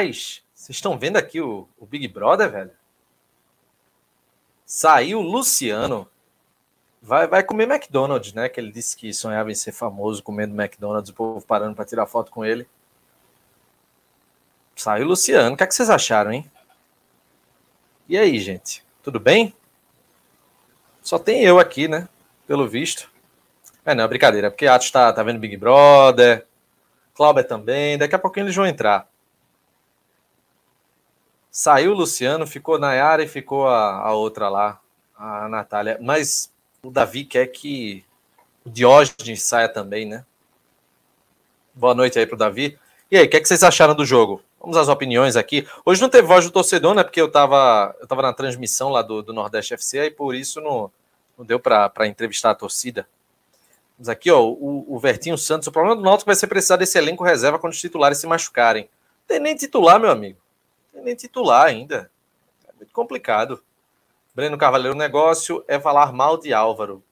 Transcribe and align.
Rapaz, 0.00 0.42
vocês 0.54 0.76
estão 0.76 0.98
vendo 0.98 1.18
aqui 1.18 1.42
o, 1.42 1.68
o 1.78 1.84
Big 1.84 2.08
Brother, 2.08 2.50
velho? 2.50 2.70
Saiu 4.64 5.20
Luciano. 5.20 6.08
Vai, 7.02 7.26
vai 7.26 7.42
comer 7.42 7.70
McDonald's, 7.70 8.32
né? 8.32 8.48
Que 8.48 8.60
ele 8.60 8.72
disse 8.72 8.96
que 8.96 9.12
sonhava 9.12 9.50
em 9.52 9.54
ser 9.54 9.72
famoso 9.72 10.22
comendo 10.22 10.58
McDonald's, 10.58 11.10
o 11.10 11.14
povo 11.14 11.44
parando 11.44 11.74
para 11.74 11.84
tirar 11.84 12.06
foto 12.06 12.30
com 12.30 12.42
ele. 12.42 12.66
Saiu 14.74 15.06
Luciano. 15.06 15.52
O 15.52 15.56
que, 15.56 15.64
é 15.64 15.66
que 15.66 15.74
vocês 15.74 15.90
acharam, 15.90 16.32
hein? 16.32 16.50
E 18.08 18.16
aí, 18.16 18.38
gente? 18.38 18.82
Tudo 19.02 19.20
bem? 19.20 19.54
Só 21.02 21.18
tem 21.18 21.42
eu 21.42 21.58
aqui, 21.58 21.88
né? 21.88 22.08
Pelo 22.46 22.66
visto. 22.66 23.10
É, 23.84 23.94
não, 23.94 24.04
é 24.04 24.08
brincadeira. 24.08 24.50
Porque 24.50 24.66
Atos 24.66 24.90
tá, 24.90 25.12
tá 25.12 25.22
vendo 25.22 25.38
Big 25.38 25.58
Brother. 25.58 26.46
Cláudia 27.12 27.44
também. 27.44 27.98
Daqui 27.98 28.14
a 28.14 28.18
pouquinho 28.18 28.46
eles 28.46 28.56
vão 28.56 28.66
entrar. 28.66 29.09
Saiu 31.50 31.92
o 31.92 31.94
Luciano, 31.94 32.46
ficou 32.46 32.78
Nayara 32.78 33.24
e 33.24 33.28
ficou 33.28 33.66
a, 33.66 33.96
a 33.96 34.12
outra 34.14 34.48
lá, 34.48 34.80
a 35.16 35.48
Natália. 35.48 35.98
Mas 36.00 36.52
o 36.82 36.90
Davi 36.90 37.24
quer 37.24 37.46
que 37.48 38.04
o 38.64 38.70
Diógenes 38.70 39.42
saia 39.42 39.68
também, 39.68 40.06
né? 40.06 40.24
Boa 41.74 41.94
noite 41.94 42.18
aí 42.18 42.26
pro 42.26 42.36
Davi. 42.36 42.78
E 43.10 43.18
aí, 43.18 43.26
o 43.26 43.28
que, 43.28 43.36
é 43.36 43.40
que 43.40 43.48
vocês 43.48 43.64
acharam 43.64 43.94
do 43.94 44.04
jogo? 44.04 44.42
Vamos 44.60 44.76
às 44.76 44.88
opiniões 44.88 45.34
aqui. 45.34 45.66
Hoje 45.84 46.00
não 46.00 46.08
teve 46.08 46.28
voz 46.28 46.44
do 46.44 46.50
torcedor, 46.52 46.94
né? 46.94 47.02
Porque 47.02 47.20
eu 47.20 47.30
tava, 47.30 47.96
eu 48.00 48.06
tava 48.06 48.22
na 48.22 48.32
transmissão 48.32 48.90
lá 48.90 49.02
do, 49.02 49.22
do 49.22 49.32
Nordeste 49.32 49.74
FC 49.74 50.06
e 50.06 50.10
por 50.10 50.34
isso 50.34 50.60
não, 50.60 50.92
não 51.36 51.44
deu 51.44 51.58
para 51.58 52.06
entrevistar 52.06 52.50
a 52.50 52.54
torcida. 52.54 53.08
Mas 53.98 54.08
aqui, 54.08 54.30
ó, 54.30 54.42
o, 54.42 54.84
o 54.88 54.98
Vertinho 54.98 55.36
Santos. 55.36 55.66
O 55.66 55.72
problema 55.72 55.96
do 55.96 56.02
Náutico 56.02 56.26
vai 56.26 56.36
ser 56.36 56.46
precisar 56.46 56.76
desse 56.76 56.96
elenco 56.96 57.24
reserva 57.24 57.58
quando 57.58 57.72
os 57.72 57.80
titulares 57.80 58.18
se 58.18 58.26
machucarem. 58.26 58.84
Não 58.84 59.26
tem 59.26 59.40
nem 59.40 59.56
titular, 59.56 59.98
meu 59.98 60.10
amigo. 60.10 60.39
Tem 60.92 61.02
nem 61.02 61.14
titular 61.14 61.66
ainda. 61.66 62.10
É 62.68 62.72
muito 62.76 62.92
complicado. 62.92 63.62
Breno 64.34 64.56
Carvalheiro, 64.56 64.94
o 64.94 64.98
negócio 64.98 65.64
é 65.66 65.78
falar 65.78 66.12
mal 66.12 66.36
de 66.36 66.52
Álvaro. 66.52 67.02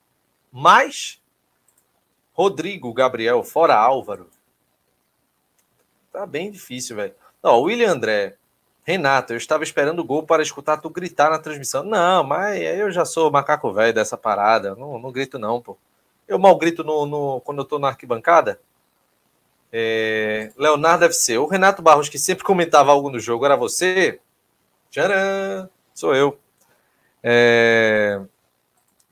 Mas 0.51 1.21
Rodrigo 2.33 2.93
Gabriel, 2.93 3.43
fora 3.43 3.75
Álvaro. 3.75 4.31
Tá 6.13 6.25
bem 6.25 6.51
difícil, 6.51 6.97
velho. 6.97 7.15
Ó, 7.43 7.61
William 7.61 7.93
André, 7.93 8.37
Renato, 8.85 9.33
eu 9.33 9.37
estava 9.37 9.63
esperando 9.63 9.99
o 9.99 10.05
gol 10.05 10.23
para 10.23 10.43
escutar 10.43 10.79
tu 10.79 10.89
gritar 10.89 11.31
na 11.31 11.39
transmissão. 11.39 11.85
Não, 11.85 12.25
mas 12.25 12.61
eu 12.63 12.91
já 12.91 13.05
sou 13.05 13.31
macaco 13.31 13.73
velho 13.73 13.93
dessa 13.93 14.17
parada. 14.17 14.75
Não, 14.75 14.99
não 14.99 15.13
grito, 15.13 15.39
não, 15.39 15.61
pô. 15.61 15.77
Eu 16.27 16.39
mal 16.39 16.57
grito 16.57 16.83
no, 16.83 17.05
no 17.07 17.41
quando 17.43 17.59
eu 17.59 17.65
tô 17.65 17.79
na 17.79 17.89
arquibancada. 17.89 18.61
É, 19.73 20.51
Leonardo 20.57 21.05
FC. 21.05 21.39
O 21.39 21.47
Renato 21.47 21.83
Barros, 21.83 22.09
que 22.09 22.19
sempre 22.19 22.45
comentava 22.45 22.91
algo 22.91 23.11
no 23.11 23.21
jogo, 23.21 23.45
era 23.45 23.57
você? 23.57 24.21
Tcharam! 24.91 25.69
Sou 25.95 26.15
eu. 26.15 26.39
É, 27.23 28.21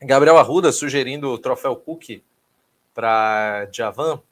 Gabriel 0.01 0.39
Arruda 0.39 0.73
sugerindo 0.73 1.31
o 1.31 1.39
troféu 1.39 1.77
Cook 1.77 2.23
para 2.95 3.69
Javan. 3.73 4.23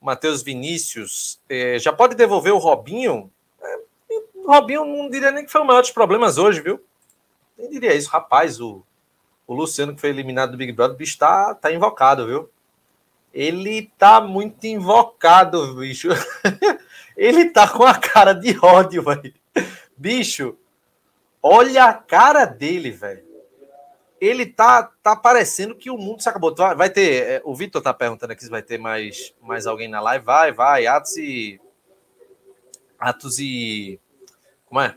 Matheus 0.00 0.42
Vinícius. 0.42 1.40
É, 1.48 1.78
já 1.78 1.92
pode 1.92 2.14
devolver 2.14 2.52
o 2.52 2.58
Robinho? 2.58 3.30
É, 3.60 3.76
o 4.34 4.46
Robinho 4.46 4.84
não 4.84 5.08
diria 5.08 5.30
nem 5.30 5.44
que 5.44 5.50
foi 5.50 5.62
o 5.62 5.64
maior 5.64 5.80
dos 5.80 5.90
problemas 5.90 6.36
hoje, 6.36 6.60
viu? 6.60 6.78
Nem 7.56 7.70
diria 7.70 7.94
isso. 7.94 8.10
Rapaz, 8.10 8.60
o, 8.60 8.84
o 9.46 9.54
Luciano, 9.54 9.94
que 9.94 10.00
foi 10.00 10.10
eliminado 10.10 10.52
do 10.52 10.58
Big 10.58 10.72
Brother, 10.72 10.94
o 10.94 10.98
bicho 10.98 11.18
tá, 11.18 11.54
tá 11.54 11.72
invocado, 11.72 12.26
viu? 12.26 12.50
Ele 13.34 13.90
tá 13.98 14.20
muito 14.20 14.64
invocado, 14.64 15.74
bicho. 15.74 16.08
ele 17.16 17.50
tá 17.50 17.68
com 17.68 17.82
a 17.82 17.94
cara 17.94 18.32
de 18.32 18.56
ódio, 18.64 19.02
velho. 19.02 19.34
Bicho, 19.96 20.56
olha 21.42 21.84
a 21.84 21.92
cara 21.92 22.44
dele, 22.44 22.92
velho. 22.92 23.24
Ele 24.20 24.46
tá, 24.46 24.84
tá 25.02 25.16
parecendo 25.16 25.74
que 25.74 25.90
o 25.90 25.98
mundo 25.98 26.22
se 26.22 26.28
acabou. 26.28 26.54
Vai 26.54 26.88
ter. 26.88 27.26
É, 27.26 27.42
o 27.44 27.54
Vitor 27.54 27.82
tá 27.82 27.92
perguntando 27.92 28.32
aqui 28.32 28.44
se 28.44 28.48
vai 28.48 28.62
ter 28.62 28.78
mais, 28.78 29.34
mais 29.42 29.66
alguém 29.66 29.88
na 29.88 30.00
live. 30.00 30.24
Vai, 30.24 30.52
vai. 30.52 30.86
Atos 30.86 31.16
e. 31.16 31.60
Atos 32.98 33.40
e. 33.40 33.98
Como 34.64 34.80
é? 34.80 34.94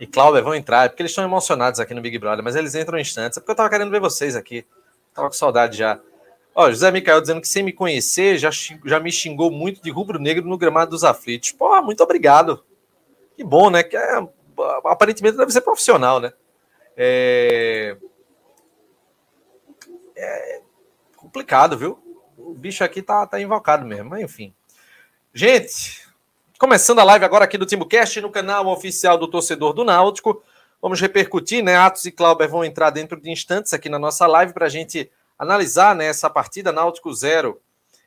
e 0.00 0.06
Cláudia 0.06 0.40
vão 0.40 0.54
entrar, 0.54 0.86
é 0.86 0.88
porque 0.88 1.02
eles 1.02 1.12
estão 1.12 1.22
emocionados 1.22 1.78
aqui 1.78 1.92
no 1.92 2.00
Big 2.00 2.18
Brother, 2.18 2.42
mas 2.42 2.56
eles 2.56 2.74
entram 2.74 2.96
em 2.96 3.02
instantes. 3.02 3.36
É 3.36 3.40
porque 3.40 3.52
eu 3.52 3.56
tava 3.56 3.68
querendo 3.68 3.90
ver 3.90 4.00
vocês 4.00 4.34
aqui. 4.34 4.66
Tava 5.12 5.28
com 5.28 5.34
saudade 5.34 5.76
já. 5.76 6.00
Ó, 6.54 6.68
José 6.70 6.90
Micael 6.90 7.20
dizendo 7.20 7.40
que 7.40 7.48
sem 7.48 7.62
me 7.62 7.72
conhecer 7.72 8.38
já, 8.38 8.50
já 8.84 8.98
me 8.98 9.10
xingou 9.10 9.50
muito 9.50 9.82
de 9.82 9.90
rubro-negro 9.90 10.46
no 10.46 10.58
gramado 10.58 10.90
dos 10.90 11.04
aflitos. 11.04 11.52
Pô, 11.52 11.80
muito 11.82 12.02
obrigado. 12.02 12.64
Que 13.36 13.44
bom, 13.44 13.70
né? 13.70 13.82
Que 13.82 13.96
é, 13.96 14.26
aparentemente 14.84 15.36
deve 15.36 15.52
ser 15.52 15.60
profissional, 15.60 16.20
né? 16.20 16.32
É... 16.96 17.96
é 20.16 20.60
complicado, 21.16 21.78
viu? 21.78 21.98
O 22.36 22.52
bicho 22.52 22.82
aqui 22.82 23.00
tá, 23.00 23.26
tá 23.26 23.40
invocado 23.40 23.86
mesmo, 23.86 24.10
mas 24.10 24.22
enfim. 24.22 24.52
Gente, 25.32 26.10
Começando 26.60 26.98
a 26.98 27.04
live 27.04 27.24
agora 27.24 27.46
aqui 27.46 27.56
do 27.56 27.64
TimbuCast 27.64 28.20
no 28.20 28.28
canal 28.28 28.66
oficial 28.66 29.16
do 29.16 29.26
Torcedor 29.26 29.72
do 29.72 29.82
Náutico. 29.82 30.42
Vamos 30.82 31.00
repercutir, 31.00 31.64
né? 31.64 31.74
Atos 31.74 32.04
e 32.04 32.12
Clauber 32.12 32.50
vão 32.50 32.62
entrar 32.62 32.90
dentro 32.90 33.18
de 33.18 33.30
instantes 33.30 33.72
aqui 33.72 33.88
na 33.88 33.98
nossa 33.98 34.26
live 34.26 34.52
para 34.52 34.66
a 34.66 34.68
gente 34.68 35.10
analisar 35.40 35.94
né, 35.96 36.06
essa 36.06 36.28
partida 36.28 36.70
Náutico 36.70 37.12
0, 37.12 37.60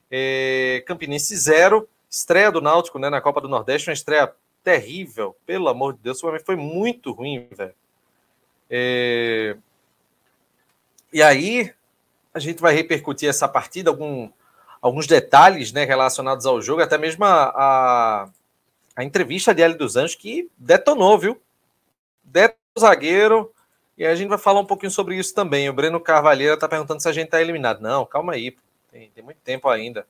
é, 0.10 0.84
Campinense 0.86 1.36
0, 1.36 1.88
estreia 2.10 2.52
do 2.52 2.62
Náutico 2.62 3.00
né, 3.00 3.10
na 3.10 3.20
Copa 3.20 3.42
do 3.42 3.50
Nordeste, 3.50 3.90
uma 3.90 3.94
estreia 3.94 4.32
terrível, 4.64 5.36
pelo 5.46 5.68
amor 5.68 5.94
de 5.94 6.00
Deus, 6.00 6.22
foi 6.46 6.56
muito 6.56 7.12
ruim, 7.12 7.48
velho. 7.52 7.74
É... 8.70 9.58
E 11.12 11.22
aí, 11.22 11.74
a 12.34 12.40
gente 12.40 12.62
vai 12.62 12.74
repercutir 12.74 13.28
essa 13.28 13.48
partida, 13.48 13.90
algum, 13.90 14.30
alguns 14.82 15.06
detalhes 15.06 15.72
né, 15.74 15.84
relacionados 15.84 16.46
ao 16.46 16.62
jogo, 16.62 16.82
até 16.82 16.98
mesmo 16.98 17.26
a, 17.26 17.44
a 17.56 18.30
a 18.96 19.04
entrevista 19.04 19.54
de 19.54 19.62
Hélio 19.62 19.78
dos 19.78 19.96
Anjos 19.96 20.16
que 20.16 20.50
detonou, 20.58 21.18
viu? 21.18 21.42
Detonou 22.24 22.58
o 22.76 22.80
zagueiro. 22.80 23.53
E 24.04 24.06
a 24.06 24.14
gente 24.16 24.28
vai 24.28 24.38
falar 24.38 24.60
um 24.60 24.66
pouquinho 24.66 24.92
sobre 24.92 25.16
isso 25.16 25.34
também. 25.34 25.70
O 25.70 25.74
Breno 25.74 25.98
Carvalheira 25.98 26.56
está 26.56 26.68
perguntando 26.68 27.02
se 27.02 27.08
a 27.08 27.14
gente 27.14 27.28
está 27.28 27.42
eliminado. 27.42 27.80
Não, 27.80 28.06
calma 28.06 28.34
aí. 28.34 28.54
Tem, 28.92 29.10
tem, 29.12 29.24
muito 29.24 29.38
tempo 29.38 29.70
ainda. 29.70 30.06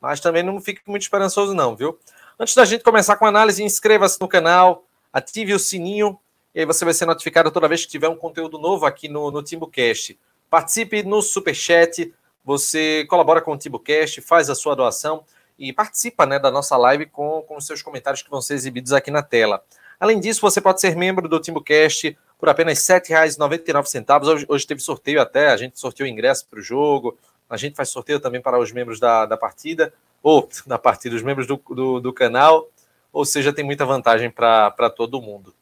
Mas 0.00 0.20
também 0.20 0.44
não 0.44 0.60
fique 0.60 0.80
muito 0.86 1.02
esperançoso, 1.02 1.52
não, 1.52 1.74
viu? 1.74 1.98
Antes 2.38 2.54
da 2.54 2.64
gente 2.64 2.84
começar 2.84 3.16
com 3.16 3.24
a 3.26 3.28
análise, 3.28 3.60
inscreva-se 3.60 4.20
no 4.20 4.28
canal, 4.28 4.84
ative 5.12 5.54
o 5.54 5.58
sininho, 5.58 6.16
e 6.54 6.60
aí 6.60 6.66
você 6.66 6.84
vai 6.84 6.94
ser 6.94 7.04
notificado 7.04 7.50
toda 7.50 7.66
vez 7.66 7.84
que 7.84 7.90
tiver 7.90 8.08
um 8.08 8.14
conteúdo 8.14 8.60
novo 8.60 8.86
aqui 8.86 9.08
no, 9.08 9.28
no 9.32 9.42
TimbuCast. 9.42 10.16
Participe 10.48 11.02
no 11.02 11.20
Superchat, 11.20 12.14
você 12.44 13.04
colabora 13.10 13.40
com 13.40 13.50
o 13.50 13.58
TimbuCast, 13.58 14.20
faz 14.20 14.50
a 14.50 14.54
sua 14.54 14.76
doação 14.76 15.24
e 15.58 15.72
participa 15.72 16.24
né, 16.26 16.38
da 16.38 16.52
nossa 16.52 16.76
live 16.76 17.06
com, 17.06 17.42
com 17.42 17.56
os 17.56 17.66
seus 17.66 17.82
comentários 17.82 18.22
que 18.22 18.30
vão 18.30 18.40
ser 18.40 18.54
exibidos 18.54 18.92
aqui 18.92 19.10
na 19.10 19.20
tela. 19.20 19.64
Além 19.98 20.20
disso, 20.20 20.40
você 20.40 20.60
pode 20.60 20.80
ser 20.80 20.94
membro 20.94 21.28
do 21.28 21.40
TimbuCast 21.40 22.16
por 22.42 22.48
apenas 22.48 22.88
R$ 22.88 23.00
7,99. 23.00 24.26
Hoje, 24.26 24.46
hoje 24.48 24.66
teve 24.66 24.80
sorteio 24.80 25.20
até, 25.20 25.52
a 25.52 25.56
gente 25.56 25.78
sorteou 25.78 26.08
ingresso 26.08 26.44
para 26.50 26.58
o 26.58 26.62
jogo, 26.62 27.16
a 27.48 27.56
gente 27.56 27.76
faz 27.76 27.90
sorteio 27.90 28.18
também 28.18 28.40
para 28.40 28.58
os 28.58 28.72
membros 28.72 28.98
da, 28.98 29.24
da 29.26 29.36
partida, 29.36 29.94
ou 30.20 30.48
da 30.66 30.76
partida, 30.76 31.14
os 31.14 31.22
membros 31.22 31.46
do, 31.46 31.62
do, 31.70 32.00
do 32.00 32.12
canal, 32.12 32.68
ou 33.12 33.24
seja, 33.24 33.52
tem 33.52 33.64
muita 33.64 33.86
vantagem 33.86 34.28
para 34.28 34.90
todo 34.90 35.22
mundo. 35.22 35.54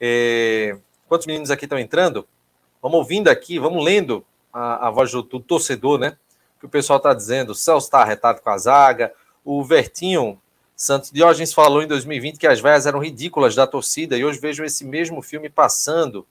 É, 0.00 0.74
quantos 1.06 1.26
meninos 1.26 1.50
aqui 1.50 1.66
estão 1.66 1.78
entrando? 1.78 2.26
Vamos 2.80 2.96
ouvindo 2.96 3.28
aqui, 3.28 3.58
vamos 3.58 3.84
lendo 3.84 4.24
a, 4.50 4.88
a 4.88 4.90
voz 4.90 5.12
do, 5.12 5.22
do 5.22 5.38
torcedor, 5.38 5.98
né? 5.98 6.16
Que 6.58 6.64
o 6.64 6.68
pessoal 6.70 6.96
está 6.96 7.12
dizendo. 7.12 7.50
O 7.50 7.54
Celso 7.54 7.88
está 7.88 8.00
arretado 8.00 8.40
com 8.40 8.48
a 8.48 8.56
zaga, 8.56 9.12
o 9.44 9.62
Vertinho 9.62 10.40
Santos 10.82 11.12
Diógenes 11.12 11.54
falou 11.54 11.80
em 11.80 11.86
2020 11.86 12.38
que 12.40 12.46
as 12.48 12.58
vaias 12.58 12.86
eram 12.86 12.98
ridículas 12.98 13.54
da 13.54 13.68
torcida 13.68 14.16
e 14.16 14.24
hoje 14.24 14.40
vejo 14.40 14.64
esse 14.64 14.84
mesmo 14.84 15.22
filme 15.22 15.48
passando. 15.48 16.26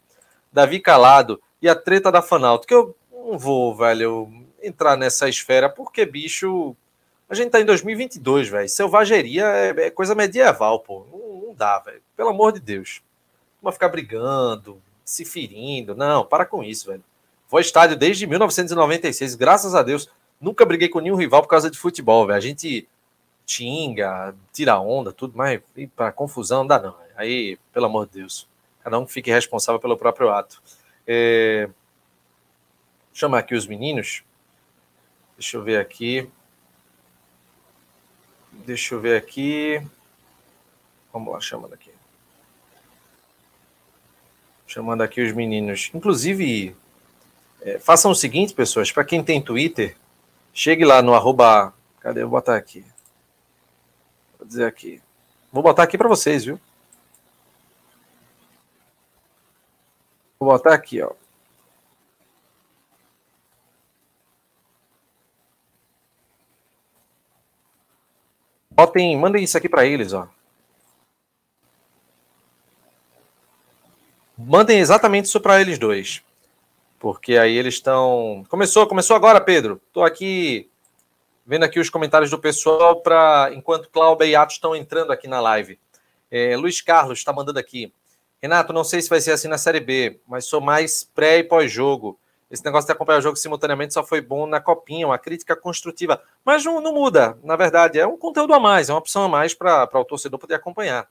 Davi 0.51 0.81
Calado 0.81 1.41
e 1.61 1.69
a 1.69 1.75
treta 1.75 2.11
da 2.11 2.21
Fanalto, 2.21 2.67
que 2.67 2.73
eu 2.73 2.93
não 3.13 3.37
vou, 3.37 3.73
velho, 3.73 4.29
entrar 4.61 4.97
nessa 4.97 5.29
esfera, 5.29 5.69
porque, 5.69 6.05
bicho, 6.05 6.75
a 7.29 7.33
gente 7.33 7.49
tá 7.49 7.61
em 7.61 7.65
2022, 7.65 8.49
velho. 8.49 8.67
Selvageria 8.67 9.45
é, 9.45 9.69
é, 9.85 9.89
coisa 9.89 10.13
medieval, 10.13 10.81
pô. 10.81 11.05
Não, 11.09 11.47
não 11.47 11.55
dá, 11.55 11.79
velho. 11.79 12.01
Pelo 12.17 12.31
amor 12.31 12.51
de 12.51 12.59
Deus. 12.59 13.01
Vai 13.61 13.71
ficar 13.71 13.87
brigando, 13.87 14.81
se 15.05 15.23
ferindo. 15.23 15.95
Não, 15.95 16.25
para 16.25 16.45
com 16.45 16.61
isso, 16.61 16.87
velho. 16.87 17.03
Vou 17.49 17.57
ao 17.57 17.61
estádio 17.61 17.95
desde 17.95 18.27
1996, 18.27 19.33
graças 19.35 19.73
a 19.73 19.81
Deus. 19.81 20.09
Nunca 20.41 20.65
briguei 20.65 20.89
com 20.89 20.99
nenhum 20.99 21.15
rival 21.15 21.41
por 21.41 21.47
causa 21.47 21.71
de 21.71 21.77
futebol, 21.77 22.27
velho. 22.27 22.37
A 22.37 22.41
gente 22.41 22.85
xinga, 23.45 24.33
tira 24.53 24.79
onda, 24.79 25.11
tudo, 25.11 25.33
mas 25.35 25.61
para 25.95 26.11
confusão 26.11 26.59
não 26.59 26.67
dá 26.67 26.79
não. 26.79 26.95
Aí, 27.15 27.57
pelo 27.73 27.85
amor 27.85 28.07
de 28.07 28.19
Deus, 28.19 28.47
cada 28.83 28.97
um 28.97 29.05
fique 29.05 29.31
responsável 29.31 29.79
pelo 29.79 29.97
próprio 29.97 30.29
ato. 30.29 30.61
É... 31.05 31.69
Chamar 33.13 33.39
aqui 33.39 33.53
os 33.53 33.67
meninos. 33.67 34.23
Deixa 35.37 35.57
eu 35.57 35.63
ver 35.63 35.79
aqui. 35.79 36.29
Deixa 38.51 38.95
eu 38.95 39.01
ver 39.01 39.17
aqui. 39.17 39.85
Vamos 41.11 41.33
lá, 41.33 41.41
chamando 41.41 41.73
aqui. 41.73 41.91
Chamando 44.65 45.01
aqui 45.01 45.21
os 45.21 45.33
meninos. 45.33 45.91
Inclusive, 45.93 46.75
é, 47.61 47.77
façam 47.77 48.11
o 48.11 48.15
seguinte, 48.15 48.53
pessoas, 48.53 48.91
para 48.91 49.03
quem 49.03 49.23
tem 49.23 49.41
Twitter, 49.41 49.97
chegue 50.53 50.85
lá 50.85 51.01
no 51.01 51.13
arroba. 51.13 51.73
Cadê? 51.99 52.21
Vou 52.21 52.31
botar 52.31 52.55
aqui. 52.55 52.85
Dizer 54.51 54.65
aqui. 54.65 55.01
Vou 55.49 55.63
botar 55.63 55.83
aqui 55.83 55.97
para 55.97 56.09
vocês, 56.09 56.43
viu? 56.43 56.59
Vou 60.37 60.49
botar 60.49 60.73
aqui, 60.73 61.01
ó. 61.01 61.13
Botem, 68.71 69.17
mandem 69.17 69.41
isso 69.41 69.57
aqui 69.57 69.69
para 69.69 69.85
eles, 69.85 70.11
ó. 70.11 70.27
Mandem 74.37 74.79
exatamente 74.79 75.27
isso 75.27 75.39
para 75.39 75.61
eles 75.61 75.79
dois. 75.79 76.21
Porque 76.99 77.37
aí 77.37 77.55
eles 77.55 77.75
estão. 77.75 78.45
Começou, 78.49 78.85
começou 78.85 79.15
agora, 79.15 79.39
Pedro. 79.39 79.81
Estou 79.87 80.03
aqui 80.03 80.69
vendo 81.45 81.63
aqui 81.63 81.79
os 81.79 81.89
comentários 81.89 82.29
do 82.29 82.39
pessoal 82.39 83.01
para 83.01 83.51
enquanto 83.53 83.89
Cláudia 83.89 84.25
e 84.25 84.35
Atos 84.35 84.55
estão 84.55 84.75
entrando 84.75 85.11
aqui 85.11 85.27
na 85.27 85.39
live. 85.39 85.79
É, 86.29 86.55
Luiz 86.55 86.81
Carlos 86.81 87.19
está 87.19 87.33
mandando 87.33 87.59
aqui. 87.59 87.93
Renato, 88.41 88.73
não 88.73 88.83
sei 88.83 89.01
se 89.01 89.09
vai 89.09 89.21
ser 89.21 89.31
assim 89.31 89.47
na 89.47 89.57
Série 89.57 89.79
B, 89.79 90.19
mas 90.27 90.45
sou 90.45 90.61
mais 90.61 91.03
pré 91.03 91.39
e 91.39 91.43
pós-jogo. 91.43 92.17
Esse 92.49 92.65
negócio 92.65 92.87
de 92.87 92.91
acompanhar 92.91 93.19
o 93.19 93.21
jogo 93.21 93.37
simultaneamente 93.37 93.93
só 93.93 94.03
foi 94.03 94.19
bom 94.19 94.45
na 94.45 94.59
copinha, 94.59 95.07
uma 95.07 95.17
crítica 95.17 95.55
construtiva. 95.55 96.21
Mas 96.43 96.65
não, 96.65 96.81
não 96.81 96.93
muda, 96.93 97.37
na 97.43 97.55
verdade, 97.55 97.99
é 97.99 98.05
um 98.05 98.17
conteúdo 98.17 98.53
a 98.53 98.59
mais, 98.59 98.89
é 98.89 98.93
uma 98.93 98.99
opção 98.99 99.23
a 99.23 99.29
mais 99.29 99.53
para 99.53 99.87
o 99.93 100.05
torcedor 100.05 100.39
poder 100.39 100.55
acompanhar. 100.55 101.07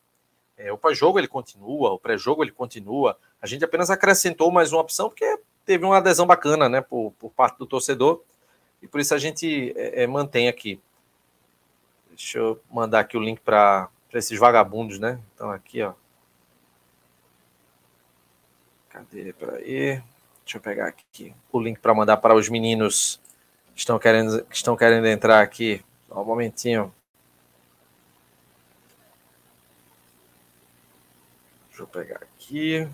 É, 0.57 0.71
o 0.71 0.77
pós-jogo 0.77 1.19
ele 1.19 1.29
continua, 1.29 1.93
o 1.93 1.99
pré-jogo 1.99 2.45
ele 2.45 2.53
continua. 2.53 3.17
A 3.41 3.47
gente 3.47 3.65
apenas 3.65 3.89
acrescentou 3.89 4.51
mais 4.51 4.73
uma 4.73 4.83
opção 4.83 5.09
porque 5.09 5.39
teve 5.65 5.85
uma 5.85 5.97
adesão 5.97 6.27
bacana 6.27 6.69
né, 6.69 6.83
por, 6.83 7.13
por 7.19 7.31
parte 7.31 7.59
do 7.59 7.65
torcedor 7.65 8.23
e 8.83 8.89
por 8.89 9.01
isso 9.01 9.15
a 9.15 9.19
gente 9.19 9.73
é, 9.77 10.03
é, 10.03 10.07
mantém 10.07 10.49
aqui. 10.49 10.81
Deixa 12.11 12.39
eu 12.39 12.61
mandar 12.71 13.01
aqui 13.01 13.17
o 13.17 13.21
link 13.21 13.41
para 13.41 13.89
esses 14.13 14.39
vagabundos, 14.39 14.99
né? 14.99 15.19
Então 15.35 15.51
aqui, 15.51 15.83
ó. 15.83 15.95
Cadê? 18.89 19.33
Peraí. 19.33 20.03
Deixa 20.45 20.59
eu 20.59 20.61
pegar 20.61 20.89
aqui 20.89 21.35
o 21.53 21.61
link 21.61 21.79
para 21.79 21.95
mandar 21.95 22.17
para 22.17 22.35
os 22.35 22.49
meninos 22.49 23.21
que 23.75 23.81
estão 23.81 23.99
querendo, 23.99 24.45
que 24.45 24.57
estão 24.57 24.77
querendo 24.77 25.07
entrar 25.07 25.41
aqui. 25.43 25.85
Só 26.09 26.21
um 26.21 26.25
momentinho. 26.25 26.93
Deixa 31.69 31.83
eu 31.83 31.87
pegar 31.87 32.17
aqui. 32.17 32.89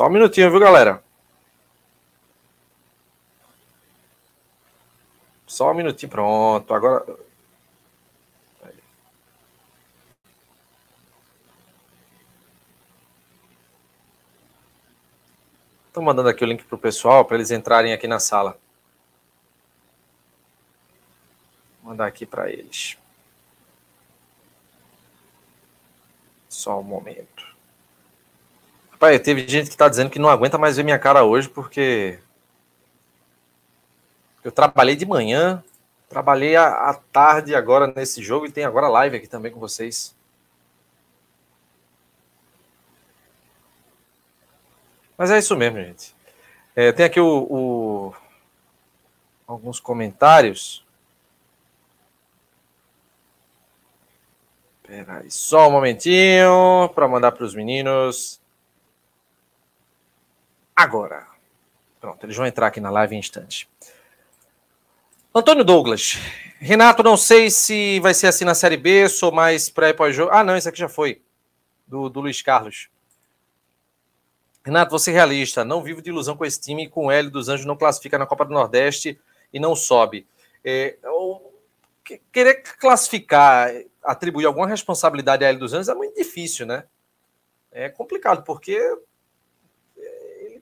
Só 0.00 0.06
um 0.06 0.10
minutinho, 0.10 0.50
viu, 0.50 0.58
galera? 0.58 1.04
Só 5.46 5.70
um 5.70 5.74
minutinho, 5.74 6.10
pronto. 6.10 6.72
Agora 6.72 7.04
Estou 15.88 16.02
mandando 16.02 16.30
aqui 16.30 16.44
o 16.44 16.46
link 16.46 16.64
para 16.64 16.76
o 16.76 16.78
pessoal 16.78 17.22
para 17.26 17.36
eles 17.36 17.50
entrarem 17.50 17.92
aqui 17.92 18.08
na 18.08 18.18
sala. 18.18 18.58
Vou 21.82 21.90
mandar 21.90 22.06
aqui 22.06 22.24
para 22.24 22.50
eles. 22.50 22.96
Só 26.48 26.80
um 26.80 26.82
momento. 26.82 27.49
Pai, 29.00 29.18
teve 29.18 29.48
gente 29.48 29.68
que 29.68 29.70
está 29.70 29.88
dizendo 29.88 30.10
que 30.10 30.18
não 30.18 30.28
aguenta 30.28 30.58
mais 30.58 30.76
ver 30.76 30.82
minha 30.82 30.98
cara 30.98 31.24
hoje 31.24 31.48
porque 31.48 32.18
eu 34.44 34.52
trabalhei 34.52 34.94
de 34.94 35.06
manhã, 35.06 35.64
trabalhei 36.06 36.54
à 36.54 36.92
tarde 37.10 37.54
agora 37.54 37.86
nesse 37.86 38.22
jogo 38.22 38.44
e 38.44 38.52
tem 38.52 38.62
agora 38.62 38.88
live 38.88 39.16
aqui 39.16 39.26
também 39.26 39.50
com 39.50 39.58
vocês. 39.58 40.14
Mas 45.16 45.30
é 45.30 45.38
isso 45.38 45.56
mesmo, 45.56 45.78
gente. 45.78 46.14
É, 46.76 46.92
tem 46.92 47.06
aqui 47.06 47.20
o, 47.20 47.46
o, 47.50 48.14
alguns 49.46 49.80
comentários. 49.80 50.84
Espera 54.82 55.20
aí, 55.20 55.30
só 55.30 55.68
um 55.68 55.72
momentinho 55.72 56.90
para 56.94 57.08
mandar 57.08 57.32
para 57.32 57.46
os 57.46 57.54
meninos. 57.54 58.39
Agora. 60.80 61.26
Pronto, 62.00 62.24
eles 62.24 62.34
vão 62.34 62.46
entrar 62.46 62.68
aqui 62.68 62.80
na 62.80 62.88
live 62.88 63.14
em 63.14 63.18
instante. 63.18 63.68
Antônio 65.34 65.62
Douglas. 65.62 66.16
Renato, 66.58 67.02
não 67.02 67.18
sei 67.18 67.50
se 67.50 68.00
vai 68.00 68.14
ser 68.14 68.28
assim 68.28 68.46
na 68.46 68.54
Série 68.54 68.78
B, 68.78 69.06
sou 69.10 69.30
mais 69.30 69.68
pré 69.68 69.92
pós-jogo. 69.92 70.32
Ah, 70.32 70.42
não, 70.42 70.56
esse 70.56 70.66
aqui 70.66 70.78
já 70.78 70.88
foi. 70.88 71.20
Do, 71.86 72.08
do 72.08 72.22
Luiz 72.22 72.40
Carlos. 72.40 72.88
Renato, 74.64 74.90
você 74.90 75.12
realista, 75.12 75.66
não 75.66 75.82
vivo 75.82 76.00
de 76.00 76.08
ilusão 76.08 76.34
com 76.34 76.46
esse 76.46 76.58
time, 76.58 76.88
com 76.88 77.06
o 77.06 77.10
Hélio 77.10 77.30
dos 77.30 77.50
Anjos 77.50 77.66
não 77.66 77.76
classifica 77.76 78.16
na 78.16 78.24
Copa 78.24 78.46
do 78.46 78.54
Nordeste 78.54 79.20
e 79.52 79.60
não 79.60 79.76
sobe. 79.76 80.26
É, 80.64 80.96
querer 82.32 82.62
classificar, 82.78 83.70
atribuir 84.02 84.46
alguma 84.46 84.66
responsabilidade 84.66 85.44
a 85.44 85.48
Hélio 85.48 85.60
dos 85.60 85.74
Anjos 85.74 85.90
é 85.90 85.94
muito 85.94 86.16
difícil, 86.16 86.64
né? 86.64 86.84
É 87.70 87.90
complicado, 87.90 88.42
porque 88.44 88.80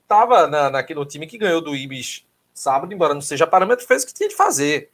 estava 0.08 0.46
na, 0.46 0.70
naquele 0.70 1.04
time 1.04 1.26
que 1.26 1.36
ganhou 1.36 1.60
do 1.60 1.76
Ibis 1.76 2.24
sábado, 2.54 2.92
embora 2.92 3.12
não 3.14 3.20
seja 3.20 3.46
parâmetro, 3.46 3.86
fez 3.86 4.02
o 4.02 4.06
que 4.06 4.14
tinha 4.14 4.28
de 4.28 4.34
fazer, 4.34 4.90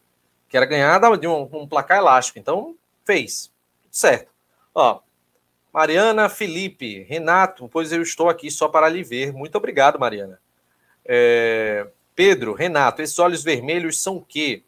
que 0.49 0.57
era 0.57 0.67
ganhar 0.67 1.01
de 1.17 1.27
um, 1.27 1.49
um 1.53 1.67
placar 1.67 1.99
elástico. 1.99 2.39
Então, 2.39 2.75
fez. 3.05 3.51
Certo. 3.91 4.29
Ó, 4.75 5.01
Mariana 5.73 6.29
Felipe, 6.29 7.05
Renato, 7.05 7.69
pois 7.69 7.93
eu 7.93 8.03
estou 8.03 8.29
aqui 8.29 8.51
só 8.51 8.69
para 8.69 8.89
lhe 8.89 9.03
ver. 9.03 9.33
Muito 9.33 9.57
obrigado, 9.57 9.99
Mariana. 9.99 10.39
É, 11.07 11.87
Pedro, 12.15 12.53
Renato, 12.53 13.01
esses 13.01 13.19
olhos 13.19 13.43
vermelhos 13.43 14.03
são 14.03 14.17
o 14.17 14.25
quê? 14.25 14.63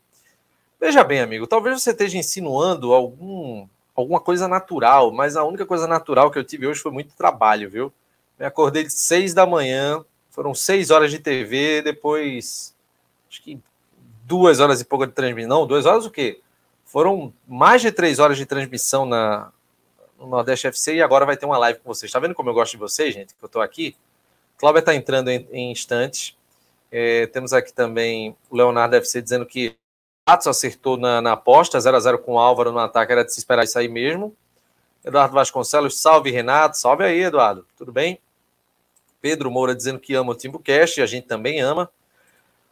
Veja 0.80 1.02
bem, 1.02 1.20
amigo, 1.20 1.46
talvez 1.46 1.82
você 1.82 1.90
esteja 1.90 2.18
insinuando 2.18 2.92
algum, 2.92 3.66
alguma 3.94 4.20
coisa 4.20 4.46
natural, 4.46 5.10
mas 5.10 5.36
a 5.36 5.44
única 5.44 5.66
coisa 5.66 5.86
natural 5.86 6.30
que 6.30 6.38
eu 6.38 6.44
tive 6.44 6.66
hoje 6.66 6.80
foi 6.80 6.92
muito 6.92 7.14
trabalho, 7.16 7.68
viu? 7.68 7.92
Me 8.38 8.46
acordei 8.46 8.84
de 8.84 8.92
seis 8.92 9.32
da 9.32 9.46
manhã, 9.46 10.04
foram 10.36 10.54
seis 10.54 10.90
horas 10.90 11.10
de 11.10 11.18
TV, 11.18 11.80
depois 11.80 12.76
acho 13.26 13.42
que 13.42 13.58
duas 14.22 14.60
horas 14.60 14.82
e 14.82 14.84
pouco 14.84 15.06
de 15.06 15.12
transmissão. 15.12 15.48
Não, 15.48 15.66
duas 15.66 15.86
horas 15.86 16.04
o 16.04 16.10
quê? 16.10 16.42
Foram 16.84 17.32
mais 17.48 17.80
de 17.80 17.90
três 17.90 18.18
horas 18.18 18.36
de 18.36 18.44
transmissão 18.44 19.06
na, 19.06 19.50
no 20.18 20.26
Nordeste 20.26 20.66
FC 20.66 20.96
e 20.96 21.02
agora 21.02 21.24
vai 21.24 21.38
ter 21.38 21.46
uma 21.46 21.56
live 21.56 21.78
com 21.78 21.92
vocês. 21.92 22.10
Está 22.10 22.18
vendo 22.18 22.34
como 22.34 22.50
eu 22.50 22.54
gosto 22.54 22.72
de 22.72 22.76
vocês, 22.76 23.14
gente? 23.14 23.34
Que 23.34 23.42
eu 23.42 23.46
estou 23.46 23.62
aqui. 23.62 23.96
Cláudia 24.58 24.80
está 24.80 24.94
entrando 24.94 25.30
em, 25.30 25.48
em 25.50 25.72
instantes. 25.72 26.36
É, 26.92 27.26
temos 27.28 27.54
aqui 27.54 27.72
também 27.72 28.36
o 28.50 28.56
Leonardo 28.58 28.94
FC 28.94 29.22
dizendo 29.22 29.46
que 29.46 29.74
Atos 30.26 30.48
acertou 30.48 30.98
na, 30.98 31.22
na 31.22 31.32
aposta, 31.32 31.80
0 31.80 31.96
a 31.96 32.00
0 32.00 32.18
com 32.18 32.34
o 32.34 32.38
Álvaro 32.38 32.72
no 32.72 32.78
ataque, 32.78 33.10
era 33.10 33.24
de 33.24 33.32
se 33.32 33.38
esperar 33.38 33.64
isso 33.64 33.78
aí 33.78 33.88
mesmo. 33.88 34.36
Eduardo 35.02 35.32
Vasconcelos, 35.32 35.98
salve 35.98 36.30
Renato, 36.30 36.76
salve 36.76 37.04
aí, 37.04 37.22
Eduardo, 37.22 37.64
tudo 37.78 37.90
bem? 37.90 38.20
Pedro 39.26 39.50
Moura 39.50 39.74
dizendo 39.74 39.98
que 39.98 40.14
ama 40.14 40.30
o 40.30 40.34
Timbucast, 40.36 41.00
e 41.00 41.02
a 41.02 41.06
gente 41.06 41.26
também 41.26 41.60
ama. 41.60 41.90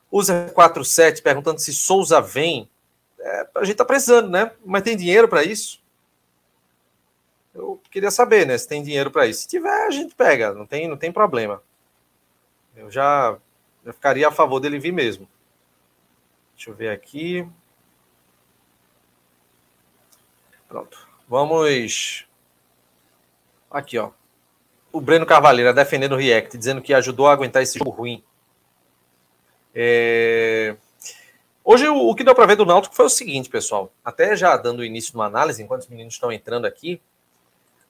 Usa 0.09 0.49
47 0.55 1.21
perguntando 1.21 1.59
se 1.59 1.75
Souza 1.75 2.21
vem. 2.21 2.71
É, 3.19 3.49
a 3.57 3.65
gente 3.65 3.75
tá 3.75 3.85
precisando, 3.85 4.31
né? 4.31 4.53
Mas 4.65 4.85
tem 4.85 4.97
dinheiro 4.97 5.27
para 5.27 5.43
isso? 5.43 5.83
Eu 7.53 7.83
queria 7.91 8.13
saber, 8.13 8.47
né, 8.47 8.57
se 8.57 8.69
tem 8.69 8.85
dinheiro 8.85 9.11
para 9.11 9.27
isso. 9.27 9.41
Se 9.41 9.49
tiver, 9.49 9.87
a 9.87 9.91
gente 9.91 10.15
pega, 10.15 10.55
não 10.55 10.65
tem, 10.65 10.87
não 10.87 10.97
tem 10.97 11.11
problema. 11.11 11.61
Eu 12.77 12.89
já, 12.89 13.37
já 13.85 13.93
ficaria 13.93 14.29
a 14.29 14.33
favor 14.33 14.61
dele 14.61 14.79
vir 14.79 14.93
mesmo. 14.93 15.29
Deixa 16.55 16.71
eu 16.71 16.75
ver 16.75 16.91
aqui. 16.91 17.49
Pronto. 20.69 21.09
Vamos. 21.29 22.29
Aqui, 23.69 23.99
ó. 23.99 24.13
O 24.95 25.01
Breno 25.01 25.27
Carvalheira 25.27 25.75
defendendo 25.75 26.13
o 26.13 26.17
React, 26.17 26.57
dizendo 26.57 26.81
que 26.81 26.95
ajudou 26.95 27.27
a 27.27 27.33
aguentar 27.33 27.65
esse 27.65 27.77
jogo 27.77 27.91
ruim. 27.91 28.23
É... 29.75 30.77
Hoje, 31.65 31.89
o, 31.89 32.11
o 32.11 32.15
que 32.15 32.23
deu 32.23 32.33
para 32.33 32.47
ver 32.47 32.55
do 32.55 32.65
Náutico 32.65 32.95
foi 32.95 33.05
o 33.05 33.11
seguinte, 33.11 33.49
pessoal. 33.49 33.93
Até 34.05 34.37
já 34.37 34.57
dando 34.57 34.85
início 34.85 35.13
numa 35.15 35.27
análise, 35.27 35.61
enquanto 35.61 35.81
os 35.81 35.89
meninos 35.89 36.15
estão 36.15 36.31
entrando 36.31 36.65
aqui, 36.65 37.03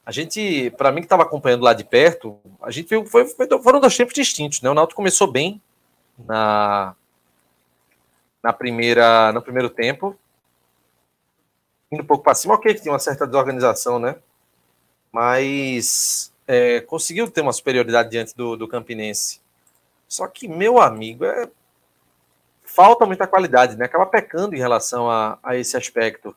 a 0.06 0.10
gente, 0.10 0.70
para 0.78 0.90
mim 0.90 1.02
que 1.02 1.04
estava 1.04 1.24
acompanhando 1.24 1.62
lá 1.62 1.74
de 1.74 1.84
perto, 1.84 2.38
a 2.62 2.70
gente 2.70 2.88
viu, 2.88 3.04
foi, 3.04 3.26
foram 3.62 3.80
dois 3.80 3.94
tempos 3.94 4.14
distintos, 4.14 4.62
né? 4.62 4.70
O 4.70 4.74
Náutico 4.74 4.96
começou 4.96 5.30
bem, 5.30 5.60
na, 6.18 6.96
na 8.42 8.52
primeira, 8.52 9.30
no 9.30 9.42
primeiro 9.42 9.68
tempo. 9.68 10.16
Indo 11.92 12.02
um 12.02 12.06
pouco 12.06 12.24
para 12.24 12.34
cima, 12.34 12.54
ok, 12.54 12.72
que 12.72 12.80
tinha 12.80 12.92
uma 12.92 12.98
certa 12.98 13.26
desorganização, 13.26 13.98
né? 13.98 14.16
Mas 15.12 16.32
é, 16.46 16.80
conseguiu 16.80 17.30
ter 17.30 17.40
uma 17.40 17.52
superioridade 17.52 18.10
diante 18.10 18.36
do, 18.36 18.56
do 18.56 18.68
Campinense. 18.68 19.40
Só 20.06 20.26
que, 20.26 20.46
meu 20.46 20.80
amigo, 20.80 21.24
é, 21.24 21.48
falta 22.62 23.06
muita 23.06 23.26
qualidade, 23.26 23.76
né? 23.76 23.86
Acaba 23.86 24.06
pecando 24.06 24.54
em 24.54 24.58
relação 24.58 25.10
a, 25.10 25.38
a 25.42 25.56
esse 25.56 25.76
aspecto. 25.76 26.36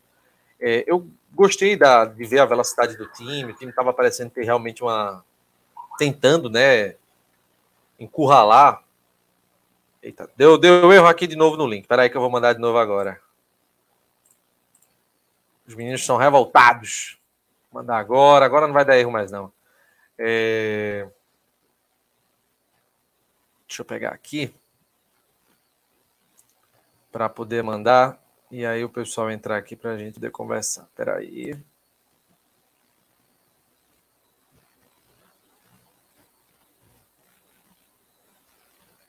É, 0.60 0.84
eu 0.88 1.08
gostei 1.34 1.76
da, 1.76 2.06
de 2.06 2.26
ver 2.26 2.40
a 2.40 2.46
velocidade 2.46 2.98
do 2.98 3.08
time, 3.08 3.52
o 3.52 3.56
time 3.56 3.70
estava 3.70 3.94
parecendo 3.94 4.32
ter 4.32 4.44
realmente 4.44 4.84
uma. 4.84 5.24
tentando, 5.98 6.50
né? 6.50 6.96
Encurralar. 8.00 8.84
Eita, 10.02 10.30
deu, 10.38 10.58
deu 10.58 10.92
erro 10.94 11.08
aqui 11.08 11.28
de 11.28 11.36
novo 11.36 11.58
no 11.58 11.68
link. 11.68 11.82
Espera 11.82 12.04
aí 12.04 12.10
que 12.10 12.16
eu 12.18 12.22
vou 12.22 12.30
mandar 12.30 12.54
de 12.54 12.60
novo 12.60 12.78
agora. 12.78 13.20
Os 15.68 15.76
meninos 15.76 16.02
estão 16.02 16.18
revoltados. 16.18 17.20
Mandar 17.72 17.98
agora, 17.98 18.46
agora 18.46 18.66
não 18.66 18.74
vai 18.74 18.86
dar 18.86 18.98
erro 18.98 19.12
mais 19.12 19.32
não. 19.32 19.52
É... 20.18 21.10
Deixa 23.68 23.82
eu 23.82 23.86
pegar 23.86 24.12
aqui 24.12 24.54
para 27.12 27.28
poder 27.30 27.64
mandar 27.64 28.22
e 28.50 28.66
aí 28.66 28.84
o 28.84 28.90
pessoal 28.90 29.30
entrar 29.30 29.58
aqui 29.58 29.76
para 29.76 29.92
a 29.92 29.98
gente 29.98 30.16
poder 30.16 30.32
conversar. 30.32 30.84
Espera 30.84 31.18
aí. 31.18 31.60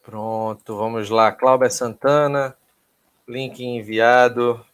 Pronto, 0.03 0.75
vamos 0.75 1.11
lá. 1.11 1.31
Cláudia 1.31 1.69
Santana, 1.69 2.57
link 3.29 3.62
enviado. 3.62 4.65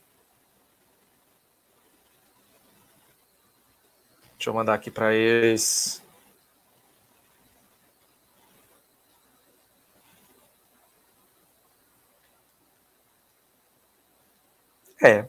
Deixa 4.36 4.50
eu 4.50 4.54
mandar 4.54 4.74
aqui 4.74 4.92
para 4.92 5.12
eles. 5.12 6.03
É. 15.02 15.26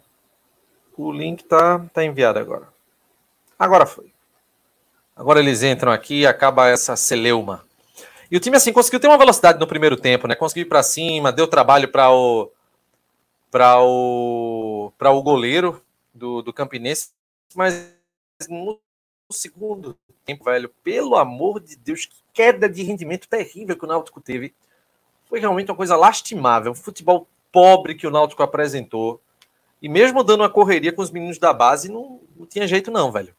O 0.97 1.11
link 1.11 1.43
tá, 1.43 1.79
tá 1.93 2.03
enviado 2.03 2.39
agora. 2.39 2.67
Agora 3.57 3.85
foi. 3.85 4.13
Agora 5.15 5.39
eles 5.39 5.63
entram 5.63 5.91
aqui 5.91 6.21
e 6.21 6.27
acaba 6.27 6.69
essa 6.69 6.95
celeuma. 6.95 7.63
E 8.29 8.35
o 8.35 8.39
time 8.39 8.57
assim 8.57 8.73
conseguiu 8.73 8.99
ter 8.99 9.07
uma 9.07 9.17
velocidade 9.17 9.59
no 9.59 9.67
primeiro 9.67 9.95
tempo, 9.95 10.27
né? 10.27 10.35
Conseguiu 10.35 10.63
ir 10.63 10.69
para 10.69 10.83
cima, 10.83 11.31
deu 11.31 11.47
trabalho 11.47 11.87
para 11.87 12.11
o 12.11 12.51
para 13.51 13.79
o 13.79 14.91
para 14.97 15.11
o 15.11 15.21
goleiro 15.21 15.81
do, 16.13 16.41
do 16.41 16.51
Campinense, 16.51 17.11
mas 17.53 17.93
no 18.49 18.79
segundo 19.29 19.97
tempo, 20.25 20.43
velho, 20.43 20.69
pelo 20.83 21.15
amor 21.15 21.59
de 21.59 21.75
Deus, 21.75 22.05
que 22.05 22.17
queda 22.33 22.67
de 22.67 22.83
rendimento 22.83 23.27
terrível 23.27 23.77
que 23.77 23.85
o 23.85 23.87
Náutico 23.87 24.19
teve. 24.19 24.53
Foi 25.25 25.39
realmente 25.39 25.71
uma 25.71 25.77
coisa 25.77 25.95
lastimável, 25.95 26.71
um 26.71 26.75
futebol 26.75 27.27
pobre 27.51 27.95
que 27.95 28.07
o 28.07 28.11
Náutico 28.11 28.43
apresentou. 28.43 29.21
E 29.85 29.87
mesmo 29.87 30.23
dando 30.23 30.41
uma 30.41 30.49
correria 30.49 30.91
com 30.91 31.03
os 31.03 31.11
meninos 31.11 31.37
da 31.37 31.53
base, 31.53 31.91
não, 31.91 32.19
não 32.35 32.47
tinha 32.47 32.65
jeito, 32.65 32.89
não, 32.89 33.11
velho. 33.11 33.35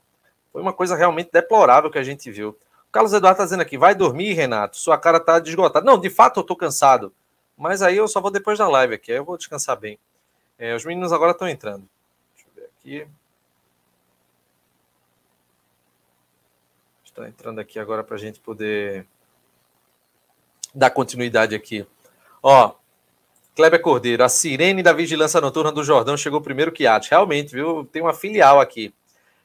Foi 0.52 0.62
uma 0.62 0.72
coisa 0.72 0.94
realmente 0.94 1.28
deplorável 1.32 1.90
que 1.90 1.98
a 1.98 2.04
gente 2.04 2.30
viu. 2.30 2.50
O 2.50 2.92
Carlos 2.92 3.12
Eduardo 3.12 3.38
tá 3.38 3.42
dizendo 3.42 3.62
aqui: 3.62 3.76
vai 3.76 3.96
dormir, 3.96 4.32
Renato. 4.32 4.76
Sua 4.76 4.96
cara 4.96 5.18
tá 5.18 5.40
desgotada. 5.40 5.84
Não, 5.84 5.98
de 5.98 6.08
fato 6.08 6.38
eu 6.38 6.44
tô 6.44 6.54
cansado. 6.54 7.12
Mas 7.56 7.82
aí 7.82 7.96
eu 7.96 8.06
só 8.06 8.20
vou 8.20 8.30
depois 8.30 8.60
da 8.60 8.68
live 8.68 8.94
aqui. 8.94 9.10
Aí 9.10 9.18
eu 9.18 9.24
vou 9.24 9.36
descansar 9.36 9.76
bem. 9.76 9.98
É, 10.56 10.72
os 10.72 10.84
meninos 10.84 11.12
agora 11.12 11.32
estão 11.32 11.48
entrando. 11.48 11.88
Deixa 12.36 12.48
eu 12.48 12.62
ver 12.62 12.70
aqui. 12.78 13.10
Estão 17.04 17.26
entrando 17.26 17.58
aqui 17.58 17.80
agora 17.80 18.04
para 18.04 18.14
a 18.14 18.20
gente 18.20 18.38
poder 18.38 19.04
dar 20.72 20.90
continuidade 20.90 21.56
aqui. 21.56 21.84
Ó, 22.40 22.72
Kleber 23.56 23.80
Cordeiro, 23.80 24.22
a 24.22 24.28
sirene 24.28 24.82
da 24.82 24.92
vigilância 24.92 25.40
noturna 25.40 25.72
do 25.72 25.82
Jordão 25.82 26.14
chegou 26.14 26.42
primeiro 26.42 26.70
que 26.70 26.86
Atos. 26.86 27.08
Realmente, 27.08 27.54
viu? 27.54 27.88
Tem 27.90 28.02
uma 28.02 28.12
filial 28.12 28.60
aqui. 28.60 28.92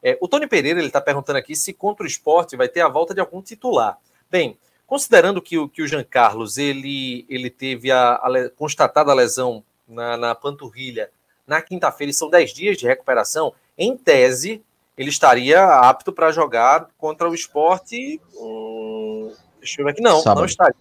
É, 0.03 0.17
o 0.19 0.27
Tony 0.27 0.47
Pereira 0.47 0.79
ele 0.79 0.87
está 0.87 0.99
perguntando 0.99 1.39
aqui 1.39 1.55
se 1.55 1.71
contra 1.71 2.03
o 2.03 2.07
esporte 2.07 2.57
vai 2.57 2.67
ter 2.67 2.81
a 2.81 2.89
volta 2.89 3.13
de 3.13 3.21
algum 3.21 3.41
titular. 3.41 3.97
Bem, 4.29 4.57
considerando 4.85 5.41
que 5.41 5.57
o, 5.57 5.69
que 5.69 5.81
o 5.81 5.87
Jean 5.87 6.03
Carlos 6.03 6.57
ele, 6.57 7.25
ele 7.29 7.49
teve 7.49 7.89
a, 7.89 8.15
a 8.15 8.49
constatada 8.49 9.11
a 9.11 9.15
lesão 9.15 9.63
na, 9.87 10.17
na 10.17 10.35
panturrilha 10.35 11.09
na 11.47 11.61
quinta-feira 11.61 12.11
e 12.11 12.13
são 12.13 12.29
10 12.29 12.53
dias 12.53 12.77
de 12.77 12.85
recuperação, 12.85 13.53
em 13.77 13.97
tese, 13.97 14.61
ele 14.97 15.09
estaria 15.09 15.63
apto 15.63 16.11
para 16.11 16.31
jogar 16.31 16.87
contra 16.97 17.29
o 17.29 17.33
esporte. 17.33 18.21
Hum, 18.35 19.33
deixa 19.59 19.81
eu 19.81 19.85
ver 19.85 19.91
aqui. 19.91 20.01
Não, 20.01 20.19
Sábado. 20.19 20.39
não 20.39 20.45
estaria. 20.45 20.75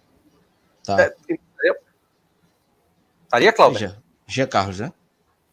Tá. 0.83 1.01
É, 1.01 1.15
Estaria, 3.31 3.53
Cláudio? 3.53 3.95
Jean 4.27 4.45
Carlos, 4.45 4.81
né? 4.81 4.91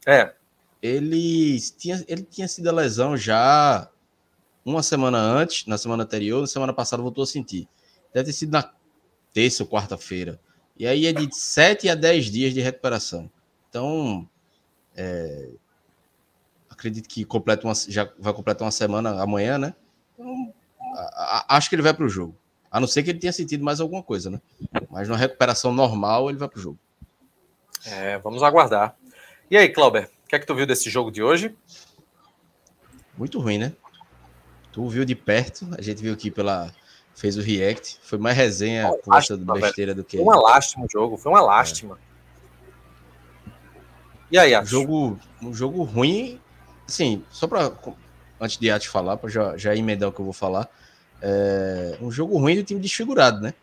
É. 0.05 0.35
Ele 0.83 1.61
tinha, 1.79 2.05
ele 2.09 2.25
tinha 2.25 2.49
sido 2.49 2.69
a 2.69 2.73
lesão 2.73 3.17
já 3.17 3.89
uma 4.65 4.83
semana 4.83 5.17
antes, 5.17 5.65
na 5.65 5.79
semana 5.79 6.03
anterior, 6.03 6.41
na 6.41 6.49
semana 6.49 6.73
passada 6.73 7.01
voltou 7.01 7.23
a 7.23 7.27
sentir. 7.27 7.69
Deve 8.13 8.27
ter 8.27 8.33
sido 8.33 8.51
na 8.51 8.69
terça 9.33 9.63
ou 9.63 9.69
quarta-feira. 9.69 10.41
E 10.77 10.89
aí 10.89 11.07
é 11.07 11.13
de 11.13 11.33
7 11.33 11.89
a 11.89 11.95
10 11.95 12.25
dias 12.33 12.53
de 12.53 12.61
recuperação. 12.61 13.31
Então, 13.69 14.29
é, 14.97 15.49
acredito 16.69 17.09
que 17.09 17.25
completa 17.25 17.65
uma, 17.65 17.75
já 17.77 18.11
vai 18.19 18.35
completar 18.35 18.67
uma 18.67 18.73
semana 18.73 19.23
amanhã, 19.23 19.57
né? 19.57 19.73
Então, 20.15 20.53
a, 20.95 21.55
a, 21.55 21.57
acho 21.57 21.69
que 21.69 21.77
ele 21.77 21.83
vai 21.83 21.95
para 21.95 22.05
o 22.05 22.09
jogo. 22.09 22.37
A 22.73 22.81
não 22.81 22.89
ser 22.89 23.05
que 23.05 23.11
ele 23.11 23.21
tenha 23.21 23.33
sentido 23.33 23.63
mais 23.63 23.81
alguma 23.81 24.03
coisa, 24.03 24.31
né? 24.31 24.41
Mas 24.91 25.07
numa 25.07 25.17
recuperação 25.17 25.73
normal, 25.73 26.29
ele 26.29 26.39
vai 26.39 26.49
para 26.49 26.59
o 26.59 26.61
jogo. 26.61 26.79
É, 27.87 28.19
vamos 28.19 28.43
aguardar. 28.43 28.97
E 29.51 29.57
aí, 29.57 29.69
Clauber, 29.69 30.11
o 30.25 30.29
que 30.29 30.37
é 30.37 30.39
que 30.39 30.47
tu 30.47 30.55
viu 30.55 30.67
desse 30.67 30.91
jogo 30.91 31.11
de 31.11 31.23
hoje? 31.23 31.55
Muito 33.17 33.39
ruim, 33.41 33.59
né? 33.59 33.73
Tu 34.73 34.87
viu 34.89 35.05
de 35.05 35.15
perto, 35.15 35.67
a 35.77 35.83
gente 35.83 36.03
viu 36.03 36.13
aqui 36.13 36.31
pela. 36.31 36.73
Fez 37.15 37.37
o 37.37 37.41
react, 37.41 37.99
foi 38.01 38.17
mais 38.17 38.37
resenha 38.37 38.87
uma 38.87 38.99
conversando 38.99 39.45
besteira 39.55 39.93
velho. 39.93 40.05
do 40.05 40.05
que. 40.05 40.19
Foi 40.19 40.25
uma 40.25 40.41
lástima 40.41 40.85
o 40.85 40.89
jogo, 40.89 41.17
foi 41.17 41.33
uma 41.33 41.41
lástima. 41.41 41.99
É. 42.05 42.09
E 44.31 44.39
aí, 44.39 44.55
Atos? 44.55 44.73
Um 44.73 44.81
jogo, 44.81 45.21
um 45.43 45.55
jogo 45.55 45.83
ruim, 45.83 46.41
assim, 46.87 47.25
só 47.31 47.49
para 47.49 47.73
antes 48.41 48.59
de 48.59 48.71
Atos 48.71 48.87
falar, 48.87 49.17
para 49.17 49.29
já, 49.29 49.57
já 49.57 49.75
emendar 49.75 50.09
o 50.09 50.13
que 50.13 50.21
eu 50.21 50.25
vou 50.25 50.35
falar, 50.35 50.69
é, 51.21 51.99
um 52.01 52.11
jogo 52.11 52.39
ruim 52.39 52.55
do 52.55 52.63
time 52.63 52.81
desfigurado, 52.81 53.41
né? 53.41 53.55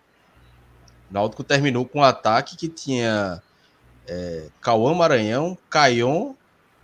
O 1.09 1.13
Náutico 1.13 1.43
terminou 1.43 1.85
com 1.85 1.99
um 1.99 2.03
ataque 2.03 2.57
que 2.57 2.67
tinha 2.67 3.41
é, 4.07 4.47
Cauã 4.61 4.93
Maranhão, 4.93 5.57
Caion 5.69 6.33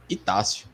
e 0.10 0.16
Tássio. 0.16 0.68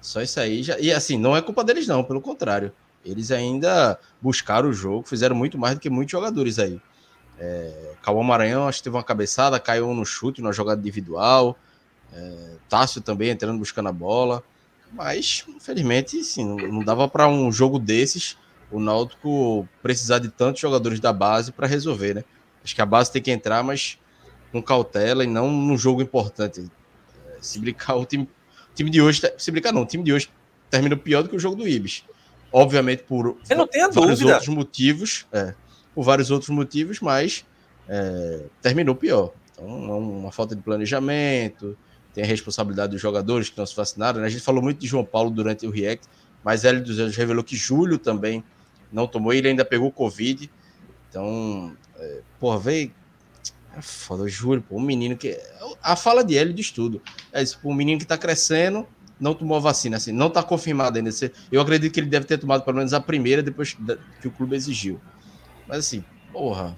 Só 0.00 0.22
isso 0.22 0.38
aí 0.40 0.62
já. 0.62 0.78
E 0.78 0.92
assim, 0.92 1.18
não 1.18 1.36
é 1.36 1.42
culpa 1.42 1.64
deles, 1.64 1.86
não, 1.86 2.04
pelo 2.04 2.20
contrário. 2.20 2.72
Eles 3.04 3.30
ainda 3.30 3.98
buscaram 4.20 4.68
o 4.68 4.72
jogo, 4.72 5.08
fizeram 5.08 5.34
muito 5.34 5.56
mais 5.58 5.74
do 5.74 5.80
que 5.80 5.90
muitos 5.90 6.12
jogadores 6.12 6.58
aí. 6.58 6.80
É, 7.38 7.92
Cauã 8.02 8.22
Maranhão, 8.22 8.68
acho 8.68 8.78
que 8.78 8.84
teve 8.84 8.96
uma 8.96 9.04
cabeçada, 9.04 9.58
caiu 9.60 9.92
no 9.94 10.04
chute, 10.04 10.42
numa 10.42 10.52
jogada 10.52 10.80
individual. 10.80 11.58
É, 12.12 12.50
Tássio 12.68 13.00
também 13.00 13.30
entrando 13.30 13.58
buscando 13.58 13.88
a 13.88 13.92
bola. 13.92 14.42
Mas, 14.92 15.44
infelizmente, 15.48 16.22
sim, 16.24 16.44
não, 16.44 16.56
não 16.56 16.84
dava 16.84 17.08
para 17.08 17.28
um 17.28 17.52
jogo 17.52 17.78
desses 17.78 18.36
o 18.70 18.80
Náutico 18.80 19.68
precisar 19.82 20.18
de 20.18 20.28
tantos 20.28 20.60
jogadores 20.60 21.00
da 21.00 21.12
base 21.12 21.52
para 21.52 21.66
resolver, 21.66 22.14
né? 22.14 22.24
Acho 22.62 22.74
que 22.74 22.82
a 22.82 22.86
base 22.86 23.10
tem 23.10 23.22
que 23.22 23.30
entrar, 23.30 23.62
mas 23.62 23.98
com 24.52 24.62
cautela 24.62 25.24
e 25.24 25.26
não 25.26 25.50
num 25.50 25.76
jogo 25.76 26.02
importante. 26.02 26.70
É, 27.26 27.36
se 27.40 27.58
brincar, 27.58 27.96
o 27.96 28.04
time, 28.04 28.24
o 28.24 28.74
time 28.74 28.90
de 28.90 29.00
hoje, 29.00 29.22
se 29.36 29.50
brincar 29.50 29.72
não, 29.72 29.82
o 29.82 29.86
time 29.86 30.02
de 30.02 30.12
hoje 30.12 30.30
termina 30.70 30.96
pior 30.96 31.22
do 31.22 31.28
que 31.28 31.36
o 31.36 31.38
jogo 31.38 31.56
do 31.56 31.68
Ibis. 31.68 32.04
Obviamente 32.50 33.02
por 33.02 33.36
Eu 33.48 33.56
não 33.56 33.66
tenho 33.66 33.90
vários 33.92 34.20
dúvida. 34.20 34.36
outros 34.36 34.54
motivos, 34.54 35.26
é, 35.32 35.54
por 35.94 36.02
vários 36.02 36.30
outros 36.30 36.50
motivos, 36.50 37.00
mas 37.00 37.44
é, 37.88 38.42
terminou 38.62 38.94
pior. 38.94 39.32
Então, 39.52 39.66
é 39.66 39.94
uma 39.94 40.32
falta 40.32 40.54
de 40.56 40.62
planejamento, 40.62 41.76
tem 42.14 42.24
a 42.24 42.26
responsabilidade 42.26 42.92
dos 42.92 43.00
jogadores 43.00 43.50
que 43.50 43.58
não 43.58 43.66
se 43.66 43.76
vacinaram. 43.76 44.20
Né? 44.20 44.26
A 44.26 44.30
gente 44.30 44.42
falou 44.42 44.62
muito 44.62 44.78
de 44.78 44.86
João 44.86 45.04
Paulo 45.04 45.30
durante 45.30 45.66
o 45.66 45.70
React, 45.70 46.08
mas 46.42 46.64
Hélio 46.64 46.82
dos 46.82 46.98
Anjos 46.98 47.16
revelou 47.16 47.44
que 47.44 47.56
Júlio 47.56 47.98
também 47.98 48.42
não 48.90 49.06
tomou, 49.06 49.32
ele 49.32 49.48
ainda 49.48 49.64
pegou 49.64 49.90
Covid. 49.92 50.50
Então, 51.10 51.76
é, 51.98 52.20
porra, 52.40 52.58
veio 52.58 52.92
é 53.76 53.82
foda, 53.82 54.24
eu 54.24 54.28
juro, 54.28 54.62
pô, 54.62 54.76
um 54.76 54.80
menino 54.80 55.16
que. 55.16 55.38
A 55.82 55.94
fala 55.94 56.24
de 56.24 56.34
ele 56.34 56.52
diz 56.52 56.70
tudo. 56.70 57.00
É 57.32 57.42
isso, 57.42 57.58
um 57.64 57.74
menino 57.74 58.00
que 58.00 58.06
tá 58.06 58.16
crescendo, 58.18 58.86
não 59.20 59.34
tomou 59.34 59.60
vacina, 59.60 59.96
assim, 59.96 60.12
não 60.12 60.30
tá 60.30 60.42
confirmado 60.42 60.98
ainda. 60.98 61.10
Eu 61.50 61.60
acredito 61.60 61.92
que 61.92 62.00
ele 62.00 62.08
deve 62.08 62.26
ter 62.26 62.38
tomado 62.38 62.64
pelo 62.64 62.76
menos 62.76 62.92
a 62.92 63.00
primeira 63.00 63.42
depois 63.42 63.76
que 64.20 64.28
o 64.28 64.30
clube 64.30 64.56
exigiu. 64.56 65.00
Mas 65.66 65.78
assim, 65.78 66.04
porra. 66.32 66.76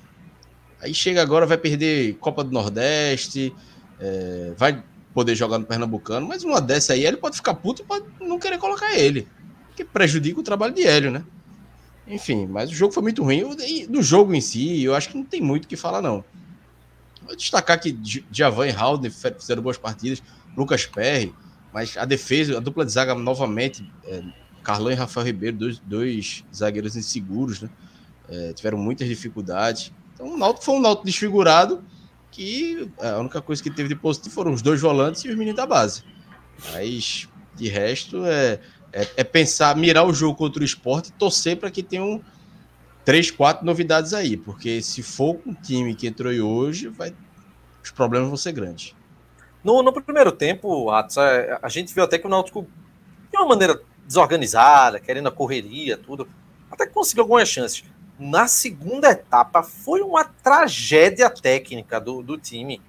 Aí 0.80 0.94
chega 0.94 1.20
agora, 1.20 1.44
vai 1.44 1.58
perder 1.58 2.14
Copa 2.14 2.42
do 2.42 2.50
Nordeste, 2.50 3.54
é, 3.98 4.52
vai 4.56 4.82
poder 5.12 5.34
jogar 5.34 5.58
no 5.58 5.66
Pernambucano, 5.66 6.26
mas 6.26 6.42
uma 6.42 6.60
dessa 6.60 6.94
aí 6.94 7.04
ele 7.04 7.18
pode 7.18 7.36
ficar 7.36 7.54
puto 7.54 7.82
e 7.82 7.84
pode 7.84 8.06
não 8.20 8.38
querer 8.38 8.58
colocar 8.58 8.98
ele. 8.98 9.28
Que 9.76 9.84
prejudica 9.84 10.40
o 10.40 10.42
trabalho 10.42 10.74
de 10.74 10.86
Hélio, 10.86 11.10
né? 11.10 11.22
Enfim, 12.06 12.46
mas 12.46 12.70
o 12.70 12.74
jogo 12.74 12.92
foi 12.92 13.02
muito 13.02 13.22
ruim. 13.22 13.44
Do 13.88 14.02
jogo 14.02 14.34
em 14.34 14.40
si, 14.40 14.82
eu 14.82 14.94
acho 14.94 15.10
que 15.10 15.16
não 15.16 15.24
tem 15.24 15.40
muito 15.40 15.64
o 15.64 15.68
que 15.68 15.76
falar, 15.76 16.00
não. 16.02 16.24
Destacar 17.36 17.80
que 17.80 17.98
Javan 18.30 18.68
e 18.68 18.70
Halden 18.70 19.10
fizeram 19.10 19.62
boas 19.62 19.78
partidas, 19.78 20.22
Lucas 20.56 20.86
Perry, 20.86 21.34
mas 21.72 21.96
a 21.96 22.04
defesa, 22.04 22.56
a 22.56 22.60
dupla 22.60 22.84
de 22.84 22.92
zaga 22.92 23.14
novamente, 23.14 23.88
é, 24.04 24.22
Carlão 24.62 24.90
e 24.90 24.94
Rafael 24.94 25.26
Ribeiro, 25.26 25.56
dois, 25.56 25.78
dois 25.78 26.44
zagueiros 26.54 26.96
inseguros, 26.96 27.60
né? 27.60 27.70
É, 28.28 28.52
tiveram 28.52 28.78
muitas 28.78 29.08
dificuldades. 29.08 29.92
Então 30.14 30.34
o 30.34 30.36
Náutico 30.36 30.64
foi 30.64 30.74
um 30.74 30.80
Náutico 30.80 31.06
desfigurado 31.06 31.82
que 32.30 32.88
a 33.00 33.18
única 33.18 33.40
coisa 33.40 33.62
que 33.62 33.70
teve 33.70 33.88
de 33.88 33.96
positivo 33.96 34.34
foram 34.34 34.52
os 34.52 34.62
dois 34.62 34.80
volantes 34.80 35.24
e 35.24 35.28
os 35.28 35.34
meninos 35.34 35.56
da 35.56 35.66
base. 35.66 36.04
Mas 36.72 37.28
de 37.56 37.68
resto 37.68 38.24
é, 38.24 38.60
é, 38.92 39.08
é 39.16 39.24
pensar, 39.24 39.76
mirar 39.76 40.06
o 40.06 40.12
jogo 40.12 40.36
contra 40.36 40.62
o 40.62 40.64
esporte 40.64 41.08
e 41.08 41.12
torcer 41.12 41.56
para 41.56 41.70
que 41.70 41.82
tenham 41.82 42.22
três, 43.04 43.30
quatro 43.30 43.64
novidades 43.64 44.14
aí, 44.14 44.36
porque 44.36 44.82
se 44.82 45.02
for 45.02 45.34
com 45.34 45.50
o 45.50 45.54
time 45.54 45.94
que 45.94 46.06
entrou 46.06 46.32
hoje, 46.32 46.88
vai, 46.88 47.14
os 47.82 47.90
problemas 47.90 48.28
vão 48.28 48.36
ser 48.36 48.52
grandes. 48.52 48.94
No, 49.62 49.82
no 49.82 49.92
primeiro 49.92 50.32
tempo, 50.32 50.90
Atos, 50.90 51.18
a, 51.18 51.26
é, 51.26 51.58
a 51.62 51.68
gente 51.68 51.94
viu 51.94 52.04
até 52.04 52.18
que 52.18 52.26
o 52.26 52.30
Náutico, 52.30 52.66
de 53.30 53.36
uma 53.36 53.46
maneira 53.46 53.80
desorganizada, 54.06 54.98
querendo 54.98 55.28
a 55.28 55.32
correria, 55.32 55.96
tudo, 55.96 56.28
até 56.70 56.86
que 56.86 56.92
conseguiu 56.92 57.24
algumas 57.24 57.48
chances. 57.48 57.84
Na 58.18 58.46
segunda 58.46 59.10
etapa, 59.10 59.62
foi 59.62 60.00
uma 60.02 60.24
tragédia 60.24 61.28
técnica 61.30 62.00
do, 62.00 62.22
do 62.22 62.38
time. 62.38 62.80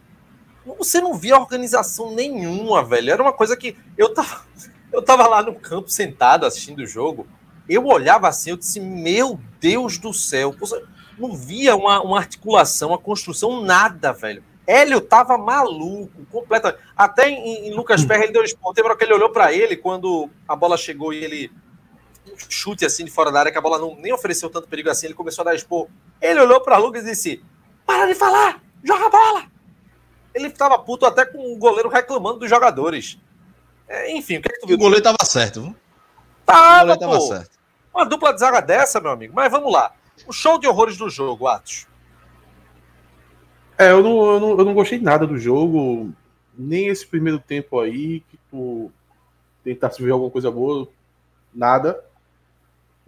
Você 0.77 1.01
não 1.01 1.13
via 1.13 1.37
organização 1.37 2.13
nenhuma, 2.13 2.83
velho. 2.83 3.11
Era 3.11 3.21
uma 3.21 3.33
coisa 3.33 3.55
que 3.55 3.77
eu 3.97 4.13
tava, 4.13 4.45
eu 4.91 5.01
tava 5.01 5.27
lá 5.27 5.41
no 5.43 5.55
campo 5.55 5.89
sentado 5.89 6.45
assistindo 6.45 6.79
o 6.79 6.87
jogo. 6.87 7.27
Eu 7.71 7.85
olhava 7.85 8.27
assim, 8.27 8.49
eu 8.49 8.57
disse: 8.57 8.81
Meu 8.81 9.39
Deus 9.61 9.97
do 9.97 10.13
céu, 10.13 10.53
não 11.17 11.33
via 11.33 11.73
uma, 11.73 12.01
uma 12.01 12.17
articulação, 12.17 12.89
uma 12.89 12.97
construção, 12.97 13.61
nada, 13.61 14.11
velho. 14.11 14.43
Hélio 14.67 14.99
tava 14.99 15.37
maluco, 15.37 16.25
completamente. 16.29 16.81
Até 16.97 17.29
em, 17.29 17.69
em 17.69 17.73
Lucas 17.73 18.03
Perry 18.03 18.23
ele 18.23 18.33
deu 18.33 18.43
esporte. 18.43 18.81
Lembra 18.81 18.97
que 18.97 19.05
ele 19.05 19.13
olhou 19.13 19.29
para 19.29 19.53
ele 19.53 19.77
quando 19.77 20.29
a 20.45 20.53
bola 20.53 20.75
chegou 20.75 21.13
e 21.13 21.23
ele 21.23 21.51
um 22.27 22.35
chute 22.49 22.85
assim 22.85 23.05
de 23.05 23.11
fora 23.11 23.31
da 23.31 23.39
área, 23.39 23.51
que 23.53 23.57
a 23.57 23.61
bola 23.61 23.79
não 23.79 23.95
nem 23.95 24.11
ofereceu 24.11 24.49
tanto 24.49 24.67
perigo 24.67 24.89
assim, 24.89 25.07
ele 25.07 25.15
começou 25.15 25.43
a 25.43 25.45
dar 25.45 25.55
expor. 25.55 25.87
Ele 26.21 26.41
olhou 26.41 26.59
para 26.59 26.75
Lucas 26.75 27.03
e 27.03 27.11
disse: 27.11 27.41
Para 27.85 28.05
de 28.05 28.15
falar, 28.15 28.61
joga 28.83 29.05
a 29.05 29.09
bola. 29.09 29.43
Ele 30.33 30.47
estava 30.47 30.77
puto 30.77 31.05
até 31.05 31.25
com 31.25 31.53
o 31.53 31.57
goleiro 31.57 31.87
reclamando 31.87 32.39
dos 32.39 32.49
jogadores. 32.49 33.17
É, 33.87 34.11
enfim, 34.11 34.37
o 34.37 34.41
que, 34.41 34.49
é 34.49 34.53
que 34.55 34.59
tu 34.59 34.67
viu? 34.67 34.75
O 34.75 34.79
goleiro 34.79 35.03
tava 35.03 35.23
certo, 35.23 35.61
viu? 35.61 35.75
Tava, 36.45 36.93
o 36.93 36.97
goleiro 36.97 37.19
pô. 37.19 37.27
certo. 37.27 37.60
Uma 37.93 38.05
dupla 38.05 38.33
de 38.33 38.39
zaga 38.39 38.61
dessa, 38.61 38.99
meu 38.99 39.11
amigo. 39.11 39.33
Mas 39.35 39.51
vamos 39.51 39.71
lá. 39.71 39.93
O 40.27 40.33
show 40.33 40.59
de 40.59 40.67
horrores 40.67 40.97
do 40.97 41.09
jogo, 41.09 41.47
Atos. 41.47 41.87
É, 43.77 43.91
eu 43.91 44.03
não, 44.03 44.33
eu 44.33 44.39
não, 44.39 44.49
eu 44.59 44.65
não 44.65 44.73
gostei 44.73 44.99
nada 44.99 45.25
do 45.25 45.37
jogo, 45.37 46.11
nem 46.55 46.87
esse 46.87 47.05
primeiro 47.05 47.39
tempo 47.39 47.79
aí, 47.79 48.19
que 48.29 48.37
tu 48.49 48.91
tentasse 49.63 50.01
ver 50.03 50.11
alguma 50.11 50.29
coisa 50.29 50.51
boa, 50.51 50.87
nada. 51.53 51.99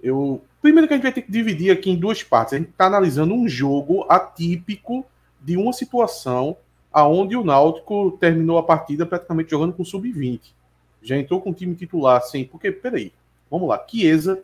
Eu, 0.02 0.44
primeiro 0.62 0.88
que 0.88 0.94
a 0.94 0.98
gente 0.98 1.04
vai 1.04 1.14
ter 1.14 1.22
que 1.22 1.32
dividir 1.32 1.72
aqui 1.72 1.92
em 1.92 1.96
duas 1.96 2.24
partes. 2.24 2.54
A 2.54 2.58
gente 2.58 2.70
está 2.70 2.88
analisando 2.88 3.34
um 3.34 3.48
jogo 3.48 4.06
atípico 4.10 5.06
de 5.40 5.56
uma 5.58 5.74
situação 5.74 6.58
aonde 6.92 7.36
o 7.36 7.44
Náutico 7.44 8.18
terminou 8.20 8.58
a 8.58 8.64
partida 8.64 9.06
praticamente 9.06 9.52
jogando 9.52 9.74
com 9.74 9.86
sub-20. 9.86 10.42
Já 11.02 11.18
entrou 11.18 11.42
com 11.42 11.52
o 11.52 11.54
time 11.54 11.76
titular 11.76 12.22
sem. 12.22 12.46
Porque, 12.46 12.72
peraí, 12.72 13.12
vamos 13.50 13.68
lá. 13.68 13.84
Chiesa, 13.88 14.42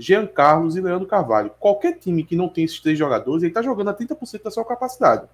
Jean 0.00 0.26
Carlos 0.26 0.76
e 0.76 0.80
Leandro 0.80 1.06
Carvalho. 1.06 1.50
Qualquer 1.60 1.98
time 1.98 2.24
que 2.24 2.34
não 2.34 2.48
tem 2.48 2.64
esses 2.64 2.80
três 2.80 2.98
jogadores, 2.98 3.42
ele 3.42 3.50
está 3.50 3.60
jogando 3.60 3.90
a 3.90 3.94
30% 3.94 4.42
da 4.42 4.50
sua 4.50 4.64
capacidade. 4.64 5.28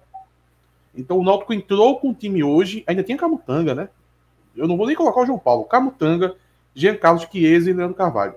Então 0.93 1.17
o 1.17 1.23
Náutico 1.23 1.53
entrou 1.53 1.97
com 1.99 2.09
o 2.09 2.13
time 2.13 2.43
hoje, 2.43 2.83
ainda 2.85 3.01
tinha 3.01 3.17
Camutanga, 3.17 3.73
né? 3.73 3.87
Eu 4.55 4.67
não 4.67 4.75
vou 4.75 4.85
nem 4.85 4.95
colocar 4.95 5.21
o 5.21 5.25
João 5.25 5.39
Paulo. 5.39 5.63
Camutanga, 5.63 6.35
Jean 6.75 6.97
Carlos 6.97 7.25
Chiesa 7.31 7.69
e 7.69 7.73
Leandro 7.73 7.95
Carvalho. 7.95 8.35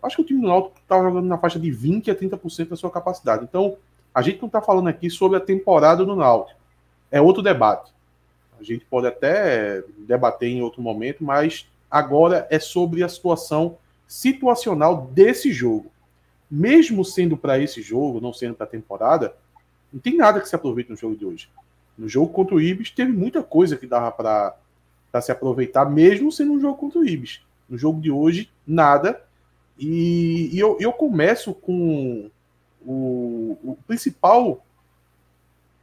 Acho 0.00 0.16
que 0.16 0.22
o 0.22 0.24
time 0.24 0.40
do 0.40 0.46
Náutico 0.46 0.78
estava 0.78 1.02
jogando 1.02 1.26
na 1.26 1.36
faixa 1.36 1.58
de 1.58 1.70
20 1.70 2.12
a 2.12 2.14
30% 2.14 2.68
da 2.68 2.76
sua 2.76 2.90
capacidade. 2.90 3.42
Então, 3.42 3.76
a 4.14 4.22
gente 4.22 4.40
não 4.40 4.46
está 4.46 4.62
falando 4.62 4.88
aqui 4.88 5.10
sobre 5.10 5.36
a 5.36 5.40
temporada 5.40 6.04
do 6.04 6.14
Náutico. 6.14 6.60
É 7.10 7.20
outro 7.20 7.42
debate. 7.42 7.92
A 8.58 8.62
gente 8.62 8.84
pode 8.84 9.08
até 9.08 9.82
debater 9.98 10.48
em 10.48 10.62
outro 10.62 10.80
momento, 10.80 11.24
mas 11.24 11.66
agora 11.90 12.46
é 12.50 12.60
sobre 12.60 13.02
a 13.02 13.08
situação 13.08 13.76
situacional 14.10 15.06
desse 15.06 15.52
jogo. 15.52 15.88
Mesmo 16.50 17.04
sendo 17.04 17.36
para 17.36 17.60
esse 17.60 17.80
jogo, 17.80 18.20
não 18.20 18.32
sendo 18.32 18.56
para 18.56 18.66
a 18.66 18.70
temporada, 18.70 19.36
não 19.92 20.00
tem 20.00 20.16
nada 20.16 20.40
que 20.40 20.48
se 20.48 20.56
aproveite 20.56 20.90
no 20.90 20.96
jogo 20.96 21.14
de 21.14 21.24
hoje. 21.24 21.48
No 21.96 22.08
jogo 22.08 22.32
contra 22.32 22.56
o 22.56 22.60
Ibis, 22.60 22.90
teve 22.90 23.12
muita 23.12 23.40
coisa 23.40 23.76
que 23.76 23.86
dava 23.86 24.10
para 24.10 25.20
se 25.20 25.30
aproveitar, 25.30 25.88
mesmo 25.88 26.32
sendo 26.32 26.54
um 26.54 26.60
jogo 26.60 26.76
contra 26.76 26.98
o 26.98 27.06
Ibis. 27.06 27.40
No 27.68 27.78
jogo 27.78 28.00
de 28.00 28.10
hoje, 28.10 28.50
nada. 28.66 29.22
E, 29.78 30.50
e 30.52 30.58
eu, 30.58 30.76
eu 30.80 30.92
começo 30.92 31.54
com 31.54 32.28
o, 32.84 33.56
o, 33.62 33.78
principal 33.86 34.66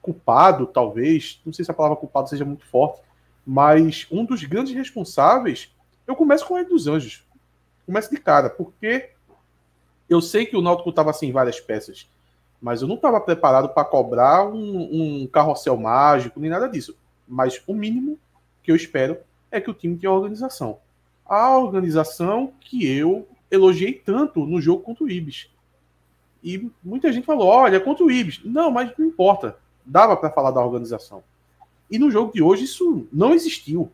culpado, 0.01 0.67
talvez, 0.67 1.39
não 1.45 1.53
sei 1.53 1.63
se 1.63 1.71
a 1.71 1.73
palavra 1.73 1.95
culpado 1.97 2.27
seja 2.27 2.43
muito 2.43 2.65
forte, 2.65 3.01
mas 3.45 4.05
um 4.11 4.25
dos 4.25 4.43
grandes 4.43 4.73
responsáveis, 4.73 5.73
eu 6.05 6.13
começo 6.13 6.45
com 6.45 6.55
o 6.55 6.57
Ed 6.57 6.69
dos 6.69 6.87
Anjos. 6.87 7.25
Começo 7.87 8.11
de 8.11 8.17
cara, 8.17 8.51
porque 8.51 9.09
eu 10.07 10.21
sei 10.21 10.45
que 10.45 10.55
o 10.55 10.61
Náutico 10.61 10.91
estava 10.91 11.11
sem 11.11 11.31
várias 11.31 11.59
peças 11.59 12.07
mas 12.61 12.81
eu 12.81 12.87
não 12.87 12.95
estava 12.95 13.19
preparado 13.21 13.69
para 13.69 13.85
cobrar 13.85 14.47
um, 14.47 15.21
um 15.23 15.27
carrossel 15.27 15.77
mágico, 15.77 16.39
nem 16.39 16.49
nada 16.49 16.67
disso. 16.67 16.97
Mas 17.27 17.61
o 17.67 17.73
mínimo 17.73 18.19
que 18.63 18.71
eu 18.71 18.75
espero 18.75 19.17
é 19.51 19.61
que 19.61 19.69
o 19.69 19.73
time 19.73 19.97
tenha 19.97 20.11
organização. 20.11 20.79
A 21.25 21.57
organização 21.57 22.53
que 22.59 22.87
eu 22.87 23.27
elogiei 23.51 23.93
tanto 23.93 24.45
no 24.45 24.59
jogo 24.59 24.83
contra 24.83 25.03
o 25.03 25.09
Ibis. 25.09 25.49
E 26.43 26.69
muita 26.83 27.11
gente 27.11 27.25
falou: 27.25 27.47
olha, 27.47 27.79
contra 27.79 28.03
o 28.03 28.11
Ibis. 28.11 28.41
Não, 28.43 28.71
mas 28.71 28.91
não 28.97 29.05
importa. 29.05 29.57
Dava 29.85 30.17
para 30.17 30.31
falar 30.31 30.51
da 30.51 30.63
organização. 30.63 31.23
E 31.89 31.99
no 31.99 32.11
jogo 32.11 32.33
de 32.33 32.41
hoje 32.41 32.63
isso 32.63 33.07
não 33.11 33.33
existiu. 33.33 33.91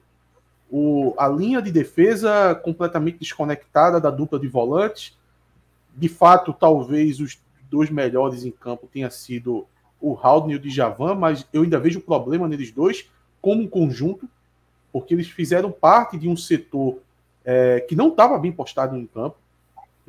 O, 0.76 1.14
a 1.20 1.28
linha 1.28 1.62
de 1.62 1.72
defesa 1.72 2.56
completamente 2.56 3.20
desconectada 3.20 4.02
da 4.02 4.10
dupla 4.10 4.40
de 4.40 4.48
volantes. 4.48 5.16
De 5.96 6.10
fato, 6.10 6.52
talvez 6.52 7.20
os 7.20 7.40
dois 7.70 7.92
melhores 7.92 8.44
em 8.44 8.50
campo 8.50 8.90
tenha 8.92 9.12
sido 9.12 9.68
o 10.02 10.18
Haldane 10.20 10.54
e 10.54 10.56
o 10.56 10.60
Djavan, 10.60 11.14
mas 11.14 11.46
eu 11.54 11.62
ainda 11.62 11.80
vejo 11.80 12.02
problema 12.02 12.48
neles 12.48 12.72
dois 12.72 13.08
como 13.40 13.62
um 13.62 13.68
conjunto, 13.68 14.28
porque 14.92 15.14
eles 15.14 15.28
fizeram 15.28 15.72
parte 15.72 16.18
de 16.18 16.28
um 16.28 16.36
setor 16.36 16.98
é, 17.46 17.80
que 17.82 17.96
não 17.96 18.08
estava 18.08 18.40
bem 18.40 18.52
postado 18.52 18.98
em 18.98 19.06
campo. 19.06 19.38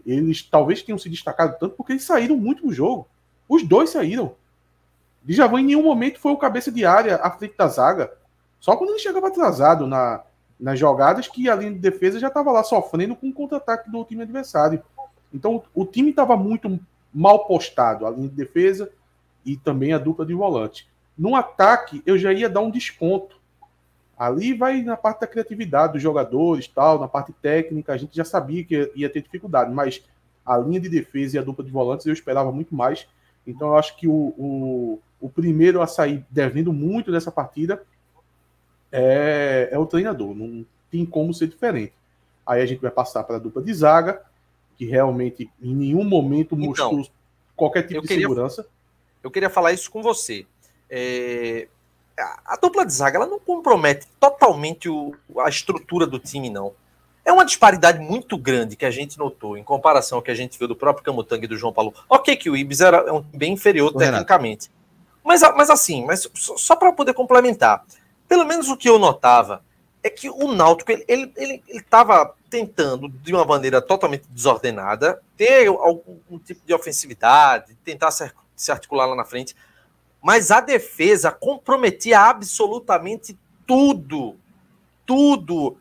Eles 0.06 0.42
talvez 0.42 0.82
tenham 0.82 0.98
se 0.98 1.10
destacado 1.10 1.58
tanto 1.60 1.74
porque 1.76 1.92
eles 1.92 2.04
saíram 2.04 2.38
muito 2.38 2.64
no 2.64 2.72
jogo. 2.72 3.06
Os 3.46 3.62
dois 3.62 3.90
saíram. 3.90 4.34
Djavan 5.22 5.60
em 5.60 5.64
nenhum 5.66 5.82
momento 5.82 6.18
foi 6.18 6.32
o 6.32 6.38
cabeça 6.38 6.72
de 6.72 6.86
área 6.86 7.16
à 7.16 7.30
frente 7.30 7.54
da 7.54 7.68
zaga. 7.68 8.10
Só 8.58 8.76
quando 8.76 8.90
ele 8.90 8.98
chegava 8.98 9.28
atrasado 9.28 9.86
na, 9.86 10.24
nas 10.64 10.78
jogadas 10.78 11.28
que 11.28 11.46
a 11.46 11.54
linha 11.54 11.72
de 11.72 11.78
defesa 11.78 12.18
já 12.18 12.28
estava 12.28 12.50
lá 12.50 12.64
sofrendo 12.64 13.14
com 13.14 13.28
o 13.28 13.32
contra-ataque 13.34 13.90
do 13.90 14.02
time 14.02 14.22
adversário. 14.22 14.82
Então 15.30 15.62
o 15.74 15.84
time 15.84 16.08
estava 16.08 16.38
muito 16.38 16.80
mal 17.12 17.46
postado, 17.46 18.06
a 18.06 18.10
linha 18.10 18.30
de 18.30 18.34
defesa 18.34 18.90
e 19.44 19.58
também 19.58 19.92
a 19.92 19.98
dupla 19.98 20.24
de 20.24 20.32
volante. 20.32 20.88
No 21.18 21.36
ataque, 21.36 22.02
eu 22.06 22.16
já 22.16 22.32
ia 22.32 22.48
dar 22.48 22.62
um 22.62 22.70
desconto. 22.70 23.36
Ali 24.16 24.54
vai 24.54 24.80
na 24.80 24.96
parte 24.96 25.20
da 25.20 25.26
criatividade 25.26 25.92
dos 25.92 26.02
jogadores, 26.02 26.66
tal, 26.66 26.98
na 26.98 27.08
parte 27.08 27.34
técnica, 27.42 27.92
a 27.92 27.98
gente 27.98 28.16
já 28.16 28.24
sabia 28.24 28.64
que 28.64 28.90
ia 28.96 29.10
ter 29.10 29.20
dificuldade, 29.20 29.70
mas 29.70 30.02
a 30.46 30.56
linha 30.56 30.80
de 30.80 30.88
defesa 30.88 31.36
e 31.36 31.38
a 31.38 31.42
dupla 31.42 31.62
de 31.62 31.70
volantes 31.70 32.06
eu 32.06 32.12
esperava 32.14 32.50
muito 32.50 32.74
mais. 32.74 33.06
Então 33.46 33.68
eu 33.68 33.76
acho 33.76 33.94
que 33.98 34.08
o, 34.08 34.32
o, 34.38 34.98
o 35.20 35.28
primeiro 35.28 35.82
a 35.82 35.86
sair 35.86 36.24
devendo 36.30 36.72
muito 36.72 37.12
dessa 37.12 37.30
partida 37.30 37.82
é, 38.96 39.68
é 39.72 39.78
o 39.78 39.86
treinador. 39.86 40.34
Não 40.34 40.64
tem 40.88 41.04
como 41.04 41.34
ser 41.34 41.48
diferente. 41.48 41.92
Aí 42.46 42.62
a 42.62 42.66
gente 42.66 42.80
vai 42.80 42.90
passar 42.90 43.24
para 43.24 43.36
a 43.36 43.40
dupla 43.40 43.60
de 43.60 43.74
zaga, 43.74 44.22
que 44.78 44.84
realmente 44.84 45.50
em 45.60 45.74
nenhum 45.74 46.04
momento 46.04 46.54
então, 46.54 46.68
mostrou 46.68 47.00
então, 47.00 47.12
qualquer 47.56 47.82
tipo 47.82 48.02
de 48.02 48.08
queria, 48.08 48.22
segurança. 48.22 48.66
Eu 49.22 49.30
queria 49.30 49.50
falar 49.50 49.72
isso 49.72 49.90
com 49.90 50.00
você. 50.00 50.46
É, 50.88 51.66
a, 52.16 52.54
a, 52.54 52.56
dupla 52.56 52.86
de 52.86 52.92
zaga 52.92 53.16
ela 53.16 53.26
não 53.26 53.40
compromete 53.40 54.06
totalmente 54.20 54.88
o, 54.88 55.12
a 55.38 55.48
estrutura 55.48 56.06
do 56.06 56.20
time, 56.20 56.48
não. 56.48 56.72
É 57.24 57.32
uma 57.32 57.44
disparidade 57.44 57.98
muito 57.98 58.36
grande 58.36 58.76
que 58.76 58.84
a 58.84 58.90
gente 58.90 59.18
notou 59.18 59.56
em 59.56 59.64
comparação 59.64 60.18
ao 60.18 60.22
que 60.22 60.30
a 60.30 60.34
gente 60.34 60.58
viu 60.58 60.68
do 60.68 60.76
próprio 60.76 61.04
Camutanga 61.04 61.46
e 61.46 61.48
do 61.48 61.56
João 61.56 61.72
Paulo. 61.72 61.94
Ok, 62.08 62.36
que 62.36 62.50
o 62.50 62.56
Ibis 62.56 62.82
era 62.82 63.02
bem 63.34 63.54
inferior 63.54 63.88
Renato, 63.88 64.12
tecnicamente. 64.12 64.70
Mas, 65.24 65.40
mas 65.56 65.70
assim, 65.70 66.04
mas 66.04 66.28
só 66.34 66.76
para 66.76 66.92
poder 66.92 67.14
complementar, 67.14 67.82
pelo 68.28 68.44
menos 68.44 68.68
o 68.68 68.76
que 68.76 68.88
eu 68.88 68.98
notava 68.98 69.62
é 70.02 70.10
que 70.10 70.28
o 70.28 70.52
Náutico 70.52 70.92
ele 70.92 71.04
ele 71.08 71.32
ele 71.36 71.62
estava 71.68 72.34
tentando 72.50 73.08
de 73.08 73.32
uma 73.32 73.44
maneira 73.44 73.80
totalmente 73.80 74.24
desordenada 74.28 75.20
ter 75.36 75.66
algum 75.66 76.38
tipo 76.38 76.60
de 76.66 76.74
ofensividade, 76.74 77.74
tentar 77.84 78.10
se 78.10 78.70
articular 78.70 79.06
lá 79.06 79.16
na 79.16 79.24
frente, 79.24 79.56
mas 80.22 80.50
a 80.50 80.60
defesa 80.60 81.30
comprometia 81.30 82.20
absolutamente 82.20 83.36
tudo, 83.66 84.36
tudo. 85.04 85.76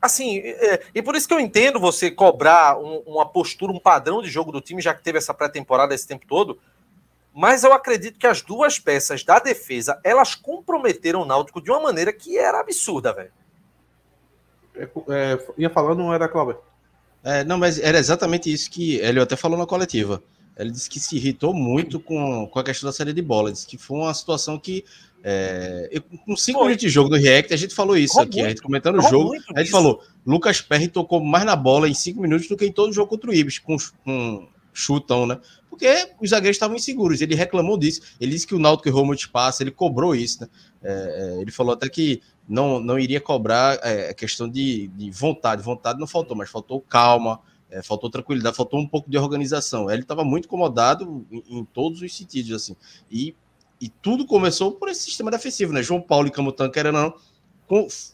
Assim, 0.00 0.38
é, 0.38 0.82
e 0.94 1.00
por 1.00 1.14
isso 1.14 1.28
que 1.28 1.32
eu 1.32 1.40
entendo 1.40 1.78
você 1.78 2.10
cobrar 2.10 2.78
um, 2.78 2.98
uma 3.06 3.24
postura, 3.24 3.72
um 3.72 3.78
padrão 3.78 4.20
de 4.20 4.28
jogo 4.28 4.52
do 4.52 4.60
time, 4.60 4.82
já 4.82 4.92
que 4.92 5.02
teve 5.02 5.16
essa 5.16 5.32
pré-temporada 5.32 5.94
esse 5.94 6.06
tempo 6.06 6.26
todo. 6.26 6.58
Mas 7.34 7.64
eu 7.64 7.72
acredito 7.72 8.18
que 8.18 8.26
as 8.26 8.42
duas 8.42 8.78
peças 8.78 9.24
da 9.24 9.38
defesa, 9.38 9.98
elas 10.04 10.34
comprometeram 10.34 11.22
o 11.22 11.24
Náutico 11.24 11.62
de 11.62 11.70
uma 11.70 11.80
maneira 11.80 12.12
que 12.12 12.36
era 12.36 12.60
absurda, 12.60 13.12
velho. 13.12 13.32
É, 14.74 14.88
é, 15.08 15.46
ia 15.56 15.70
falando, 15.70 15.98
não 15.98 16.12
era 16.12 16.28
Cláudio. 16.28 16.58
É, 17.24 17.44
não, 17.44 17.58
mas 17.58 17.78
era 17.78 17.98
exatamente 17.98 18.52
isso 18.52 18.70
que 18.70 18.96
ele 18.96 19.20
até 19.20 19.36
falou 19.36 19.56
na 19.56 19.66
coletiva. 19.66 20.22
Ele 20.56 20.70
disse 20.70 20.90
que 20.90 21.00
se 21.00 21.16
irritou 21.16 21.54
muito 21.54 21.98
com, 21.98 22.46
com 22.46 22.58
a 22.58 22.64
questão 22.64 22.88
da 22.88 22.92
série 22.92 23.12
de 23.12 23.22
bola. 23.22 23.52
Disse 23.52 23.66
que 23.66 23.78
foi 23.78 23.98
uma 23.98 24.12
situação 24.12 24.58
que 24.58 24.84
é, 25.24 25.88
eu, 25.90 26.02
com 26.02 26.36
cinco 26.36 26.58
Foi. 26.58 26.68
minutos 26.68 26.82
de 26.82 26.88
jogo 26.88 27.08
no 27.08 27.16
React, 27.16 27.54
a 27.54 27.56
gente 27.56 27.74
falou 27.74 27.96
isso 27.96 28.20
aqui, 28.20 28.38
muito. 28.38 28.46
a 28.46 28.48
gente 28.50 28.62
comentando 28.62 28.98
o 28.98 29.02
jogo. 29.02 29.34
A 29.34 29.60
gente 29.60 29.68
isso. 29.68 29.70
falou: 29.70 30.02
Lucas 30.26 30.60
Perry 30.60 30.88
tocou 30.88 31.20
mais 31.20 31.44
na 31.44 31.54
bola 31.54 31.88
em 31.88 31.94
cinco 31.94 32.20
minutos 32.20 32.48
do 32.48 32.56
que 32.56 32.66
em 32.66 32.72
todo 32.72 32.90
o 32.90 32.92
jogo 32.92 33.08
contra 33.08 33.30
o 33.30 33.34
Ibis, 33.34 33.58
com, 33.58 33.76
com 34.04 34.48
chutão, 34.72 35.26
né? 35.26 35.38
Porque 35.68 35.86
os 36.20 36.30
zagueiros 36.30 36.56
estavam 36.56 36.76
inseguros. 36.76 37.20
Ele 37.20 37.34
reclamou 37.34 37.78
disso. 37.78 38.02
Ele 38.20 38.32
disse 38.32 38.46
que 38.46 38.54
o 38.54 38.58
Náutico 38.58 38.88
errou 38.88 39.04
muito 39.04 39.20
espaço, 39.20 39.62
ele 39.62 39.70
cobrou 39.70 40.14
isso, 40.14 40.42
né? 40.42 40.48
É, 40.82 41.36
é 41.38 41.40
ele 41.40 41.50
falou 41.50 41.72
até 41.72 41.88
que 41.88 42.20
não, 42.48 42.80
não 42.80 42.98
iria 42.98 43.20
cobrar 43.20 43.78
é, 43.82 44.10
a 44.10 44.14
questão 44.14 44.48
de, 44.48 44.88
de 44.88 45.10
vontade. 45.10 45.62
Vontade 45.62 45.98
não 45.98 46.06
faltou, 46.06 46.36
mas 46.36 46.50
faltou 46.50 46.80
calma, 46.80 47.40
é, 47.70 47.82
faltou 47.82 48.10
tranquilidade, 48.10 48.56
faltou 48.56 48.80
um 48.80 48.86
pouco 48.86 49.10
de 49.10 49.16
organização. 49.16 49.90
Ele 49.90 50.02
estava 50.02 50.24
muito 50.24 50.46
incomodado 50.46 51.26
em, 51.30 51.58
em, 51.58 51.64
todos 51.64 52.02
os 52.02 52.16
sentidos, 52.16 52.52
assim. 52.52 52.76
E 53.10 53.34
e 53.82 53.88
tudo 53.88 54.24
começou 54.24 54.70
por 54.70 54.88
esse 54.88 55.02
sistema 55.02 55.28
defensivo, 55.28 55.72
né? 55.72 55.82
João 55.82 56.00
Paulo 56.00 56.28
e 56.28 56.30
Camutanga, 56.30 56.70
querendo 56.70 56.94
não, 56.94 57.14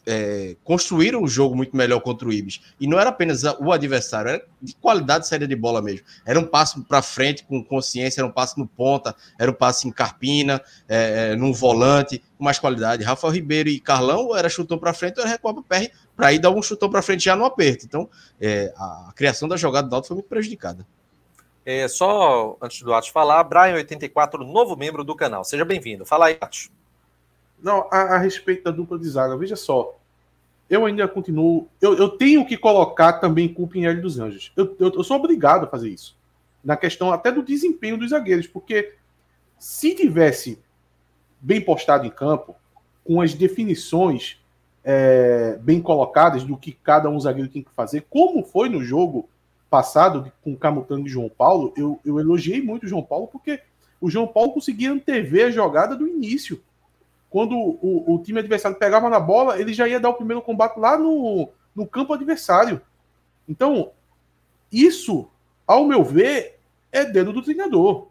é, 0.05 0.55
construíram 0.63 1.21
um 1.21 1.27
jogo 1.27 1.55
muito 1.55 1.75
melhor 1.75 1.99
contra 1.99 2.27
o 2.27 2.31
Ibis. 2.31 2.61
E 2.79 2.87
não 2.87 2.99
era 2.99 3.09
apenas 3.09 3.43
o 3.43 3.71
adversário, 3.71 4.29
era 4.29 4.45
de 4.61 4.75
qualidade 4.75 5.23
de 5.23 5.29
saída 5.29 5.47
de 5.47 5.55
bola 5.55 5.81
mesmo. 5.81 6.05
Era 6.25 6.39
um 6.39 6.45
passo 6.45 6.83
para 6.83 7.01
frente 7.01 7.43
com 7.43 7.63
consciência, 7.63 8.21
era 8.21 8.27
um 8.27 8.31
passo 8.31 8.59
no 8.59 8.67
ponta, 8.67 9.15
era 9.37 9.51
um 9.51 9.53
passo 9.53 9.87
em 9.87 9.91
carpina, 9.91 10.61
é, 10.87 11.31
é 11.31 11.35
num 11.35 11.51
volante, 11.51 12.23
com 12.37 12.43
mais 12.43 12.57
qualidade. 12.57 13.03
Rafael 13.03 13.33
Ribeiro 13.33 13.69
e 13.69 13.79
Carlão 13.79 14.35
era 14.35 14.47
chutão 14.49 14.77
para 14.77 14.93
frente, 14.93 15.17
ou 15.17 15.23
era 15.23 15.31
recuar 15.31 15.53
para 15.53 15.79
PR 15.79 15.91
para 16.15 16.33
ir 16.33 16.39
dar 16.39 16.51
um 16.51 16.61
chutão 16.61 16.89
para 16.89 17.01
frente 17.01 17.23
já 17.23 17.35
no 17.35 17.45
aperto. 17.45 17.85
Então, 17.85 18.09
é, 18.41 18.73
a 18.77 19.13
criação 19.15 19.47
da 19.47 19.55
jogada 19.55 19.87
do 19.87 19.95
Alto 19.95 20.07
foi 20.09 20.15
muito 20.15 20.27
prejudicada. 20.27 20.85
É, 21.65 21.87
só 21.87 22.57
antes 22.61 22.81
do 22.81 22.93
Atos 22.93 23.09
falar, 23.09 23.47
Brian84, 23.47 24.39
novo 24.39 24.75
membro 24.75 25.03
do 25.03 25.15
canal. 25.15 25.43
Seja 25.43 25.63
bem-vindo. 25.63 26.05
Fala 26.05 26.27
aí, 26.27 26.37
Atos. 26.39 26.69
Não, 27.61 27.87
a, 27.91 28.15
a, 28.15 28.17
respeito 28.17 28.63
da 28.63 28.71
dupla 28.71 28.97
de 28.97 29.07
zaga, 29.09 29.37
veja 29.37 29.55
só. 29.55 29.97
Eu 30.69 30.85
ainda 30.85 31.07
continuo. 31.07 31.67
Eu, 31.81 31.95
eu 31.97 32.09
tenho 32.09 32.45
que 32.45 32.57
colocar 32.57 33.13
também 33.13 33.53
culpa 33.53 33.77
em 33.77 33.85
Hélio 33.85 34.01
dos 34.01 34.19
Anjos. 34.19 34.51
Eu, 34.55 34.75
eu, 34.79 34.91
eu, 34.93 35.03
sou 35.03 35.17
obrigado 35.17 35.63
a 35.63 35.67
fazer 35.67 35.89
isso. 35.89 36.17
Na 36.63 36.77
questão 36.77 37.11
até 37.11 37.31
do 37.31 37.43
desempenho 37.43 37.97
dos 37.97 38.11
zagueiros, 38.11 38.47
porque 38.47 38.93
se 39.57 39.95
tivesse 39.95 40.59
bem 41.41 41.59
postado 41.59 42.05
em 42.05 42.09
campo, 42.09 42.55
com 43.03 43.21
as 43.21 43.33
definições 43.33 44.37
é, 44.83 45.57
bem 45.61 45.81
colocadas 45.81 46.43
do 46.43 46.55
que 46.55 46.71
cada 46.71 47.09
um 47.09 47.19
zagueiro 47.19 47.49
tem 47.49 47.63
que 47.63 47.71
fazer, 47.71 48.05
como 48.09 48.43
foi 48.43 48.69
no 48.69 48.83
jogo 48.83 49.27
passado 49.69 50.31
com 50.43 50.55
Camutanga 50.55 51.07
e 51.07 51.11
João 51.11 51.29
Paulo, 51.29 51.73
eu, 51.77 51.99
eu 52.03 52.19
elogiei 52.19 52.61
muito 52.61 52.85
o 52.85 52.89
João 52.89 53.03
Paulo 53.03 53.27
porque 53.27 53.61
o 54.01 54.09
João 54.09 54.27
Paulo 54.27 54.53
conseguia 54.53 54.91
antever 54.91 55.47
a 55.47 55.51
jogada 55.51 55.95
do 55.95 56.07
início. 56.07 56.61
Quando 57.29 57.55
o, 57.55 58.15
o 58.15 58.23
time 58.23 58.39
adversário 58.39 58.77
pegava 58.77 59.09
na 59.09 59.19
bola, 59.19 59.59
ele 59.59 59.73
já 59.73 59.87
ia 59.87 59.99
dar 59.99 60.09
o 60.09 60.15
primeiro 60.15 60.41
combate 60.41 60.77
lá 60.77 60.97
no, 60.97 61.49
no 61.75 61.85
campo 61.85 62.13
adversário. 62.13 62.81
Então, 63.47 63.91
isso, 64.71 65.27
ao 65.65 65.85
meu 65.85 66.03
ver, 66.03 66.59
é 66.91 67.05
dedo 67.05 67.31
do 67.31 67.41
treinador. 67.41 68.07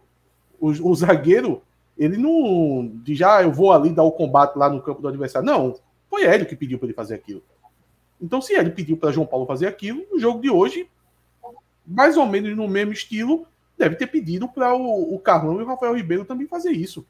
O, 0.60 0.68
o 0.68 0.94
zagueiro, 0.94 1.62
ele 1.96 2.16
não 2.16 2.90
diz, 3.02 3.20
ah, 3.22 3.42
eu 3.42 3.52
vou 3.52 3.72
ali 3.72 3.90
dar 3.90 4.04
o 4.04 4.12
combate 4.12 4.56
lá 4.56 4.68
no 4.68 4.82
campo 4.82 5.02
do 5.02 5.08
adversário. 5.08 5.46
Não, 5.46 5.74
foi 6.08 6.24
ele 6.24 6.44
que 6.44 6.56
pediu 6.56 6.78
para 6.78 6.86
ele 6.86 6.94
fazer 6.94 7.14
aquilo. 7.14 7.42
Então, 8.20 8.40
se 8.40 8.54
ele 8.54 8.70
pediu 8.70 8.96
para 8.96 9.12
João 9.12 9.26
Paulo 9.26 9.46
fazer 9.46 9.66
aquilo, 9.66 10.04
no 10.10 10.18
jogo 10.18 10.40
de 10.40 10.50
hoje, 10.50 10.88
mais 11.86 12.16
ou 12.16 12.26
menos 12.26 12.56
no 12.56 12.68
mesmo 12.68 12.92
estilo, 12.92 13.46
deve 13.76 13.96
ter 13.96 14.06
pedido 14.08 14.48
para 14.48 14.74
o, 14.74 15.14
o 15.14 15.18
Carlão 15.18 15.60
e 15.60 15.62
o 15.62 15.66
Rafael 15.66 15.94
Ribeiro 15.94 16.24
também 16.24 16.46
fazer 16.46 16.72
isso. 16.72 17.06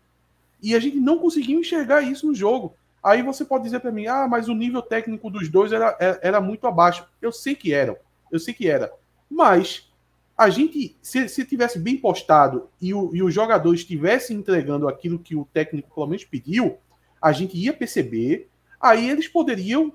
E 0.62 0.74
a 0.74 0.80
gente 0.80 0.96
não 0.96 1.18
conseguiu 1.18 1.60
enxergar 1.60 2.02
isso 2.02 2.26
no 2.26 2.34
jogo. 2.34 2.74
Aí 3.02 3.22
você 3.22 3.44
pode 3.44 3.64
dizer 3.64 3.80
para 3.80 3.92
mim, 3.92 4.06
ah, 4.06 4.26
mas 4.28 4.48
o 4.48 4.54
nível 4.54 4.82
técnico 4.82 5.30
dos 5.30 5.48
dois 5.48 5.72
era, 5.72 5.96
era, 6.00 6.20
era, 6.22 6.40
muito 6.40 6.66
abaixo. 6.66 7.06
Eu 7.22 7.30
sei 7.30 7.54
que 7.54 7.72
era, 7.72 7.98
eu 8.30 8.38
sei 8.38 8.52
que 8.52 8.68
era. 8.68 8.92
Mas 9.30 9.90
a 10.36 10.50
gente, 10.50 10.96
se, 11.00 11.28
se 11.28 11.44
tivesse 11.44 11.78
bem 11.78 11.96
postado 11.96 12.68
e, 12.80 12.92
o, 12.92 13.14
e 13.14 13.22
os 13.22 13.32
jogadores 13.32 13.80
estivessem 13.80 14.36
entregando 14.36 14.88
aquilo 14.88 15.18
que 15.18 15.36
o 15.36 15.44
técnico 15.52 15.94
pelo 15.94 16.06
menos 16.06 16.24
pediu, 16.24 16.78
a 17.20 17.32
gente 17.32 17.56
ia 17.56 17.72
perceber. 17.72 18.48
Aí 18.80 19.08
eles 19.08 19.28
poderiam 19.28 19.92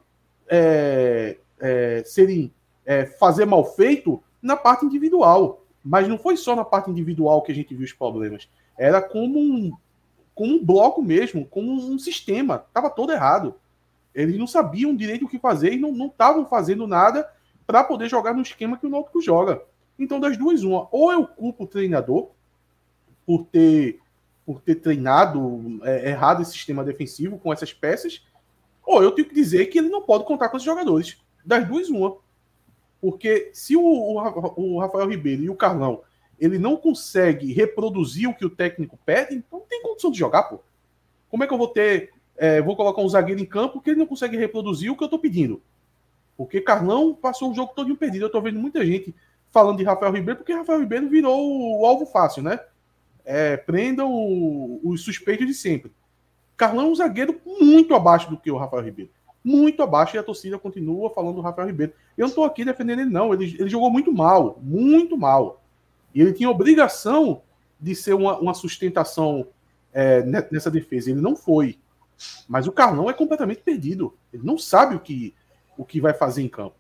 é, 0.48 1.38
é, 1.60 2.04
serem 2.06 2.54
é, 2.86 3.06
fazer 3.06 3.46
mal 3.46 3.66
feito 3.76 4.22
na 4.42 4.56
parte 4.56 4.86
individual. 4.86 5.66
Mas 5.84 6.08
não 6.08 6.18
foi 6.18 6.38
só 6.38 6.56
na 6.56 6.64
parte 6.64 6.90
individual 6.90 7.42
que 7.42 7.52
a 7.52 7.56
gente 7.56 7.76
viu 7.76 7.84
os 7.84 7.94
problemas. 7.94 8.50
Era 8.78 9.02
como 9.02 9.40
um, 9.40 9.72
como 10.36 10.54
um 10.54 10.64
bloco 10.64 11.02
mesmo, 11.02 11.46
como 11.46 11.72
um 11.74 12.00
sistema. 12.00 12.64
Estava 12.68 12.90
todo 12.90 13.12
errado. 13.12 13.56
Eles 14.14 14.38
não 14.38 14.48
sabiam 14.48 14.96
direito 14.96 15.26
o 15.26 15.30
que 15.30 15.40
fazer 15.40 15.74
e 15.74 15.80
não 15.80 16.08
estavam 16.08 16.46
fazendo 16.46 16.86
nada 16.88 17.28
para 17.66 17.84
poder 17.84 18.10
jogar 18.10 18.34
no 18.34 18.42
esquema 18.42 18.78
que 18.78 18.86
o 18.86 18.90
Náutico 18.90 19.22
joga. 19.22 19.62
Então, 19.98 20.20
das 20.20 20.38
duas, 20.38 20.64
uma. 20.64 20.88
Ou 20.92 21.12
eu 21.12 21.26
culpo 21.26 21.64
o 21.64 21.68
treinador 21.68 22.30
por 23.26 23.46
ter, 23.46 24.00
por 24.46 24.62
ter 24.62 24.76
treinado 24.76 25.80
é, 25.84 26.10
errado 26.10 26.42
esse 26.42 26.52
sistema 26.52 26.84
defensivo 26.84 27.38
com 27.38 27.54
essas 27.54 27.74
peças, 27.74 28.26
ou 28.86 29.02
eu 29.02 29.12
tenho 29.12 29.28
que 29.28 29.36
dizer 29.36 29.68
que 29.68 29.78
ele 29.78 29.90
não 29.90 30.02
pode 30.02 30.26
contar 30.26 30.50
com 30.50 30.58
esses 30.58 30.66
jogadores. 30.66 31.18
Das 31.46 31.68
duas, 31.68 31.90
uma. 31.90 32.18
Porque 33.00 33.52
se 33.54 33.76
o, 33.76 33.82
o, 33.82 34.76
o, 34.76 34.80
Rafael 34.80 35.10
Ribeiro 35.10 35.44
e 35.44 35.50
o 35.50 35.56
Carlão 35.56 36.02
ele 36.44 36.60
não 36.60 36.76
consegue 36.76 37.54
reproduzir 37.54 38.30
o 38.30 38.34
que 38.34 38.46
o 38.46 38.50
técnico 38.50 39.00
pede, 39.06 39.36
então 39.36 39.60
não 39.60 39.66
tem 39.66 39.82
condição 39.82 40.12
de 40.12 40.20
jogar, 40.20 40.44
pô. 40.44 40.60
Como 41.30 41.44
é 41.44 41.48
que 41.48 41.54
eu 41.54 41.58
vou 41.58 41.68
ter. 41.68 42.12
É, 42.36 42.62
vou 42.62 42.76
colocar 42.76 43.02
um 43.02 43.08
zagueiro 43.08 43.40
em 43.40 43.46
campo 43.46 43.80
que 43.80 43.92
ele 43.92 44.00
não 44.00 44.08
consegue 44.08 44.36
reproduzir 44.36 44.92
o 44.92 44.98
que 44.98 45.04
eu 45.04 45.08
tô 45.08 45.18
pedindo? 45.18 45.62
Porque 46.36 46.60
Carlão 46.60 47.14
passou 47.14 47.52
o 47.52 47.56
jogo 47.56 47.74
todo 47.76 47.96
perdido. 47.96 48.26
Eu 48.26 48.32
tô 48.32 48.42
vendo 48.42 48.60
muita 48.60 48.86
gente 48.86 49.16
falando 49.52 49.78
de 49.78 49.84
Rafael 49.84 50.12
Ribeiro, 50.12 50.40
porque 50.40 50.52
Rafael 50.52 50.80
Ribeiro 50.80 51.08
virou 51.08 51.80
o 51.80 51.86
alvo 51.86 52.06
fácil, 52.06 52.44
né? 52.44 52.60
É, 53.24 53.56
prendam 53.56 54.10
os 54.84 55.04
suspeitos 55.04 55.48
de 55.48 55.54
sempre. 55.54 55.92
Carlão 56.58 56.88
é 56.88 56.90
um 56.90 56.96
zagueiro 56.96 57.40
muito 57.46 57.94
abaixo 57.94 58.30
do 58.30 58.38
que 58.38 58.52
o 58.52 58.58
Rafael 58.58 58.84
Ribeiro 58.84 59.12
muito 59.44 59.84
abaixo 59.84 60.16
e 60.16 60.20
a 60.20 60.24
torcida 60.24 60.58
continua 60.58 61.10
falando 61.10 61.36
do 61.36 61.42
Rafael 61.42 61.68
Ribeiro. 61.68 61.94
Eu 62.18 62.24
não 62.24 62.30
estou 62.30 62.46
aqui 62.46 62.64
defendendo 62.64 63.02
ele, 63.02 63.10
não. 63.10 63.34
Ele, 63.34 63.56
ele 63.60 63.70
jogou 63.70 63.90
muito 63.90 64.14
mal, 64.14 64.58
muito 64.62 65.18
mal. 65.18 65.63
E 66.14 66.22
ele 66.22 66.34
tinha 66.34 66.50
obrigação 66.50 67.42
de 67.80 67.96
ser 67.96 68.14
uma, 68.14 68.38
uma 68.38 68.54
sustentação 68.54 69.48
é, 69.92 70.24
nessa 70.52 70.72
defesa. 70.72 71.12
Ele 71.12 71.22
não 71.22 71.36
foi. 71.36 71.78
Mas 72.48 72.68
o 72.68 72.72
Carlão 72.72 73.10
é 73.10 73.14
completamente 73.14 73.62
perdido. 73.62 74.16
Ele 74.32 74.44
não 74.44 74.58
sabe 74.58 74.96
o 74.96 75.00
que, 75.00 75.34
o 75.78 75.84
que 75.84 76.00
vai 76.00 76.14
fazer 76.14 76.42
em 76.42 76.50
campo. 76.50 76.76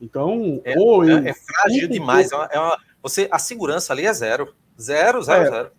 Então, 0.00 0.60
é, 0.64 0.78
ou 0.78 1.04
é, 1.04 1.30
é 1.30 1.34
frágil 1.34 1.88
demais. 1.88 2.32
É 2.32 2.36
uma, 2.36 2.48
é 2.52 2.58
uma, 2.58 2.78
você, 3.02 3.28
a 3.30 3.38
segurança 3.38 3.92
ali 3.92 4.06
é 4.06 4.12
zero. 4.12 4.54
Zero, 4.80 5.22
zero, 5.22 5.44
é. 5.44 5.50
zero. 5.50 5.70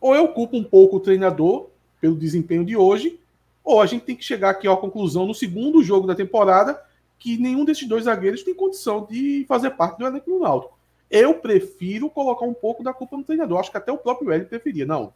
Ou 0.00 0.14
eu 0.14 0.28
culpo 0.28 0.56
um 0.56 0.64
pouco 0.64 0.96
o 0.96 1.00
treinador 1.00 1.70
pelo 2.00 2.16
desempenho 2.16 2.64
de 2.64 2.76
hoje, 2.76 3.18
ou 3.64 3.80
a 3.80 3.86
gente 3.86 4.04
tem 4.04 4.14
que 4.14 4.22
chegar 4.22 4.50
aqui 4.50 4.68
à 4.68 4.76
conclusão 4.76 5.26
no 5.26 5.34
segundo 5.34 5.82
jogo 5.82 6.06
da 6.06 6.14
temporada 6.14 6.78
que 7.18 7.38
nenhum 7.38 7.64
desses 7.64 7.88
dois 7.88 8.04
zagueiros 8.04 8.42
tem 8.42 8.54
condição 8.54 9.06
de 9.10 9.46
fazer 9.48 9.70
parte 9.70 9.98
do 9.98 10.06
elenco 10.06 10.30
do 10.30 10.40
Náutico. 10.40 10.78
Eu 11.10 11.34
prefiro 11.34 12.10
colocar 12.10 12.44
um 12.44 12.54
pouco 12.54 12.82
da 12.82 12.92
culpa 12.92 13.16
no 13.16 13.24
treinador. 13.24 13.58
Acho 13.58 13.70
que 13.70 13.76
até 13.76 13.92
o 13.92 13.98
próprio 13.98 14.32
Hélio 14.32 14.46
preferia. 14.46 14.86
Não, 14.86 15.12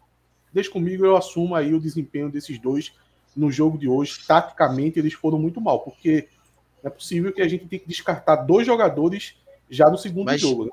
deixa 0.52 0.70
comigo, 0.70 1.04
eu 1.04 1.16
assumo 1.16 1.54
aí 1.54 1.74
o 1.74 1.80
desempenho 1.80 2.30
desses 2.30 2.58
dois 2.58 2.92
no 3.36 3.50
jogo 3.50 3.78
de 3.78 3.88
hoje. 3.88 4.20
Taticamente, 4.26 4.98
eles 4.98 5.14
foram 5.14 5.38
muito 5.38 5.60
mal, 5.60 5.80
porque 5.80 6.28
é 6.82 6.90
possível 6.90 7.32
que 7.32 7.42
a 7.42 7.48
gente 7.48 7.66
tenha 7.66 7.80
que 7.80 7.88
descartar 7.88 8.36
dois 8.36 8.66
jogadores 8.66 9.34
já 9.68 9.90
no 9.90 9.98
segundo 9.98 10.26
Mas, 10.26 10.40
jogo. 10.40 10.64
Né? 10.66 10.70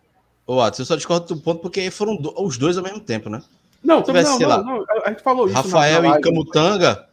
Ô, 0.48 0.62
Atos, 0.62 0.80
eu 0.80 0.86
só 0.86 0.96
discordo 0.96 1.34
do 1.34 1.42
ponto 1.42 1.62
porque 1.62 1.90
foram 1.90 2.18
os 2.38 2.58
dois 2.58 2.78
ao 2.78 2.84
mesmo 2.84 3.00
tempo, 3.00 3.30
né? 3.30 3.42
Não, 3.84 4.02
tivesse, 4.02 4.40
não, 4.40 4.64
não, 4.64 4.64
não, 4.64 4.86
a 5.04 5.10
gente 5.10 5.22
falou 5.22 5.46
isso. 5.46 5.56
Rafael 5.56 6.04
e 6.06 6.22
Camutanga 6.22 7.08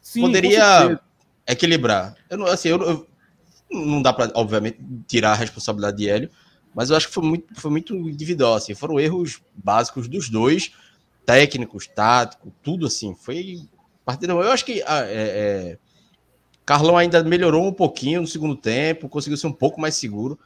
Sim, 0.00 0.20
poderia 0.20 1.00
equilibrar. 1.46 2.14
Eu 2.30 2.38
não, 2.38 2.46
assim, 2.46 2.68
eu, 2.68 2.80
eu 2.80 3.06
não 3.70 4.00
dá 4.00 4.12
para, 4.12 4.30
obviamente, 4.34 4.78
tirar 5.08 5.32
a 5.32 5.36
responsabilidade 5.36 5.96
de 5.96 6.08
Hélio, 6.08 6.30
mas 6.74 6.90
eu 6.90 6.96
acho 6.96 7.08
que 7.08 7.14
foi 7.14 7.22
muito, 7.22 7.60
foi 7.60 7.70
muito 7.70 7.94
individual. 7.94 8.54
Assim, 8.54 8.74
foram 8.74 8.98
erros 8.98 9.40
básicos 9.54 10.08
dos 10.08 10.28
dois, 10.28 10.72
técnicos, 11.24 11.86
táticos, 11.86 12.52
tudo 12.62 12.86
assim. 12.86 13.14
Foi 13.14 13.60
partida. 14.04 14.32
Eu 14.32 14.50
acho 14.50 14.64
que 14.64 14.82
ah, 14.86 15.04
é, 15.06 15.12
é, 15.12 15.78
Carlão 16.66 16.96
ainda 16.96 17.22
melhorou 17.22 17.64
um 17.66 17.72
pouquinho 17.72 18.22
no 18.22 18.26
segundo 18.26 18.56
tempo, 18.56 19.08
conseguiu 19.08 19.36
ser 19.36 19.46
um 19.46 19.52
pouco 19.52 19.80
mais 19.80 19.94
seguro. 19.94 20.38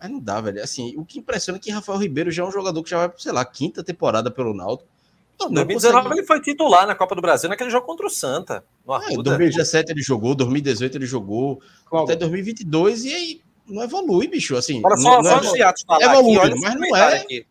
Mas 0.00 0.10
não 0.10 0.20
dá, 0.20 0.40
velho. 0.40 0.62
Assim, 0.62 0.94
o 0.96 1.04
que 1.04 1.18
impressiona 1.18 1.58
é 1.58 1.60
que 1.60 1.70
Rafael 1.70 1.98
Ribeiro 1.98 2.30
já 2.30 2.42
é 2.42 2.46
um 2.46 2.52
jogador 2.52 2.82
que 2.82 2.90
já 2.90 3.06
vai, 3.06 3.16
sei 3.18 3.32
lá, 3.32 3.44
quinta 3.44 3.82
temporada 3.82 4.30
pelo 4.30 4.54
Náutico. 4.54 4.88
Em 5.48 5.54
2019 5.54 6.02
consegue... 6.02 6.20
ele 6.20 6.26
foi 6.26 6.40
titular 6.42 6.86
na 6.86 6.94
Copa 6.94 7.14
do 7.14 7.22
Brasil 7.22 7.48
naquele 7.48 7.70
jogo 7.70 7.86
contra 7.86 8.06
o 8.06 8.10
Santa. 8.10 8.62
No 8.86 8.94
é, 8.96 9.22
2017 9.22 9.90
ele 9.90 10.02
jogou, 10.02 10.34
2018 10.34 10.98
ele 10.98 11.06
jogou, 11.06 11.62
até 11.90 12.14
2022 12.14 13.04
e 13.04 13.14
aí 13.14 13.40
não 13.70 13.82
evolui, 13.82 14.26
bicho. 14.26 14.56
Assim, 14.56 14.80
olha 14.84 14.96
só, 14.96 15.22
não, 15.22 15.24
só 15.24 15.40
não 15.40 15.56
é, 15.56 15.74
falar 15.86 16.14
evolui, 16.14 16.36
aqui, 16.36 16.46
olha 16.46 16.56
mas 16.56 16.74
não 16.74 16.96
é. 16.96 17.16
Aqui. 17.18 17.46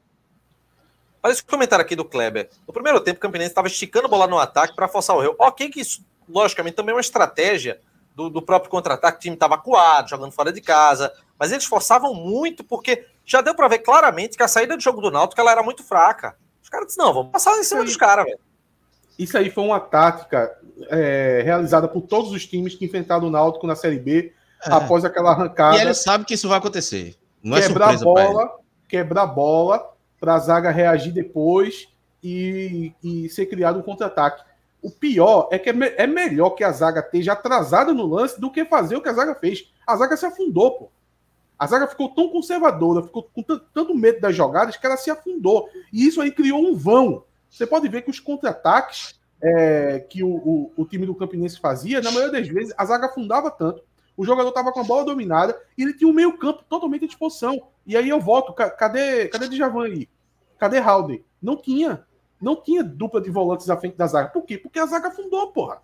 Olha 1.21 1.32
esse 1.32 1.43
comentário 1.43 1.84
aqui 1.84 1.95
do 1.95 2.05
Kleber. 2.05 2.49
No 2.67 2.73
primeiro 2.73 2.99
tempo, 3.01 3.17
o 3.17 3.21
Campinense 3.21 3.51
estava 3.51 3.67
esticando 3.67 4.05
a 4.05 4.10
bola 4.10 4.27
no 4.27 4.38
ataque 4.38 4.75
para 4.75 4.88
forçar 4.88 5.15
o 5.15 5.21
Rio. 5.21 5.36
Ok, 5.38 5.69
que 5.69 5.82
isso, 5.82 6.03
logicamente, 6.27 6.75
também 6.75 6.91
é 6.91 6.95
uma 6.95 7.01
estratégia 7.01 7.82
do, 8.15 8.29
do 8.29 8.41
próprio 8.41 8.71
contra-ataque. 8.71 9.17
O 9.17 9.21
time 9.21 9.36
estava 9.36 9.55
acuado, 9.55 10.10
jogando 10.10 10.32
fora 10.32 10.51
de 10.51 10.62
casa. 10.62 11.13
Mas 11.38 11.51
eles 11.51 11.65
forçavam 11.65 12.13
muito, 12.13 12.63
porque 12.63 13.05
já 13.25 13.41
deu 13.41 13.53
para 13.53 13.67
ver 13.67 13.79
claramente 13.79 14.38
que 14.38 14.43
a 14.43 14.47
saída 14.47 14.77
do 14.77 14.84
jogo 14.84 15.01
do 15.01 15.12
Náutico 15.12 15.39
ela 15.39 15.51
era 15.51 15.63
muito 15.63 15.84
fraca. 15.84 16.38
Os 16.63 16.69
caras 16.69 16.88
disseram, 16.88 17.08
não, 17.08 17.13
vamos 17.13 17.32
passar 17.32 17.58
em 17.58 17.63
cima 17.63 17.84
dos 17.84 17.97
caras, 17.97 18.25
velho. 18.25 18.39
Isso 19.17 19.38
aí 19.38 19.49
foi 19.49 19.65
uma 19.65 19.82
tática 19.82 20.58
é, 20.88 21.41
realizada 21.43 21.89
por 21.89 22.01
todos 22.01 22.32
os 22.32 22.45
times 22.45 22.75
que 22.75 22.86
enfrentaram 22.86 23.27
o 23.27 23.29
Náutico 23.29 23.67
na 23.67 23.75
Série 23.75 23.99
B 23.99 24.34
é. 24.65 24.72
após 24.72 25.06
aquela 25.06 25.32
arrancada. 25.32 25.78
E 25.78 25.82
ele 25.82 25.93
sabe 25.93 26.26
que 26.26 26.34
isso 26.34 26.48
vai 26.48 26.58
acontecer. 26.58 27.15
Não 27.43 27.58
é 27.58 27.62
quebrar 27.62 27.98
surpresa 27.98 28.06
bola, 28.06 28.60
quebrar 28.88 29.26
bola 29.28 29.93
para 30.19 30.36
a 30.36 30.39
zaga 30.39 30.72
reagir 30.72 31.13
depois 31.13 31.88
e, 32.24 32.93
e 33.04 33.30
ser 33.30 33.45
criado 33.45 33.80
um 33.80 33.84
contra-ataque. 33.84 34.43
O 34.82 34.91
pior 34.91 35.50
é 35.52 35.60
que 35.60 35.69
é, 35.69 35.74
me 35.74 35.88
é, 35.98 36.08
melhor 36.08 36.52
que 36.52 36.63
a 36.63 36.72
zaga 36.72 37.00
esteja 37.02 37.34
atrasada 37.34 37.93
no 37.93 38.06
lance 38.06 38.39
do 38.39 38.52
que 38.52 38.65
fazer 38.65 38.95
o 38.95 39.02
que 39.02 39.10
a 39.10 39.13
zaga 39.13 39.36
fez. 39.36 39.69
A 39.86 39.95
zaga 39.95 40.15
se 40.15 40.26
afundou, 40.26 40.72
pô. 40.72 40.89
A 41.58 41.67
zaga 41.67 41.88
ficou 41.88 42.10
tão 42.10 42.30
conservadora, 42.30 43.04
ficou 43.04 43.24
com 43.24 43.43
tanto 43.43 43.93
medo 43.93 44.22
das 44.22 44.34
jogadas 44.34 44.78
que 44.78 44.86
ela 44.86 44.95
se 44.95 45.12
afundou. 45.12 45.67
E 45.91 46.08
isso 46.08 46.22
aí 46.22 46.32
criou 46.32 46.62
um 46.62 46.74
vão. 46.74 47.24
Você 47.50 47.67
pode 47.67 47.89
ver 47.89 48.02
que 48.02 48.10
os 48.10 48.19
contra-ataques 48.19 49.19
é, 49.41 50.00
que 50.00 50.24
o, 50.24 50.30
o, 50.30 50.72
o, 50.78 50.86
time 50.86 51.06
do 51.06 51.15
Campinense 51.15 51.60
fazia, 51.60 52.02
na 52.02 52.12
maioria 52.12 52.39
das 52.39 52.48
vezes, 52.48 52.74
a 52.78 52.86
zaga 52.86 53.08
afundava 53.08 53.50
tanto. 53.50 53.84
O 54.19 54.25
jogador 54.25 54.49
estava 54.49 54.73
com 54.73 54.82
a 54.82 54.84
bola 54.84 55.05
dominada 55.05 55.58
e 55.77 55.82
ele 55.82 55.93
tinha 55.93 56.10
um 56.10 56.13
meio-campo 56.13 56.62
totalmente 56.67 57.05
à 57.05 57.08
disposição. 57.08 57.69
E 57.88 57.95
aí 57.95 58.10
eu 58.10 58.19
volto. 58.19 58.51
Cadê, 58.51 59.29
cadê 59.29 59.47
Djavan 59.47 59.86
aí? 59.86 60.10
Cadê 60.58 60.77
Halden? 60.77 61.23
Não 61.41 61.55
tinha. 61.55 62.05
Não 62.41 62.58
tinha 62.62 62.84
dupla 62.84 63.21
de 63.21 63.29
volantes 63.29 63.69
à 63.69 63.77
frente 63.77 63.95
da 63.95 64.08
zaga. 64.08 64.27
Por 64.27 64.43
quê? 64.43 64.58
Porque 64.58 64.77
a 64.77 64.86
zaga 64.86 65.08
afundou, 65.08 65.53
porra. 65.53 65.82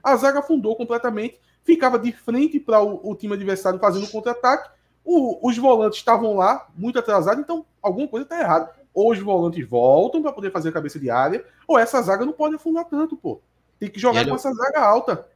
A 0.00 0.14
zaga 0.14 0.38
afundou 0.38 0.76
completamente. 0.76 1.40
Ficava 1.64 1.98
de 1.98 2.12
frente 2.12 2.60
para 2.60 2.80
o, 2.80 3.00
o, 3.02 3.16
time 3.16 3.34
adversário 3.34 3.80
fazendo 3.80 4.08
contra-ataque 4.12 4.70
o, 5.04 5.48
os 5.48 5.58
volantes 5.58 5.98
estavam 5.98 6.36
lá, 6.36 6.68
muito 6.76 7.00
atrasados, 7.00 7.42
então 7.42 7.66
alguma 7.82 8.06
coisa 8.06 8.24
está 8.24 8.38
errada. 8.38 8.70
Ou 8.94 9.10
os 9.10 9.18
volantes 9.18 9.66
voltam 9.68 10.22
para 10.22 10.32
poder 10.32 10.52
fazer 10.52 10.68
a 10.68 10.72
cabeça 10.72 11.00
de 11.00 11.10
área, 11.10 11.44
ou 11.66 11.76
essa 11.76 12.00
zaga 12.00 12.24
não 12.24 12.32
pode 12.32 12.54
afundar 12.54 12.84
tanto, 12.84 13.16
pô. 13.16 13.40
Tem 13.80 13.90
que 13.90 13.98
jogar 13.98 14.20
ele... 14.20 14.30
com 14.30 14.36
essa 14.36 14.52
zaga 14.52 14.80
alta. 14.80 15.26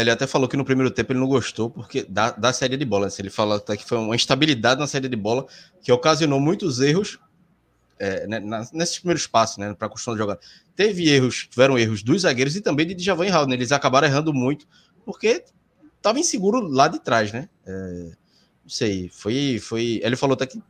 Ele 0.00 0.10
até 0.10 0.26
falou 0.26 0.48
que 0.48 0.56
no 0.56 0.64
primeiro 0.64 0.90
tempo 0.90 1.12
ele 1.12 1.20
não 1.20 1.26
gostou 1.26 1.70
porque 1.70 2.04
da, 2.08 2.30
da 2.30 2.52
série 2.52 2.76
de 2.76 2.84
bola. 2.84 3.06
Assim, 3.06 3.22
ele 3.22 3.30
fala 3.30 3.56
até 3.56 3.76
que 3.76 3.84
foi 3.84 3.98
uma 3.98 4.14
instabilidade 4.14 4.80
na 4.80 4.86
série 4.86 5.08
de 5.08 5.16
bola 5.16 5.46
que 5.82 5.90
ocasionou 5.90 6.40
muitos 6.40 6.80
erros 6.80 7.18
é, 7.98 8.26
né, 8.26 8.40
nesses 8.72 8.98
primeiros 8.98 9.26
passos, 9.26 9.56
né, 9.56 9.74
para 9.74 9.88
a 9.88 9.90
de 9.90 10.18
jogar. 10.18 10.38
Teve 10.74 11.08
erros, 11.08 11.48
tiveram 11.50 11.78
erros 11.78 12.02
dos 12.02 12.22
zagueiros 12.22 12.54
e 12.56 12.60
também 12.60 12.86
de 12.86 12.94
Djavan 12.94 13.26
e 13.26 13.30
Raul, 13.30 13.46
né, 13.46 13.54
Eles 13.54 13.72
acabaram 13.72 14.06
errando 14.06 14.34
muito 14.34 14.66
porque 15.04 15.44
estava 15.96 16.18
inseguro 16.18 16.60
lá 16.60 16.88
de 16.88 16.98
trás, 17.00 17.32
né? 17.32 17.48
É, 17.64 18.10
não 18.62 18.70
sei, 18.70 19.08
foi, 19.08 19.58
foi. 19.60 20.00
Ele 20.02 20.16
falou 20.16 20.34
até 20.34 20.46
que 20.46 20.60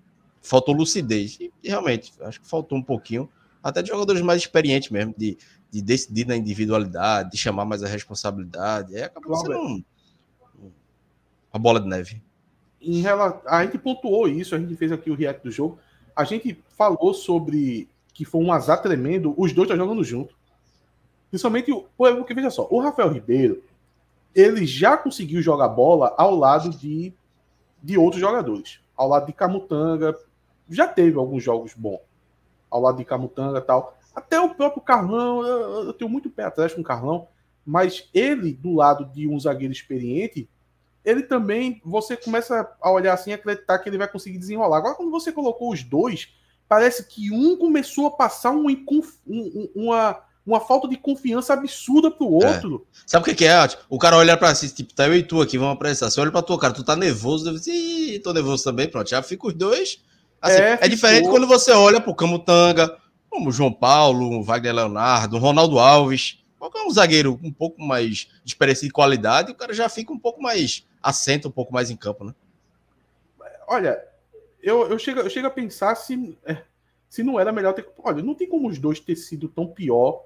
faltou 0.43 0.75
lucidez. 0.75 1.39
E, 1.41 1.51
realmente, 1.65 2.13
acho 2.21 2.41
que 2.41 2.49
faltou 2.49 2.79
um 2.79 2.83
pouquinho, 2.83 3.29
até 3.63 3.83
de 3.83 3.89
jogadores 3.89 4.23
mais 4.23 4.41
experientes 4.43 4.91
mesmo, 4.91 5.15
de, 5.17 5.37
de 5.77 5.83
decidir 5.83 6.27
na 6.27 6.37
individualidade, 6.37 7.31
de 7.31 7.37
chamar 7.37 7.65
mais 7.65 7.83
a 7.83 7.89
responsabilidade. 7.89 8.97
É, 8.97 9.09
claro. 9.09 9.41
sendo 9.41 9.59
um, 9.59 9.85
uma 11.53 11.61
bola 11.61 11.81
de 11.81 11.89
neve. 11.89 12.23
Em 12.81 13.01
relação, 13.01 13.41
a 13.47 13.65
gente 13.65 13.79
pontuou 13.79 14.29
isso, 14.29 14.55
a 14.55 14.59
gente 14.59 14.77
fez 14.77 14.93
aqui 14.93 15.11
o 15.11 15.15
react 15.15 15.43
do 15.43 15.51
jogo. 15.51 15.79
A 16.15 16.25
gente 16.25 16.63
falou 16.77 17.13
sobre 17.13 17.89
que 18.15 18.25
foi 18.25 18.43
um 18.43 18.53
azar 18.53 18.81
tremendo, 18.81 19.35
os 19.37 19.53
dois 19.53 19.69
estão 19.69 19.77
jogando 19.77 20.03
junto. 20.03 20.35
Principalmente, 21.29 21.73
porque 21.97 22.33
veja 22.35 22.51
só, 22.51 22.67
o 22.71 22.81
Rafael 22.81 23.13
Ribeiro, 23.13 23.63
ele 24.35 24.65
já 24.65 24.97
conseguiu 24.97 25.43
jogar 25.43 25.69
bola 25.69 26.15
ao 26.17 26.35
lado 26.35 26.71
de 26.71 27.13
de 27.87 27.97
outros 27.97 28.21
jogadores. 28.21 28.81
Ao 28.97 29.09
lado 29.09 29.27
de 29.27 29.33
Camutanga, 29.33 30.17
já 30.69 30.89
teve 30.89 31.17
alguns 31.17 31.43
jogos 31.43 31.73
bons. 31.73 32.01
Ao 32.69 32.81
lado 32.81 32.99
de 32.99 33.05
Camutanga 33.05 33.61
tal. 33.61 33.96
Até 34.17 34.41
o 34.41 34.55
próprio 34.55 34.83
Carlão, 34.83 35.47
eu, 35.47 35.85
eu 35.89 35.93
tenho 35.93 36.11
muito 36.11 36.31
pé 36.31 36.45
atrás 36.45 36.73
com 36.73 36.81
o 36.81 36.85
Carlão, 36.85 37.29
mas 37.67 38.09
ele, 38.15 38.55
do 38.55 38.75
lado 38.75 39.05
de 39.05 39.29
um 39.29 39.39
zagueiro 39.39 39.75
experiente, 39.75 40.49
ele 41.05 41.23
também, 41.23 41.83
você 41.85 42.17
começa 42.17 42.67
a 42.81 42.91
olhar 42.91 43.13
assim 43.13 43.31
e 43.31 43.35
acreditar 43.35 43.79
que 43.79 43.91
ele 43.91 43.99
vai 43.99 44.09
conseguir 44.09 44.39
desenrolar. 44.39 44.79
Agora, 44.79 44.95
quando 44.95 45.11
você 45.11 45.31
colocou 45.31 45.71
os 45.71 45.83
dois, 45.83 46.29
parece 46.67 47.07
que 47.07 47.31
um 47.31 47.59
começou 47.59 48.07
a 48.07 48.11
passar 48.11 48.53
um, 48.53 48.67
um, 48.67 49.69
uma, 49.75 50.19
uma 50.47 50.61
falta 50.61 50.89
de 50.89 50.97
confiança 50.97 51.53
absurda 51.53 52.11
pro 52.11 52.43
é. 52.43 52.49
outro. 52.49 52.87
É. 52.91 53.03
Sabe 53.07 53.23
o 53.23 53.25
que, 53.27 53.35
que 53.35 53.45
é, 53.45 53.69
O 53.91 53.99
cara 53.99 54.17
olha 54.17 54.35
pra 54.37 54.55
si, 54.55 54.75
tipo, 54.75 54.95
tá 54.95 55.07
eu 55.07 55.15
e 55.15 55.23
tu 55.23 55.43
aqui, 55.43 55.59
vamos 55.59 55.75
apressar. 55.75 56.11
Você 56.11 56.19
olha 56.21 56.33
pra 56.33 56.41
tua 56.41 56.59
cara, 56.59 56.73
tu 56.73 56.83
tá 56.83 56.97
nervoso, 56.97 57.45
deve 57.45 57.59
dizer, 57.59 58.21
tô 58.21 58.33
nervoso 58.33 58.65
também, 58.65 58.89
pronto, 58.89 59.11
já 59.11 59.23
fica 59.23 59.47
os 59.47 59.55
dois. 59.55 60.01
Assim, 60.41 60.63
é, 60.63 60.79
é 60.81 60.89
diferente 60.89 61.29
quando 61.29 61.47
você 61.47 61.73
olha 61.73 62.01
pro 62.01 62.15
Camutanga, 62.15 62.97
como 63.37 63.53
João 63.53 63.71
Paulo, 63.71 64.43
Wagner 64.43 64.75
Leonardo, 64.75 65.37
Ronaldo 65.37 65.79
Alves, 65.79 66.43
qualquer 66.59 66.83
um 66.83 66.91
zagueiro 66.91 67.39
um 67.43 67.53
pouco 67.53 67.83
mais 67.83 68.29
de 68.43 68.91
qualidade, 68.91 69.53
o 69.53 69.55
cara 69.55 69.75
já 69.75 69.91
fica 69.91 70.11
um 70.11 70.19
pouco 70.19 70.41
mais, 70.41 70.87
assenta 71.03 71.47
um 71.47 71.51
pouco 71.51 71.71
mais 71.71 71.91
em 71.91 71.97
campo, 71.97 72.25
né? 72.25 72.35
Olha, 73.69 74.03
eu, 74.63 74.89
eu, 74.89 74.99
chego, 74.99 75.21
eu 75.21 75.29
chego 75.29 75.49
a 75.49 75.51
pensar 75.51 75.95
se, 75.97 76.39
é, 76.47 76.63
se 77.11 77.23
não 77.23 77.39
era 77.39 77.53
melhor 77.53 77.75
ter. 77.75 77.87
Olha, 77.99 78.23
não 78.23 78.35
tem 78.35 78.49
como 78.49 78.69
os 78.69 78.79
dois 78.79 79.01
ter 79.01 79.17
sido 79.17 79.49
tão 79.49 79.67
pior 79.67 80.25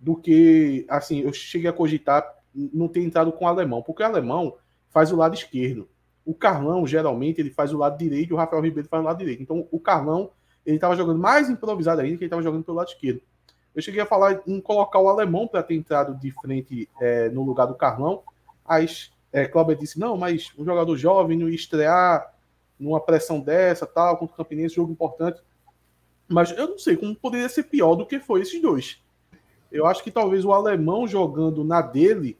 do 0.00 0.16
que, 0.16 0.84
assim, 0.88 1.20
eu 1.20 1.32
cheguei 1.32 1.70
a 1.70 1.72
cogitar 1.72 2.26
não 2.52 2.88
ter 2.88 3.04
entrado 3.04 3.30
com 3.30 3.44
o 3.44 3.48
alemão, 3.48 3.82
porque 3.82 4.02
o 4.02 4.06
alemão 4.06 4.56
faz 4.88 5.12
o 5.12 5.16
lado 5.16 5.34
esquerdo. 5.34 5.88
O 6.24 6.34
Carlão, 6.34 6.84
geralmente, 6.88 7.40
ele 7.40 7.50
faz 7.50 7.72
o 7.72 7.78
lado 7.78 7.96
direito 7.96 8.34
o 8.34 8.36
Rafael 8.36 8.62
Ribeiro 8.62 8.88
faz 8.88 9.00
o 9.00 9.06
lado 9.06 9.18
direito. 9.18 9.42
Então, 9.42 9.68
o 9.70 9.78
Carlão, 9.78 10.32
ele 10.66 10.76
estava 10.76 10.96
jogando 10.96 11.18
mais 11.18 11.48
improvisado 11.48 12.00
ainda 12.00 12.16
que 12.16 12.24
ele 12.24 12.26
estava 12.26 12.42
jogando 12.42 12.64
pelo 12.64 12.76
lado 12.76 12.88
esquerdo. 12.88 13.22
Eu 13.74 13.80
cheguei 13.80 14.00
a 14.00 14.06
falar 14.06 14.42
em 14.46 14.60
colocar 14.60 14.98
o 14.98 15.08
alemão 15.08 15.46
para 15.46 15.62
ter 15.62 15.74
entrado 15.74 16.14
de 16.14 16.30
frente 16.32 16.88
é, 17.00 17.28
no 17.28 17.44
lugar 17.44 17.66
do 17.66 17.74
Carlão. 17.74 18.22
Aí, 18.64 18.86
é, 19.32 19.46
Cláudio 19.46 19.76
disse: 19.76 19.98
não, 19.98 20.16
mas 20.16 20.50
um 20.58 20.64
jogador 20.64 20.96
jovem 20.96 21.38
não 21.38 21.48
estrear 21.48 22.34
numa 22.78 23.00
pressão 23.00 23.40
dessa, 23.40 23.86
tal, 23.86 24.16
contra 24.16 24.34
o 24.34 24.36
Campinense, 24.36 24.74
jogo 24.74 24.92
importante. 24.92 25.40
Mas 26.28 26.50
eu 26.50 26.68
não 26.68 26.78
sei 26.78 26.96
como 26.96 27.14
poderia 27.14 27.48
ser 27.48 27.64
pior 27.64 27.94
do 27.94 28.06
que 28.06 28.18
foi 28.18 28.40
esses 28.40 28.60
dois. 28.60 29.00
Eu 29.70 29.86
acho 29.86 30.02
que 30.02 30.10
talvez 30.10 30.44
o 30.44 30.52
alemão 30.52 31.06
jogando 31.06 31.62
na 31.62 31.80
dele 31.80 32.36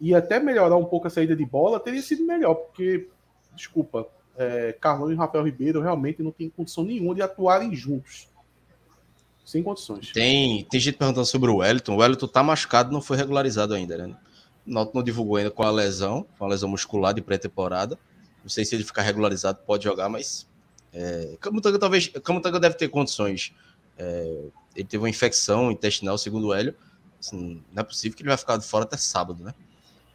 e 0.00 0.14
até 0.14 0.38
melhorar 0.38 0.76
um 0.76 0.84
pouco 0.84 1.06
a 1.06 1.10
saída 1.10 1.34
de 1.34 1.44
bola 1.44 1.80
teria 1.80 2.02
sido 2.02 2.24
melhor, 2.24 2.54
porque, 2.54 3.08
desculpa, 3.54 4.08
é, 4.38 4.72
Carlão 4.80 5.10
e 5.10 5.14
Rafael 5.14 5.44
Ribeiro 5.44 5.80
realmente 5.80 6.22
não 6.22 6.30
tem 6.30 6.48
condição 6.48 6.84
nenhuma 6.84 7.14
de 7.14 7.22
atuarem 7.22 7.74
juntos. 7.74 8.28
Sem 9.44 9.62
condições. 9.62 10.12
Tem, 10.12 10.64
tem 10.64 10.80
gente 10.80 10.96
perguntando 10.96 11.26
sobre 11.26 11.50
o 11.50 11.58
Wellington. 11.58 11.94
O 11.94 11.98
Wellington 11.98 12.26
tá 12.26 12.42
machucado, 12.42 12.92
não 12.92 13.00
foi 13.00 13.16
regularizado 13.16 13.74
ainda, 13.74 13.96
né? 13.96 14.16
Não, 14.66 14.90
divulgou 15.04 15.36
ainda 15.36 15.52
com 15.52 15.62
a 15.62 15.70
lesão, 15.70 16.26
com 16.36 16.44
a 16.44 16.48
lesão 16.48 16.68
muscular 16.68 17.14
de 17.14 17.22
pré-temporada. 17.22 17.96
Não 18.42 18.50
sei 18.50 18.64
se 18.64 18.74
ele 18.74 18.82
ficar 18.82 19.02
regularizado, 19.02 19.60
pode 19.64 19.84
jogar, 19.84 20.08
mas. 20.08 20.48
É, 20.92 21.36
Camutanga 21.40 21.78
talvez. 21.78 22.08
Camutanga 22.08 22.58
deve 22.58 22.74
ter 22.74 22.88
condições. 22.88 23.54
É, 23.96 24.42
ele 24.74 24.84
teve 24.84 25.02
uma 25.02 25.08
infecção 25.08 25.70
intestinal, 25.70 26.18
segundo 26.18 26.48
o 26.48 26.54
Hélio. 26.54 26.74
Assim, 27.20 27.62
não 27.72 27.80
é 27.80 27.84
possível 27.84 28.16
que 28.16 28.22
ele 28.22 28.28
vai 28.28 28.36
ficar 28.36 28.60
fora 28.60 28.84
até 28.84 28.96
sábado, 28.96 29.44
né? 29.44 29.54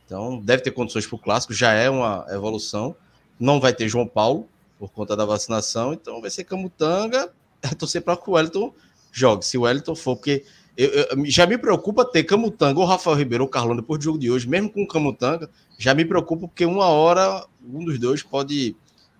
Então, 0.05 0.41
deve 0.41 0.61
ter 0.61 0.71
condições 0.71 1.07
para 1.07 1.15
o 1.15 1.19
clássico, 1.19 1.53
já 1.53 1.71
é 1.71 1.89
uma 1.89 2.25
evolução. 2.29 2.95
Não 3.39 3.59
vai 3.59 3.73
ter 3.73 3.87
João 3.87 4.07
Paulo 4.07 4.47
por 4.77 4.89
conta 4.91 5.15
da 5.15 5.25
vacinação, 5.25 5.93
então 5.93 6.21
vai 6.21 6.29
ser 6.29 6.43
Camutanga. 6.43 7.31
É 7.63 7.75
torcer 7.75 8.01
para 8.01 8.17
que 8.17 8.27
o 8.27 8.33
Wellington 8.33 8.73
jogue. 9.11 9.45
Se 9.45 9.55
o 9.55 9.61
Wellington 9.61 9.93
for, 9.93 10.15
porque 10.15 10.43
eu, 10.75 10.89
eu, 10.89 11.25
já 11.25 11.45
me 11.45 11.59
preocupa 11.59 12.03
ter 12.03 12.23
Camutanga 12.23 12.79
ou 12.79 12.87
Rafael 12.87 13.15
Ribeiro 13.15 13.43
ou 13.43 13.47
Carlão 13.47 13.75
depois 13.75 13.99
do 13.99 14.03
jogo 14.03 14.17
de 14.17 14.31
hoje, 14.31 14.49
mesmo 14.49 14.67
com 14.67 14.87
Camutanga, 14.87 15.47
já 15.77 15.93
me 15.93 16.03
preocupa 16.03 16.47
porque 16.47 16.65
uma 16.65 16.87
hora 16.87 17.45
um 17.63 17.85
dos 17.85 17.99
dois 17.99 18.23
pode 18.23 18.75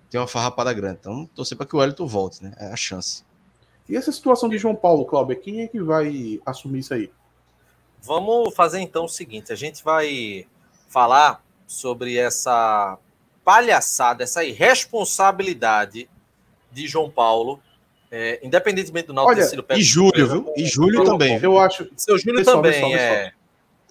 ter 0.09 0.17
uma 0.17 0.25
farrapada 0.25 0.73
grande. 0.73 0.97
Então, 1.01 1.29
torcer 1.35 1.55
para 1.55 1.67
que 1.67 1.75
o 1.75 1.79
Wellington 1.79 2.07
volte, 2.07 2.43
né? 2.43 2.51
É 2.57 2.73
a 2.73 2.75
chance. 2.75 3.23
E 3.87 3.95
essa 3.95 4.11
situação 4.11 4.49
de 4.49 4.57
João 4.57 4.75
Paulo, 4.75 5.05
Cláudio, 5.05 5.39
quem 5.39 5.61
é 5.61 5.67
que 5.67 5.81
vai 5.81 6.39
assumir 6.45 6.79
isso 6.79 6.93
aí? 6.93 7.11
Vamos 8.01 8.55
fazer 8.55 8.79
então 8.79 9.05
o 9.05 9.09
seguinte: 9.09 9.51
a 9.51 9.55
gente 9.55 9.83
vai 9.83 10.47
falar 10.87 11.43
sobre 11.67 12.17
essa 12.17 12.97
palhaçada, 13.51 14.23
essa 14.23 14.45
irresponsabilidade 14.45 16.09
de 16.71 16.87
João 16.87 17.09
Paulo, 17.09 17.59
é, 18.09 18.39
independentemente 18.41 19.07
do 19.07 19.13
Náutico 19.13 19.35
ter 19.35 19.45
sido 19.45 19.65
E 19.71 19.83
Júlio, 19.83 20.29
viu? 20.29 20.53
E 20.55 20.65
Júlio 20.65 21.01
eu, 21.01 21.03
também. 21.03 21.37
Eu 21.43 21.59
acho. 21.59 21.85
Seu 21.97 22.17
Júlio 22.17 22.37
pessoal, 22.37 22.61
também, 22.61 22.71
pessoal, 22.71 22.93
é. 22.93 22.97
Pessoal. 23.07 23.31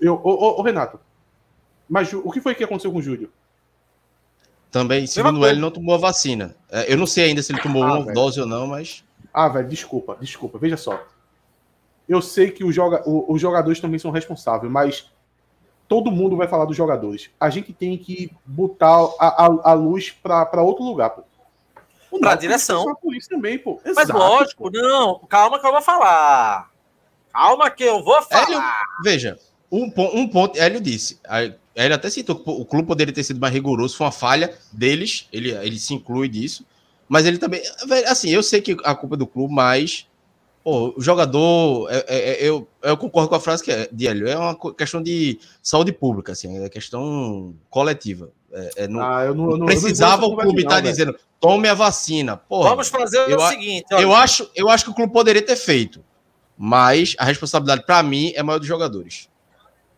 Eu, 0.01 0.15
ô, 0.15 0.59
ô, 0.59 0.63
Renato, 0.63 0.99
mas 1.87 2.11
o 2.11 2.31
que 2.31 2.41
foi 2.41 2.55
que 2.55 2.65
aconteceu 2.65 2.91
com 2.91 3.01
o 3.01 3.03
Júlio? 3.03 3.31
Também, 4.71 5.07
segundo 5.07 5.47
ele, 5.47 5.61
não 5.61 5.71
tomou 5.71 5.95
a 5.95 5.99
vacina. 5.99 6.57
É, 6.71 6.91
eu 6.91 6.97
não 6.97 7.07
sei 7.07 7.25
ainda 7.25 7.43
se 7.43 7.53
ele 7.53 7.61
tomou 7.61 7.83
ah, 7.83 7.87
uma 7.87 8.05
velho. 8.05 8.15
dose 8.15 8.41
ou 8.41 8.47
não, 8.47 8.67
mas. 8.67 9.05
Ah, 9.31 9.49
velho, 9.49 9.69
desculpa, 9.69 10.17
desculpa. 10.19 10.59
Veja 10.59 10.79
só. 10.79 11.07
Eu 12.09 12.23
sei 12.23 12.51
que 12.51 12.65
o 12.65 12.73
joga, 12.73 13.03
o, 13.07 13.31
os 13.31 13.39
jogadores 13.39 13.79
também 13.79 13.99
são 13.99 14.11
responsáveis, 14.11 14.73
mas 14.73 15.11
todo 15.91 16.13
mundo 16.13 16.37
vai 16.37 16.47
falar 16.47 16.67
dos 16.67 16.77
jogadores. 16.77 17.31
A 17.41 17.51
gente 17.51 17.73
tem 17.73 17.99
que 17.99 18.31
botar 18.47 18.95
a, 19.19 19.45
a, 19.45 19.71
a 19.71 19.73
luz 19.73 20.11
para 20.23 20.63
outro 20.63 20.85
lugar, 20.85 21.11
pô. 21.11 21.25
Para 22.21 22.33
a 22.33 22.37
direção. 22.37 22.95
Por 22.95 23.13
isso 23.13 23.29
também, 23.29 23.59
pô. 23.59 23.81
Exato, 23.85 23.97
Mas 23.97 24.09
lógico, 24.09 24.63
pô. 24.63 24.71
não. 24.71 25.19
Calma 25.29 25.59
que 25.59 25.67
eu 25.67 25.73
vou 25.73 25.83
falar. 25.83 26.71
Calma 27.33 27.69
que 27.71 27.83
eu 27.83 28.05
vou 28.05 28.23
falar. 28.23 28.45
Hélio, 28.45 28.63
veja, 29.03 29.39
um, 29.71 29.93
um 30.15 30.29
ponto. 30.29 30.57
Hélio 30.57 30.81
disse. 30.81 31.21
Ele 31.75 31.95
até 31.95 32.09
citou 32.09 32.37
que 32.37 32.49
o 32.49 32.65
clube 32.65 32.87
poderia 32.87 33.13
ter 33.13 33.25
sido 33.25 33.41
mais 33.41 33.53
rigoroso, 33.53 33.97
foi 33.97 34.07
uma 34.07 34.13
falha 34.13 34.57
deles, 34.73 35.29
ele, 35.33 35.51
ele 35.51 35.79
se 35.79 35.93
inclui 35.93 36.29
disso. 36.29 36.65
Mas 37.09 37.27
ele 37.27 37.39
também. 37.39 37.63
Assim, 38.07 38.31
eu 38.31 38.45
sei 38.45 38.61
que 38.61 38.77
a 38.85 38.95
culpa 38.95 39.17
é 39.17 39.19
do 39.19 39.27
clube, 39.27 39.53
mas 39.53 40.07
Pô, 40.63 40.93
o 40.95 41.01
jogador, 41.01 41.91
é, 41.91 42.05
é, 42.07 42.19
é, 42.19 42.49
eu, 42.49 42.69
eu 42.83 42.97
concordo 42.97 43.31
com 43.31 43.35
a 43.35 43.41
frase 43.41 43.63
que 43.65 43.73
é, 43.73 43.89
de 43.91 44.07
Hélio, 44.07 44.29
é 44.29 44.37
uma 44.37 44.55
questão 44.75 45.03
de 45.03 45.41
saúde 45.63 45.91
pública, 45.91 46.33
assim, 46.33 46.63
é 46.63 46.69
questão 46.69 47.55
coletiva. 47.71 48.31
É, 48.53 48.71
é 48.77 48.89
não, 48.89 49.01
ah, 49.01 49.25
eu 49.25 49.35
não, 49.35 49.57
não 49.57 49.67
precisava 49.67 50.27
o 50.27 50.37
clube 50.37 50.63
estar 50.63 50.77
tá 50.77 50.81
dizendo, 50.83 51.19
tome 51.41 51.67
a 51.67 51.73
vacina. 51.73 52.37
Porra, 52.37 52.71
Vamos 52.71 52.89
fazer 52.89 53.31
eu, 53.31 53.39
o 53.39 53.49
seguinte. 53.49 53.87
Olha. 53.91 54.03
Eu 54.03 54.15
acho, 54.15 54.51
eu 54.55 54.69
acho 54.69 54.85
que 54.85 54.91
o 54.91 54.95
clube 54.95 55.11
poderia 55.11 55.41
ter 55.41 55.57
feito, 55.57 56.05
mas 56.59 57.17
a 57.19 57.25
responsabilidade, 57.25 57.87
para 57.87 58.03
mim, 58.03 58.33
é 58.37 58.43
maior 58.43 58.59
dos 58.59 58.69
jogadores. 58.69 59.31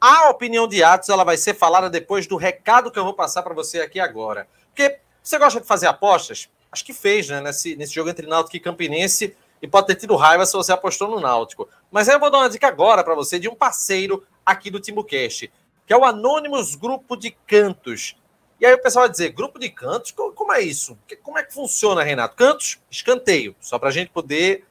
A 0.01 0.31
opinião 0.31 0.69
de 0.69 0.83
Atos 0.83 1.09
ela 1.09 1.25
vai 1.25 1.37
ser 1.37 1.55
falada 1.55 1.91
depois 1.91 2.27
do 2.29 2.37
recado 2.37 2.91
que 2.91 2.99
eu 2.99 3.05
vou 3.05 3.15
passar 3.15 3.43
para 3.43 3.55
você 3.55 3.81
aqui 3.81 3.99
agora. 3.99 4.47
Porque 4.69 4.99
você 5.21 5.39
gosta 5.39 5.61
de 5.61 5.67
fazer 5.67 5.89
apostas? 5.89 6.49
Acho 6.71 6.85
que 6.85 6.93
fez, 6.93 7.29
né? 7.29 7.41
Nesse, 7.41 7.77
nesse 7.77 7.95
jogo 7.95 8.11
entre 8.11 8.27
Náutico 8.27 8.57
e 8.57 8.61
Campinense 8.61 9.37
e 9.63 9.69
pode 9.69 9.87
ter 9.87 9.95
tido 9.95 10.17
raiva 10.17 10.45
se 10.45 10.53
você 10.53 10.73
apostou 10.73 11.09
no 11.09 11.21
Náutico. 11.21 11.69
Mas 11.91 12.09
aí 12.09 12.17
eu 12.17 12.21
vou 12.21 12.31
dar 12.31 12.39
uma 12.39 12.51
dica 12.51 12.67
agora 12.67 13.05
para 13.05 13.15
você 13.15 13.39
de 13.39 13.49
um 13.49 13.55
parceiro 13.55 14.27
aqui 14.45 14.71
do 14.71 14.81
TimbuCast, 14.81 15.51
que 15.87 15.93
é 15.93 15.97
o 15.97 16.05
Anônimos 16.05 16.75
Grupo 16.75 17.17
de 17.17 17.31
Cantos. 17.31 18.17
E 18.61 18.67
aí 18.67 18.75
o 18.75 18.83
pessoal 18.83 19.05
vai 19.05 19.11
dizer, 19.11 19.31
grupo 19.31 19.59
de 19.59 19.69
cantos? 19.69 20.13
Como 20.13 20.53
é 20.53 20.61
isso? 20.61 20.97
Como 21.23 21.37
é 21.37 21.43
que 21.43 21.53
funciona, 21.53 22.05
Renato? 22.05 22.37
Cantos, 22.37 22.79
escanteio, 22.89 23.57
só 23.61 23.77
para 23.77 23.89
a 23.89 23.93
gente 23.93 24.11
poder 24.11 24.65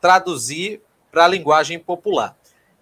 traduzir 0.00 0.80
para 1.10 1.24
a 1.24 1.28
linguagem 1.28 1.76
popular. 1.76 2.36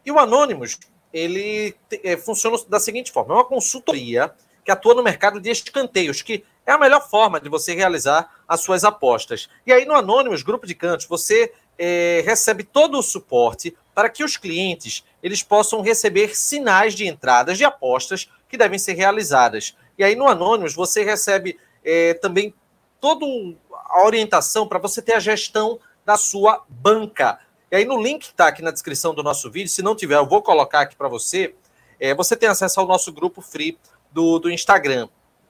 E 0.04 0.12
o 0.12 0.18
Anônimos, 0.18 0.78
ele 1.12 1.74
é, 2.04 2.14
funciona 2.16 2.58
da 2.68 2.78
seguinte 2.78 3.10
forma: 3.10 3.32
é 3.32 3.38
uma 3.38 3.44
consultoria 3.44 4.34
que 4.64 4.70
atua 4.70 4.94
no 4.94 5.02
mercado 5.02 5.40
de 5.40 5.50
escanteios, 5.50 6.22
que 6.22 6.44
é 6.66 6.72
a 6.72 6.78
melhor 6.78 7.08
forma 7.08 7.40
de 7.40 7.48
você 7.48 7.74
realizar 7.74 8.30
as 8.46 8.60
suas 8.60 8.84
apostas. 8.84 9.48
E 9.66 9.72
aí 9.72 9.84
no 9.84 9.94
Anônimos 9.94 10.42
Grupo 10.42 10.66
de 10.66 10.74
Cantos, 10.74 11.06
você 11.06 11.52
é, 11.78 12.22
recebe 12.24 12.62
todo 12.62 12.98
o 12.98 13.02
suporte 13.02 13.76
para 13.94 14.08
que 14.08 14.22
os 14.22 14.36
clientes 14.36 15.04
eles 15.22 15.42
possam 15.42 15.80
receber 15.80 16.36
sinais 16.36 16.94
de 16.94 17.06
entradas 17.06 17.58
de 17.58 17.64
apostas 17.64 18.30
que 18.48 18.56
devem 18.56 18.78
ser 18.78 18.94
realizadas. 18.94 19.76
E 19.98 20.04
aí 20.04 20.14
no 20.14 20.28
Anônimos 20.28 20.74
você 20.74 21.02
recebe 21.02 21.58
é, 21.84 22.14
também 22.14 22.54
toda 23.00 23.24
a 23.86 24.04
orientação 24.04 24.66
para 24.66 24.78
você 24.78 25.00
ter 25.00 25.14
a 25.14 25.20
gestão 25.20 25.78
da 26.04 26.16
sua 26.16 26.64
banca. 26.68 27.38
E 27.70 27.76
aí 27.76 27.84
no 27.84 28.00
link 28.00 28.26
que 28.26 28.32
está 28.32 28.48
aqui 28.48 28.62
na 28.62 28.70
descrição 28.70 29.14
do 29.14 29.22
nosso 29.22 29.50
vídeo, 29.50 29.70
se 29.70 29.82
não 29.82 29.94
tiver, 29.94 30.16
eu 30.16 30.26
vou 30.26 30.42
colocar 30.42 30.80
aqui 30.80 30.96
para 30.96 31.08
você. 31.08 31.54
É, 31.98 32.14
você 32.14 32.36
tem 32.36 32.48
acesso 32.48 32.80
ao 32.80 32.86
nosso 32.86 33.12
grupo 33.12 33.40
free 33.40 33.78
do, 34.12 34.38
do 34.38 34.50
Instagram, 34.50 35.08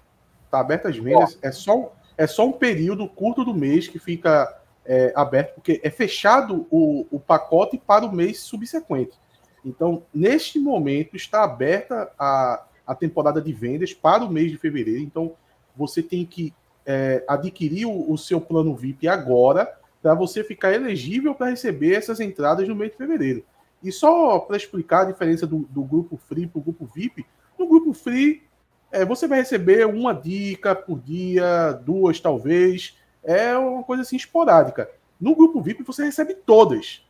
Tá 0.50 0.60
aberto 0.60 0.90
as 0.90 0.98
vendas. 0.98 1.40
É 1.42 1.54
só, 1.54 1.94
é 2.18 2.28
só 2.28 2.46
um 2.46 2.52
período 2.52 3.08
curto 3.08 3.46
do 3.46 3.54
mês 3.54 3.88
que 3.88 4.00
fica 4.00 4.54
é, 4.86 5.14
aberto, 5.16 5.54
porque 5.54 5.80
é 5.82 5.90
fechado 5.90 6.68
o, 6.70 7.08
o 7.10 7.22
pacote 7.22 7.78
para 7.78 8.06
o 8.06 8.12
mês 8.14 8.42
subsequente. 8.42 9.18
Então, 9.64 10.04
neste 10.14 10.60
momento, 10.60 11.16
está 11.16 11.46
aberta 11.46 12.12
a, 12.20 12.66
a 12.86 12.96
temporada 12.96 13.42
de 13.42 13.54
vendas 13.54 13.94
para 13.94 14.24
o 14.24 14.32
mês 14.32 14.52
de 14.52 14.58
fevereiro. 14.58 15.02
Então, 15.02 15.34
você 15.76 16.02
tem 16.02 16.26
que 16.26 16.54
é, 16.86 17.24
adquirir 17.28 17.86
o, 17.86 18.12
o, 18.12 18.18
seu 18.18 18.42
plano 18.42 18.76
VIP 18.76 19.08
agora 19.08 19.72
para 20.02 20.14
você 20.14 20.44
ficar 20.44 20.74
elegível 20.74 21.36
para 21.36 21.50
receber 21.50 21.94
essas 21.94 22.20
entradas 22.20 22.68
no 22.68 22.76
mês 22.76 22.92
de 22.92 22.98
fevereiro. 22.98 23.44
E 23.84 23.92
só 23.92 24.40
para 24.40 24.58
explicar 24.58 25.02
a 25.02 25.06
diferença 25.12 25.48
do, 25.48 25.60
do 25.70 25.84
grupo 25.84 26.18
Free 26.18 26.48
para 26.48 26.60
o 26.60 26.64
grupo 26.64 26.86
VIP, 26.86 27.26
no 27.58 27.68
grupo 27.68 27.94
Free 27.94 28.44
é, 28.92 29.06
você 29.06 29.28
vai 29.28 29.40
receber 29.40 29.88
uma 29.88 30.14
dica 30.14 30.76
por 30.76 31.00
dia, 31.00 31.72
duas 31.84 32.20
talvez, 32.20 32.98
é 33.24 33.56
uma 33.58 33.84
coisa 33.84 34.02
assim 34.02 34.16
esporádica. 34.16 34.90
No 35.20 35.36
grupo 35.36 35.62
VIP 35.62 35.84
você 35.84 36.04
recebe 36.04 36.34
todas, 36.34 37.06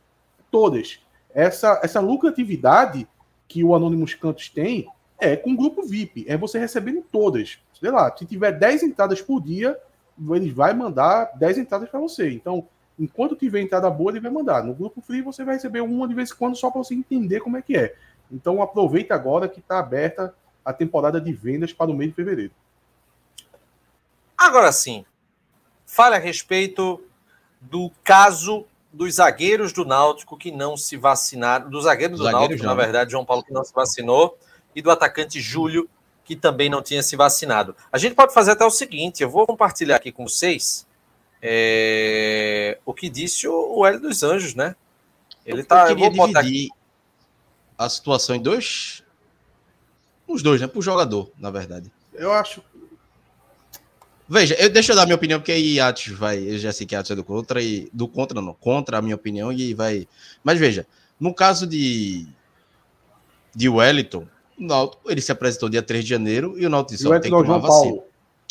todas. 0.50 1.00
Essa, 1.34 1.80
essa 1.82 1.98
lucratividade 1.98 3.08
que 3.48 3.64
o 3.64 3.74
Anonymous 3.74 4.14
Cantos 4.14 4.48
tem 4.48 4.86
é 5.22 5.36
com 5.36 5.52
o 5.52 5.56
grupo 5.56 5.82
VIP, 5.82 6.24
é 6.28 6.36
você 6.36 6.58
recebendo 6.58 7.02
todas 7.10 7.58
sei 7.82 7.90
lá, 7.90 8.16
se 8.16 8.24
tiver 8.24 8.52
10 8.52 8.84
entradas 8.84 9.20
por 9.20 9.42
dia, 9.42 9.76
ele 10.30 10.52
vai 10.52 10.72
mandar 10.72 11.32
10 11.34 11.58
entradas 11.58 11.88
para 11.88 11.98
você. 11.98 12.30
Então, 12.30 12.68
enquanto 12.96 13.34
tiver 13.34 13.60
entrada 13.60 13.90
boa, 13.90 14.12
ele 14.12 14.20
vai 14.20 14.30
mandar. 14.30 14.62
No 14.62 14.72
grupo 14.72 15.00
free 15.00 15.20
você 15.20 15.44
vai 15.44 15.56
receber 15.56 15.80
uma 15.80 16.06
de 16.06 16.14
vez 16.14 16.30
em 16.30 16.36
quando 16.36 16.56
só 16.56 16.70
para 16.70 16.84
você 16.84 16.94
entender 16.94 17.40
como 17.40 17.56
é 17.56 17.62
que 17.62 17.76
é. 17.76 17.96
Então 18.30 18.62
aproveita 18.62 19.16
agora 19.16 19.48
que 19.48 19.58
está 19.58 19.80
aberta 19.80 20.32
a 20.64 20.72
temporada 20.72 21.20
de 21.20 21.32
vendas 21.32 21.72
para 21.72 21.90
o 21.90 21.94
mês 21.94 22.10
de 22.10 22.14
fevereiro. 22.14 22.52
Agora 24.38 24.70
sim, 24.70 25.04
fale 25.84 26.14
a 26.14 26.20
respeito 26.20 27.02
do 27.60 27.90
caso 28.04 28.64
dos 28.92 29.16
zagueiros 29.16 29.72
do 29.72 29.84
Náutico 29.84 30.36
que 30.36 30.52
não 30.52 30.76
se 30.76 30.96
vacinaram, 30.96 31.68
do 31.68 31.80
zagueiro 31.80 32.16
do 32.16 32.30
Náutico, 32.30 32.64
na 32.64 32.74
verdade, 32.74 33.10
João 33.10 33.24
Paulo 33.24 33.42
que 33.42 33.52
não 33.52 33.64
se 33.64 33.74
vacinou, 33.74 34.38
e 34.74 34.82
do 34.82 34.90
atacante 34.90 35.40
Júlio 35.40 35.88
que 36.24 36.36
também 36.36 36.70
não 36.70 36.82
tinha 36.82 37.02
se 37.02 37.16
vacinado. 37.16 37.74
A 37.90 37.98
gente 37.98 38.14
pode 38.14 38.32
fazer 38.32 38.52
até 38.52 38.64
o 38.64 38.70
seguinte: 38.70 39.22
eu 39.22 39.30
vou 39.30 39.46
compartilhar 39.46 39.96
aqui 39.96 40.12
com 40.12 40.28
vocês 40.28 40.86
é, 41.40 42.78
o 42.84 42.94
que 42.94 43.08
disse 43.08 43.48
o, 43.48 43.78
o 43.78 43.86
Hélio 43.86 44.00
dos 44.00 44.22
Anjos, 44.22 44.54
né? 44.54 44.76
Ele 45.44 45.64
tá. 45.64 45.90
Eu, 45.90 45.96
vou 45.96 46.10
dividir 46.10 46.36
aqui. 46.36 46.68
a 47.76 47.88
situação 47.88 48.36
em 48.36 48.40
dois. 48.40 49.02
Os 50.26 50.42
dois, 50.42 50.60
né? 50.60 50.66
Para 50.66 50.78
o 50.78 50.82
jogador, 50.82 51.30
na 51.36 51.50
verdade. 51.50 51.90
Eu 52.14 52.32
acho. 52.32 52.62
Veja, 54.28 54.54
eu, 54.54 54.70
deixa 54.70 54.92
eu 54.92 54.96
dar 54.96 55.04
minha 55.04 55.16
opinião, 55.16 55.40
porque 55.40 55.52
aí 55.52 55.80
Atos 55.80 56.06
vai. 56.06 56.38
Eu 56.38 56.58
já 56.58 56.72
sei 56.72 56.86
que 56.86 56.94
Atos 56.94 57.10
é 57.10 57.16
do 57.16 57.24
contra 57.24 57.60
e. 57.60 57.90
Do 57.92 58.06
contra, 58.06 58.40
não, 58.40 58.54
contra 58.54 58.98
a 58.98 59.02
minha 59.02 59.16
opinião 59.16 59.52
e 59.52 59.74
vai. 59.74 60.06
Mas 60.44 60.58
veja, 60.58 60.86
no 61.18 61.34
caso 61.34 61.66
de 61.66 62.26
de 63.54 63.68
Wellington, 63.68 64.26
o 64.58 64.64
Náutico, 64.64 65.10
ele 65.10 65.20
se 65.20 65.32
apresentou 65.32 65.68
dia 65.68 65.82
3 65.82 66.04
de 66.04 66.10
janeiro 66.10 66.54
e 66.58 66.66
o 66.66 66.70
Náutico 66.70 66.96
disse, 66.96 67.08
tem 67.08 67.20
que 67.20 67.28
tomar 67.28 67.46
João 67.46 67.60
vacina. 67.60 67.96
Paulo. 67.96 68.04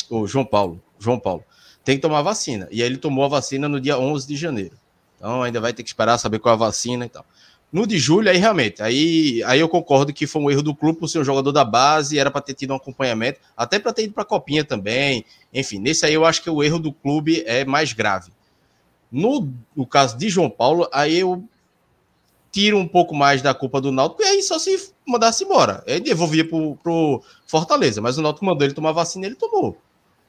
O 0.09 0.27
João 0.27 0.45
Paulo, 0.45 0.81
João 0.99 1.19
Paulo. 1.19 1.43
Tem 1.83 1.95
que 1.95 2.01
tomar 2.01 2.21
vacina. 2.21 2.67
E 2.71 2.81
aí 2.81 2.87
ele 2.87 2.97
tomou 2.97 3.25
a 3.25 3.27
vacina 3.27 3.67
no 3.67 3.79
dia 3.79 3.97
11 3.97 4.27
de 4.27 4.35
janeiro. 4.35 4.75
Então 5.17 5.43
ainda 5.43 5.59
vai 5.59 5.73
ter 5.73 5.83
que 5.83 5.89
esperar 5.89 6.17
saber 6.17 6.39
qual 6.39 6.53
é 6.53 6.55
a 6.55 6.59
vacina 6.59 7.05
e 7.05 7.09
tal. 7.09 7.25
No 7.71 7.87
de 7.87 7.97
julho, 7.97 8.29
aí 8.29 8.35
realmente, 8.35 8.83
aí, 8.83 9.41
aí 9.45 9.61
eu 9.61 9.69
concordo 9.69 10.11
que 10.11 10.27
foi 10.27 10.41
um 10.41 10.51
erro 10.51 10.61
do 10.61 10.75
clube 10.75 10.99
por 10.99 11.07
ser 11.07 11.19
um 11.19 11.23
jogador 11.23 11.53
da 11.53 11.63
base, 11.63 12.19
era 12.19 12.29
para 12.29 12.41
ter 12.41 12.53
tido 12.53 12.73
um 12.73 12.75
acompanhamento, 12.75 13.39
até 13.55 13.79
para 13.79 13.93
ter 13.93 14.03
ido 14.03 14.13
para 14.13 14.23
a 14.23 14.25
Copinha 14.25 14.65
também. 14.65 15.23
Enfim, 15.53 15.79
nesse 15.79 16.05
aí 16.05 16.13
eu 16.13 16.25
acho 16.25 16.43
que 16.43 16.49
o 16.49 16.61
erro 16.61 16.79
do 16.79 16.91
clube 16.91 17.43
é 17.45 17.63
mais 17.63 17.93
grave. 17.93 18.29
No, 19.09 19.47
no 19.73 19.85
caso 19.85 20.17
de 20.17 20.27
João 20.27 20.49
Paulo, 20.49 20.89
aí 20.91 21.19
eu 21.19 21.47
tiro 22.51 22.77
um 22.77 22.87
pouco 22.87 23.15
mais 23.15 23.41
da 23.41 23.53
culpa 23.53 23.79
do 23.79 23.91
Náutico 23.91 24.21
e 24.21 24.25
aí 24.25 24.43
só 24.43 24.59
se 24.59 24.93
mandasse 25.07 25.43
embora. 25.43 25.83
Ele 25.87 26.01
devolvia 26.01 26.47
pro, 26.47 26.75
pro 26.77 27.23
Fortaleza, 27.47 28.01
mas 28.01 28.17
o 28.17 28.21
Náutico 28.21 28.45
mandou 28.45 28.65
ele 28.65 28.73
tomar 28.73 28.91
vacina 28.91 29.25
ele 29.25 29.35
tomou. 29.35 29.77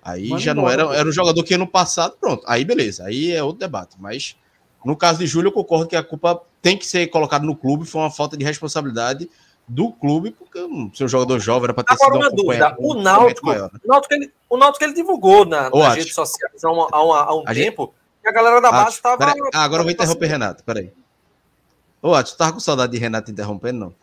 Aí 0.03 0.29
Mano 0.29 0.41
já 0.41 0.55
não 0.55 0.69
era, 0.69 0.83
era 0.97 1.09
um 1.09 1.13
jogador 1.13 1.43
que 1.45 1.55
ano 1.55 1.67
passado, 1.67 2.17
pronto. 2.21 2.43
Aí 2.47 2.65
beleza, 2.65 3.05
aí 3.05 3.33
é 3.33 3.43
outro 3.43 3.59
debate. 3.59 3.97
Mas 3.99 4.37
no 4.85 4.97
caso 4.97 5.19
de 5.19 5.27
Júlio, 5.27 5.49
eu 5.49 5.53
concordo 5.53 5.87
que 5.87 5.97
a 5.97 6.03
culpa 6.03 6.41
tem 6.61 6.77
que 6.77 6.87
ser 6.87 7.07
colocada 7.09 7.45
no 7.45 7.57
clube, 7.57 7.87
foi 7.87 8.01
uma 8.01 8.11
falta 8.11 8.37
de 8.37 8.45
responsabilidade 8.45 9.29
do 9.67 9.93
clube, 9.93 10.33
porque 10.33 10.61
um, 10.61 10.91
seu 10.93 11.07
jogador 11.07 11.39
jovem 11.39 11.65
era 11.65 11.75
para 11.75 11.85
ter 11.85 11.95
Agora, 11.95 12.13
sido 12.13 12.23
uma 12.23 12.31
dúvida, 12.31 12.77
o 12.79 12.95
Náutico, 12.95 13.47
maior, 13.47 13.71
né? 13.73 13.79
o 13.85 13.89
Náutico, 13.89 14.15
ele, 14.15 14.33
o 14.51 14.57
Náutico 14.57 14.85
ele 14.85 14.93
divulgou 14.93 15.45
na, 15.45 15.71
nas 15.71 15.95
redes 15.95 16.15
sociais 16.15 16.65
há, 16.65 16.71
uma, 16.71 16.89
há, 16.91 17.03
uma, 17.03 17.19
há 17.21 17.35
um 17.35 17.43
a 17.47 17.55
tempo 17.55 17.87
gente... 17.87 18.23
que 18.23 18.29
a 18.29 18.33
galera 18.33 18.61
da 18.61 18.71
base 18.71 18.97
estava... 18.97 19.35
Ah, 19.55 19.63
agora 19.63 19.81
eu 19.81 19.85
vou 19.85 19.93
interromper 19.93 20.27
Renato, 20.27 20.65
peraí. 20.65 20.93
Ô, 22.03 22.21
tu 22.23 22.37
tava 22.37 22.53
com 22.53 22.61
saudade 22.61 22.93
de 22.93 22.99
Renato 22.99 23.31
interrompendo, 23.31 23.79
não? 23.79 23.95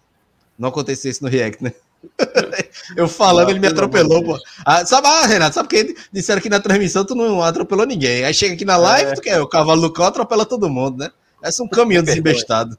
Não 0.58 0.70
aconteceu 0.70 1.12
isso 1.12 1.24
no 1.24 1.30
React, 1.30 1.64
né? 1.64 1.74
Eu 2.96 3.10
falando, 3.10 3.48
não, 3.48 3.52
ele 3.52 3.60
me 3.60 3.68
atropelou, 3.68 4.24
pô. 4.24 4.38
Ah, 4.66 4.86
sabe, 4.86 5.08
ah, 5.08 5.26
Renato, 5.26 5.56
sabe 5.56 5.68
que 5.68 5.96
disseram 6.12 6.42
que 6.42 6.50
na 6.50 6.62
transmissão 6.62 7.04
tu 7.04 7.14
não 7.14 7.44
atropelou 7.44 7.86
ninguém. 7.86 8.24
Aí 8.24 8.34
chega 8.34 8.54
aqui 8.54 8.64
na 8.64 8.78
live, 8.78 9.12
é. 9.12 9.14
tu 9.14 9.22
quer 9.22 9.42
o 9.42 9.48
cavalo 9.48 9.82
do 9.82 9.92
cão 9.92 10.06
atropela 10.06 10.46
todo 10.46 10.70
mundo, 10.70 11.00
né? 11.00 11.12
Essa 11.42 11.62
é 11.62 11.66
um 11.66 11.70
caminhão 11.70 12.04
desembestado. 12.04 12.78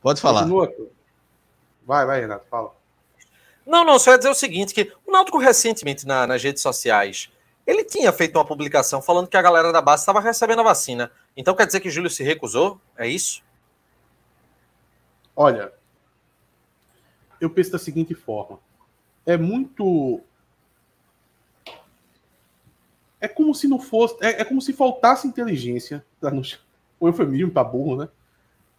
Pode 0.00 0.20
falar. 0.20 0.42
Continua. 0.42 0.72
Vai, 1.86 2.06
vai, 2.06 2.20
Renato, 2.20 2.46
fala. 2.50 2.74
Não, 3.66 3.84
não, 3.84 3.98
só 3.98 4.12
ia 4.12 4.18
dizer 4.18 4.30
o 4.30 4.34
seguinte, 4.34 4.72
que 4.72 4.92
o 5.04 5.12
Náutico 5.12 5.38
recentemente 5.38 6.06
na, 6.06 6.26
nas 6.26 6.42
redes 6.42 6.62
sociais, 6.62 7.28
ele 7.66 7.84
tinha 7.84 8.12
feito 8.12 8.36
uma 8.36 8.44
publicação 8.44 9.02
falando 9.02 9.28
que 9.28 9.36
a 9.36 9.42
galera 9.42 9.72
da 9.72 9.82
base 9.82 10.02
estava 10.02 10.20
recebendo 10.20 10.60
a 10.60 10.64
vacina. 10.64 11.10
Então 11.36 11.54
quer 11.54 11.66
dizer 11.66 11.80
que 11.80 11.90
Júlio 11.90 12.08
se 12.08 12.22
recusou? 12.22 12.80
É 12.96 13.08
isso? 13.08 13.42
Olha, 15.34 15.72
eu 17.40 17.50
penso 17.50 17.72
da 17.72 17.78
seguinte 17.78 18.14
forma. 18.14 18.58
É 19.26 19.36
muito. 19.36 20.20
É 23.20 23.26
como 23.26 23.54
se 23.54 23.66
não 23.66 23.78
fosse. 23.78 24.16
É, 24.20 24.42
é 24.42 24.44
como 24.44 24.62
se 24.62 24.72
faltasse 24.72 25.26
inteligência. 25.26 26.04
Tá 26.20 26.30
no... 26.30 26.42
O 26.98 27.08
eufemismo 27.08 27.50
para 27.50 27.64
burro, 27.64 27.96
né? 27.96 28.08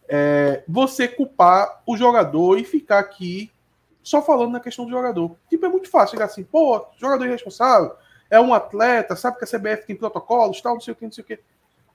É, 0.08 0.64
você 0.66 1.06
culpar 1.06 1.82
o 1.86 1.96
jogador 1.96 2.58
e 2.58 2.64
ficar 2.64 2.98
aqui 2.98 3.52
só 4.02 4.22
falando 4.22 4.52
na 4.52 4.60
questão 4.60 4.86
do 4.86 4.90
jogador. 4.90 5.36
Tipo, 5.50 5.66
é 5.66 5.68
muito 5.68 5.90
fácil 5.90 6.12
chegar 6.12 6.24
assim, 6.24 6.42
pô, 6.42 6.86
jogador 6.96 7.26
irresponsável, 7.26 7.94
é 8.30 8.40
um 8.40 8.52
atleta, 8.52 9.16
sabe 9.16 9.38
que 9.38 9.44
a 9.44 9.48
CBF 9.48 9.86
tem 9.86 9.96
protocolos, 9.96 10.60
tal, 10.60 10.74
não 10.74 10.80
sei 10.80 10.92
o 10.92 10.96
que, 10.96 11.04
não 11.04 11.12
sei 11.12 11.24
o 11.24 11.26
que. 11.26 11.40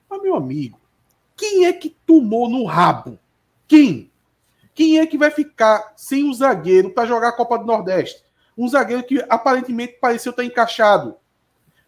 Mas, 0.10 0.22
meu 0.22 0.36
amigo, 0.36 0.80
quem 1.36 1.66
é 1.66 1.74
que 1.74 1.90
tomou 2.06 2.50
no 2.50 2.66
rabo? 2.66 3.20
Quem? 3.68 4.12
Quem 4.74 5.00
é 5.00 5.06
que 5.06 5.18
vai 5.18 5.30
ficar 5.30 5.94
sem 5.96 6.24
um 6.24 6.34
zagueiro 6.34 6.90
para 6.90 7.08
jogar 7.08 7.30
a 7.30 7.34
Copa 7.34 7.58
do 7.58 7.66
Nordeste? 7.66 8.24
Um 8.58 8.68
zagueiro 8.68 9.04
que 9.04 9.24
aparentemente 9.30 9.98
pareceu 10.00 10.32
estar 10.32 10.44
encaixado. 10.44 11.16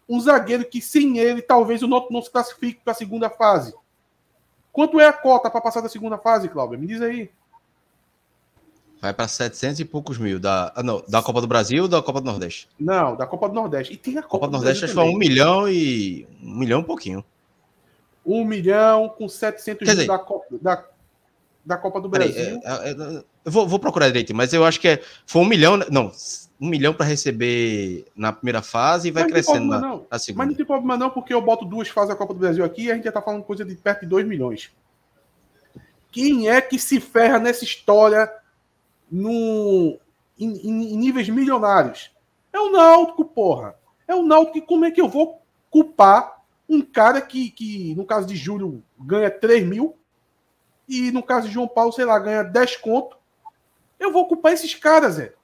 Um 0.08 0.20
zagueiro 0.20 0.64
que 0.64 0.80
sem 0.80 1.18
ele 1.18 1.42
talvez 1.42 1.82
o 1.82 1.88
Noto 1.88 2.12
não 2.12 2.22
se 2.22 2.30
classifique 2.30 2.80
para 2.82 2.92
a 2.92 2.96
segunda 2.96 3.28
fase. 3.28 3.74
Quanto 4.72 5.00
é 5.00 5.06
a 5.06 5.12
cota 5.12 5.50
para 5.50 5.60
passar 5.60 5.80
da 5.80 5.88
segunda 5.88 6.18
fase, 6.18 6.48
Cláudio? 6.48 6.78
Me 6.78 6.86
diz 6.86 7.00
aí. 7.00 7.30
Vai 9.06 9.14
para 9.14 9.28
700 9.28 9.78
e 9.78 9.84
poucos 9.84 10.18
mil. 10.18 10.40
Da, 10.40 10.72
ah, 10.74 10.82
não, 10.82 11.00
da 11.06 11.22
Copa 11.22 11.40
do 11.40 11.46
Brasil 11.46 11.84
ou 11.84 11.88
da 11.88 12.02
Copa 12.02 12.20
do 12.20 12.26
Nordeste? 12.26 12.68
Não, 12.78 13.14
da 13.14 13.24
Copa 13.24 13.48
do 13.48 13.54
Nordeste. 13.54 13.92
E 13.92 13.96
tem 13.96 14.18
a 14.18 14.22
Copa, 14.22 14.30
Copa 14.30 14.46
do 14.48 14.52
Nordeste, 14.54 14.84
acho 14.84 14.94
que 14.94 15.00
foi 15.00 15.08
um 15.08 15.16
milhão 15.16 15.68
e. 15.68 16.26
Um 16.42 16.58
milhão 16.58 16.80
e 16.80 16.84
pouquinho. 16.84 17.24
Um 18.24 18.44
milhão 18.44 19.08
com 19.08 19.28
700 19.28 19.94
mil 19.94 20.06
da, 20.08 20.24
da, 20.60 20.84
da 21.64 21.76
Copa 21.76 22.00
do 22.00 22.08
Brasil. 22.08 22.60
Peraí, 22.60 22.60
é, 22.64 22.88
é, 22.88 22.90
é, 22.90 23.24
eu 23.44 23.52
vou, 23.52 23.68
vou, 23.68 23.78
procurar 23.78 24.08
direito, 24.08 24.34
mas 24.34 24.52
eu 24.52 24.64
acho 24.64 24.80
que 24.80 24.88
é, 24.88 25.00
foi 25.24 25.40
um 25.40 25.46
milhão. 25.46 25.76
Não, 25.88 26.10
um 26.60 26.68
milhão 26.68 26.92
para 26.92 27.06
receber 27.06 28.06
na 28.16 28.32
primeira 28.32 28.62
fase 28.62 29.06
e 29.06 29.10
vai 29.12 29.24
crescendo 29.28 29.66
na, 29.66 30.00
na, 30.10 30.18
segunda. 30.18 30.38
Mas 30.38 30.48
não 30.48 30.54
tem 30.56 30.66
problema, 30.66 30.96
não, 30.96 31.10
porque 31.10 31.32
eu 31.32 31.40
boto 31.40 31.64
duas 31.64 31.86
fases 31.86 32.08
da 32.08 32.16
Copa 32.16 32.34
do 32.34 32.40
Brasil 32.40 32.64
aqui 32.64 32.86
e 32.86 32.90
a 32.90 32.96
gente 32.96 33.04
já 33.04 33.12
tá 33.12 33.22
falando 33.22 33.44
coisa 33.44 33.64
de 33.64 33.76
perto 33.76 34.00
de 34.00 34.06
2 34.06 34.26
milhões. 34.26 34.72
Quem 36.10 36.48
é 36.48 36.60
que 36.60 36.76
se 36.76 36.98
ferra 36.98 37.38
nessa 37.38 37.62
história 37.62 38.28
no, 39.10 39.98
em, 40.38 40.68
em, 40.68 40.96
níveis 40.96 41.28
milionários. 41.28 42.10
É 42.52 42.58
o 42.58 42.70
Náutico, 42.70 43.24
porra. 43.24 43.76
É 44.06 44.14
o 44.14 44.22
Náutico. 44.22 44.66
Como 44.66 44.84
é 44.84 44.90
que 44.90 45.00
eu 45.00 45.08
vou 45.08 45.40
culpar 45.70 46.42
um 46.68 46.80
cara 46.80 47.20
que, 47.20 47.50
que 47.50 47.94
no 47.94 48.04
caso 48.04 48.26
de 48.26 48.36
Júlio, 48.36 48.82
ganha 48.98 49.30
3 49.30 49.66
mil 49.66 49.96
e 50.88 51.10
no 51.10 51.22
caso 51.22 51.48
de 51.48 51.54
João 51.54 51.68
Paulo, 51.68 51.92
sei 51.92 52.04
lá, 52.04 52.18
ganha 52.18 52.42
10 52.42 52.76
conto? 52.76 53.16
Eu 53.98 54.12
vou 54.12 54.26
culpar 54.26 54.52
esses 54.52 54.74
caras, 54.74 55.14
Zé. 55.14 55.34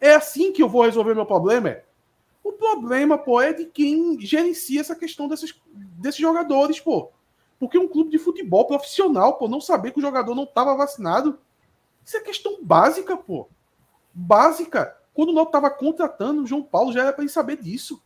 É 0.00 0.14
assim 0.14 0.52
que 0.52 0.62
eu 0.62 0.68
vou 0.68 0.82
resolver 0.82 1.14
meu 1.14 1.26
problema, 1.26 1.68
é? 1.68 1.84
O 2.42 2.52
problema, 2.52 3.18
pô, 3.18 3.40
é 3.40 3.52
de 3.52 3.66
quem 3.66 4.18
gerencia 4.18 4.80
essa 4.80 4.96
questão 4.96 5.28
desses, 5.28 5.54
desses 5.72 6.20
jogadores, 6.20 6.80
pô. 6.80 7.10
Porque 7.58 7.78
um 7.78 7.86
clube 7.86 8.10
de 8.10 8.18
futebol 8.18 8.66
profissional, 8.66 9.34
pô, 9.34 9.46
não 9.46 9.60
saber 9.60 9.92
que 9.92 9.98
o 9.98 10.02
jogador 10.02 10.34
não 10.34 10.44
estava 10.44 10.74
vacinado 10.74 11.38
isso 12.04 12.16
é 12.16 12.20
questão 12.20 12.62
básica, 12.62 13.16
pô. 13.16 13.48
Básica. 14.12 14.96
Quando 15.12 15.30
o 15.30 15.32
Náutico 15.32 15.78
contratando 15.78 16.42
o 16.42 16.46
João 16.46 16.62
Paulo, 16.62 16.92
já 16.92 17.02
era 17.02 17.12
para 17.12 17.22
ele 17.22 17.32
saber 17.32 17.56
disso. 17.56 18.02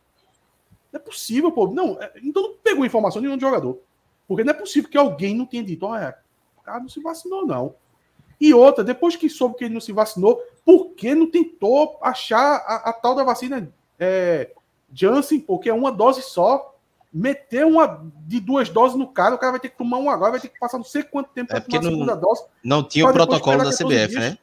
Não 0.91 0.99
é 0.99 1.03
possível, 1.03 1.51
pô. 1.51 1.67
Não, 1.67 2.01
é, 2.01 2.11
então 2.23 2.43
não 2.43 2.53
pegou 2.57 2.85
informação 2.85 3.21
nenhum 3.21 3.37
do 3.37 3.41
jogador. 3.41 3.79
Porque 4.27 4.43
não 4.43 4.51
é 4.51 4.55
possível 4.55 4.89
que 4.89 4.97
alguém 4.97 5.35
não 5.35 5.45
tenha 5.45 5.63
dito, 5.63 5.85
olha, 5.85 6.17
o 6.57 6.61
cara 6.61 6.79
não 6.79 6.89
se 6.89 6.99
vacinou, 6.99 7.45
não. 7.45 7.75
E 8.39 8.53
outra, 8.53 8.83
depois 8.83 9.15
que 9.15 9.29
soube 9.29 9.55
que 9.55 9.63
ele 9.65 9.73
não 9.73 9.81
se 9.81 9.91
vacinou, 9.91 10.41
por 10.63 10.89
que 10.89 11.15
não 11.15 11.29
tentou 11.29 11.97
achar 12.01 12.57
a, 12.57 12.89
a 12.89 12.93
tal 12.93 13.15
da 13.15 13.23
vacina 13.23 13.71
é, 13.99 14.51
Janssen, 14.91 15.39
porque 15.39 15.69
é 15.69 15.73
uma 15.73 15.91
dose 15.91 16.21
só? 16.21 16.74
Meter 17.15 17.65
uma 17.65 18.05
de 18.27 18.41
duas 18.41 18.67
doses 18.67 18.97
no 18.97 19.07
cara, 19.07 19.35
o 19.35 19.37
cara 19.37 19.53
vai 19.53 19.61
ter 19.61 19.69
que 19.69 19.77
tomar 19.77 19.99
uma 19.99 20.13
agora, 20.13 20.31
vai 20.31 20.41
ter 20.41 20.49
que 20.49 20.59
passar 20.59 20.77
não 20.77 20.83
sei 20.83 21.01
quanto 21.01 21.29
tempo 21.29 21.47
para 21.47 21.59
é 21.59 21.61
tomar 21.61 21.79
a 21.79 21.83
segunda 21.83 22.13
não, 22.13 22.21
dose. 22.21 22.43
Não 22.61 22.83
tinha 22.83 23.07
o 23.07 23.13
protocolo 23.13 23.63
da 23.63 23.71
CBF, 23.71 24.07
dias. 24.09 24.13
né? 24.15 24.37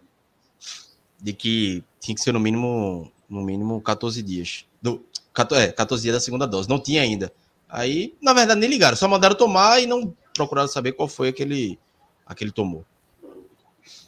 De 1.20 1.34
que 1.34 1.84
tinha 2.00 2.14
que 2.14 2.20
ser 2.22 2.32
no 2.32 2.40
mínimo, 2.40 3.12
no 3.28 3.42
mínimo 3.42 3.78
14 3.82 4.22
dias. 4.22 4.64
Do, 4.80 5.04
14, 5.34 5.66
é, 5.66 5.72
14 5.72 6.02
dias 6.02 6.14
da 6.14 6.20
segunda 6.20 6.46
dose. 6.46 6.66
Não 6.66 6.78
tinha 6.78 7.02
ainda. 7.02 7.30
Aí, 7.68 8.14
na 8.22 8.32
verdade, 8.32 8.58
nem 8.58 8.70
ligaram, 8.70 8.96
só 8.96 9.06
mandaram 9.06 9.36
tomar 9.36 9.78
e 9.82 9.86
não 9.86 10.14
procuraram 10.34 10.68
saber 10.68 10.92
qual 10.92 11.08
foi 11.08 11.28
aquele, 11.28 11.78
aquele 12.26 12.50
tomou. 12.50 12.86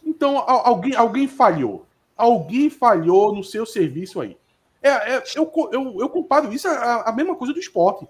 Então, 0.02 0.38
alguém, 0.38 0.96
alguém 0.96 1.28
falhou. 1.28 1.84
Alguém 2.16 2.70
falhou 2.70 3.34
no 3.34 3.44
seu 3.44 3.66
serviço 3.66 4.22
aí. 4.22 4.38
É, 4.82 5.16
é 5.16 5.22
eu, 5.34 5.52
eu, 5.70 6.00
eu 6.00 6.08
comparo 6.08 6.50
isso 6.50 6.66
a, 6.66 7.10
a 7.10 7.12
mesma 7.12 7.36
coisa 7.36 7.52
do 7.52 7.60
esporte. 7.60 8.08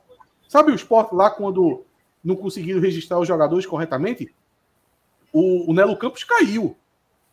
Sabe 0.54 0.70
o 0.70 0.74
esporte 0.76 1.12
lá 1.12 1.30
quando 1.30 1.84
não 2.22 2.36
conseguiram 2.36 2.80
registrar 2.80 3.18
os 3.18 3.26
jogadores 3.26 3.66
corretamente? 3.66 4.32
O, 5.32 5.68
o 5.68 5.74
Nelo 5.74 5.96
Campos 5.96 6.22
caiu. 6.22 6.76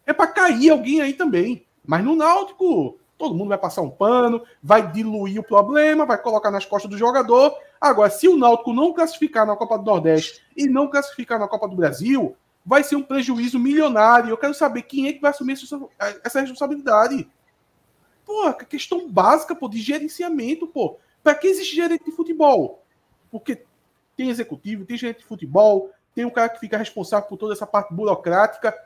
É 0.07 0.11
para 0.11 0.25
cair 0.25 0.71
alguém 0.71 1.01
aí 1.01 1.13
também. 1.13 1.63
Mas 1.85 2.03
no 2.03 2.15
Náutico, 2.15 2.97
todo 3.19 3.35
mundo 3.35 3.49
vai 3.49 3.59
passar 3.59 3.83
um 3.83 3.91
pano, 3.91 4.41
vai 4.63 4.91
diluir 4.91 5.39
o 5.39 5.43
problema, 5.43 6.03
vai 6.03 6.19
colocar 6.19 6.49
nas 6.49 6.65
costas 6.65 6.89
do 6.89 6.97
jogador. 6.97 7.53
Agora, 7.79 8.09
se 8.09 8.27
o 8.27 8.35
Náutico 8.35 8.73
não 8.73 8.91
classificar 8.91 9.45
na 9.45 9.55
Copa 9.55 9.77
do 9.77 9.85
Nordeste 9.85 10.41
e 10.57 10.65
não 10.65 10.87
classificar 10.87 11.37
na 11.37 11.47
Copa 11.47 11.67
do 11.67 11.75
Brasil, 11.75 12.35
vai 12.65 12.83
ser 12.83 12.95
um 12.95 13.03
prejuízo 13.03 13.59
milionário. 13.59 14.31
Eu 14.31 14.37
quero 14.37 14.55
saber 14.55 14.81
quem 14.81 15.05
é 15.05 15.13
que 15.13 15.21
vai 15.21 15.29
assumir 15.29 15.53
essa 16.23 16.41
responsabilidade. 16.41 17.29
Pô, 18.25 18.51
questão 18.67 19.07
básica, 19.07 19.53
pô, 19.55 19.69
de 19.69 19.79
gerenciamento, 19.79 20.65
pô. 20.65 20.97
Para 21.23 21.35
que 21.35 21.45
existe 21.45 21.75
gerente 21.75 22.05
de 22.05 22.11
futebol? 22.11 22.80
Porque 23.31 23.63
tem 24.15 24.29
executivo, 24.29 24.85
tem 24.85 24.97
gente 24.97 25.19
de 25.19 25.25
futebol, 25.25 25.89
tem 26.13 26.25
um 26.25 26.29
cara 26.29 26.49
que 26.49 26.59
fica 26.59 26.77
responsável 26.77 27.27
por 27.27 27.37
toda 27.37 27.53
essa 27.53 27.65
parte 27.65 27.93
burocrática. 27.93 28.77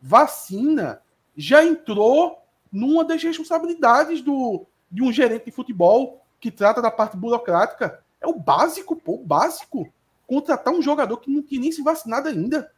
Vacina 0.00 1.02
já 1.36 1.64
entrou 1.64 2.42
numa 2.70 3.04
das 3.04 3.22
responsabilidades 3.22 4.22
do, 4.22 4.64
de 4.90 5.02
um 5.02 5.12
gerente 5.12 5.46
de 5.46 5.50
futebol 5.50 6.24
que 6.38 6.50
trata 6.50 6.80
da 6.80 6.90
parte 6.90 7.16
burocrática. 7.16 8.02
É 8.20 8.26
o 8.26 8.34
básico, 8.34 8.96
pô, 8.96 9.14
o 9.14 9.24
básico. 9.24 9.92
Contratar 10.26 10.72
um 10.72 10.80
jogador 10.80 11.16
que 11.16 11.30
não 11.30 11.42
tinha 11.42 11.60
nem 11.60 11.72
se 11.72 11.82
vacinado 11.82 12.28
ainda. 12.28 12.70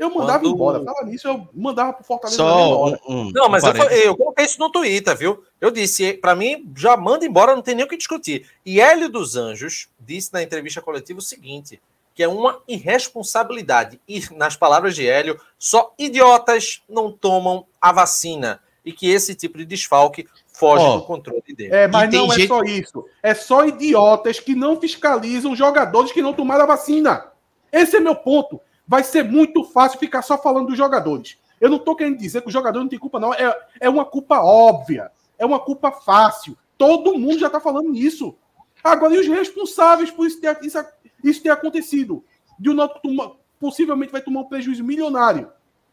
Eu 0.00 0.08
mandava 0.08 0.40
Quando... 0.40 0.54
embora. 0.54 0.82
Fala 0.82 1.04
nisso, 1.04 1.28
eu 1.28 1.46
mandava 1.52 1.92
pro 1.92 2.02
Fortaleza. 2.02 2.38
Só 2.38 2.86
um, 2.86 2.96
um, 3.06 3.30
não, 3.32 3.50
mas 3.50 3.62
um 3.62 3.68
eu, 3.68 3.90
eu, 3.90 4.16
coloquei 4.16 4.46
isso 4.46 4.58
no 4.58 4.70
Twitter, 4.72 5.14
viu? 5.14 5.44
Eu 5.60 5.70
disse, 5.70 6.14
para 6.14 6.34
mim, 6.34 6.72
já 6.74 6.96
manda 6.96 7.26
embora, 7.26 7.54
não 7.54 7.60
tem 7.60 7.74
nem 7.74 7.84
o 7.84 7.88
que 7.88 7.98
discutir. 7.98 8.48
E 8.64 8.80
Hélio 8.80 9.10
dos 9.10 9.36
Anjos 9.36 9.90
disse 10.00 10.32
na 10.32 10.42
entrevista 10.42 10.80
coletiva 10.80 11.18
o 11.18 11.22
seguinte: 11.22 11.78
que 12.14 12.22
é 12.22 12.28
uma 12.28 12.62
irresponsabilidade. 12.66 14.00
E, 14.08 14.24
nas 14.34 14.56
palavras 14.56 14.94
de 14.94 15.06
Hélio, 15.06 15.38
só 15.58 15.92
idiotas 15.98 16.82
não 16.88 17.12
tomam 17.12 17.66
a 17.78 17.92
vacina. 17.92 18.58
E 18.82 18.94
que 18.94 19.06
esse 19.06 19.34
tipo 19.34 19.58
de 19.58 19.66
desfalque 19.66 20.26
foge 20.50 20.82
oh, 20.82 20.96
do 20.96 21.02
controle 21.02 21.42
dele. 21.54 21.74
É, 21.74 21.86
mas 21.86 22.10
não 22.10 22.32
é 22.32 22.46
só 22.46 22.62
isso. 22.62 23.04
É 23.22 23.34
só 23.34 23.66
idiotas 23.66 24.40
que 24.40 24.54
não 24.54 24.80
fiscalizam 24.80 25.54
jogadores 25.54 26.10
que 26.10 26.22
não 26.22 26.32
tomaram 26.32 26.64
a 26.64 26.68
vacina. 26.68 27.26
Esse 27.70 27.98
é 27.98 28.00
meu 28.00 28.16
ponto 28.16 28.58
vai 28.90 29.04
ser 29.04 29.22
muito 29.22 29.62
fácil 29.62 30.00
ficar 30.00 30.20
só 30.20 30.36
falando 30.36 30.66
dos 30.66 30.76
jogadores. 30.76 31.38
Eu 31.60 31.70
não 31.70 31.76
estou 31.76 31.94
querendo 31.94 32.18
dizer 32.18 32.42
que 32.42 32.48
o 32.48 32.50
jogador 32.50 32.80
não 32.80 32.88
tem 32.88 32.98
culpa, 32.98 33.20
não. 33.20 33.32
É, 33.32 33.56
é 33.78 33.88
uma 33.88 34.04
culpa 34.04 34.40
óbvia. 34.40 35.12
É 35.38 35.46
uma 35.46 35.60
culpa 35.60 35.92
fácil. 35.92 36.58
Todo 36.76 37.16
mundo 37.16 37.38
já 37.38 37.46
está 37.46 37.60
falando 37.60 37.88
nisso. 37.88 38.36
Agora, 38.82 39.14
e 39.14 39.20
os 39.20 39.28
responsáveis 39.28 40.10
por 40.10 40.26
isso 40.26 40.40
ter, 40.40 40.58
isso, 40.62 40.84
isso 41.22 41.40
ter 41.40 41.50
acontecido? 41.50 42.24
De 42.58 42.68
o 42.68 42.74
Náutico 42.74 43.38
possivelmente 43.60 44.10
vai 44.10 44.22
tomar 44.22 44.40
um 44.40 44.48
prejuízo 44.48 44.82
milionário. 44.82 45.52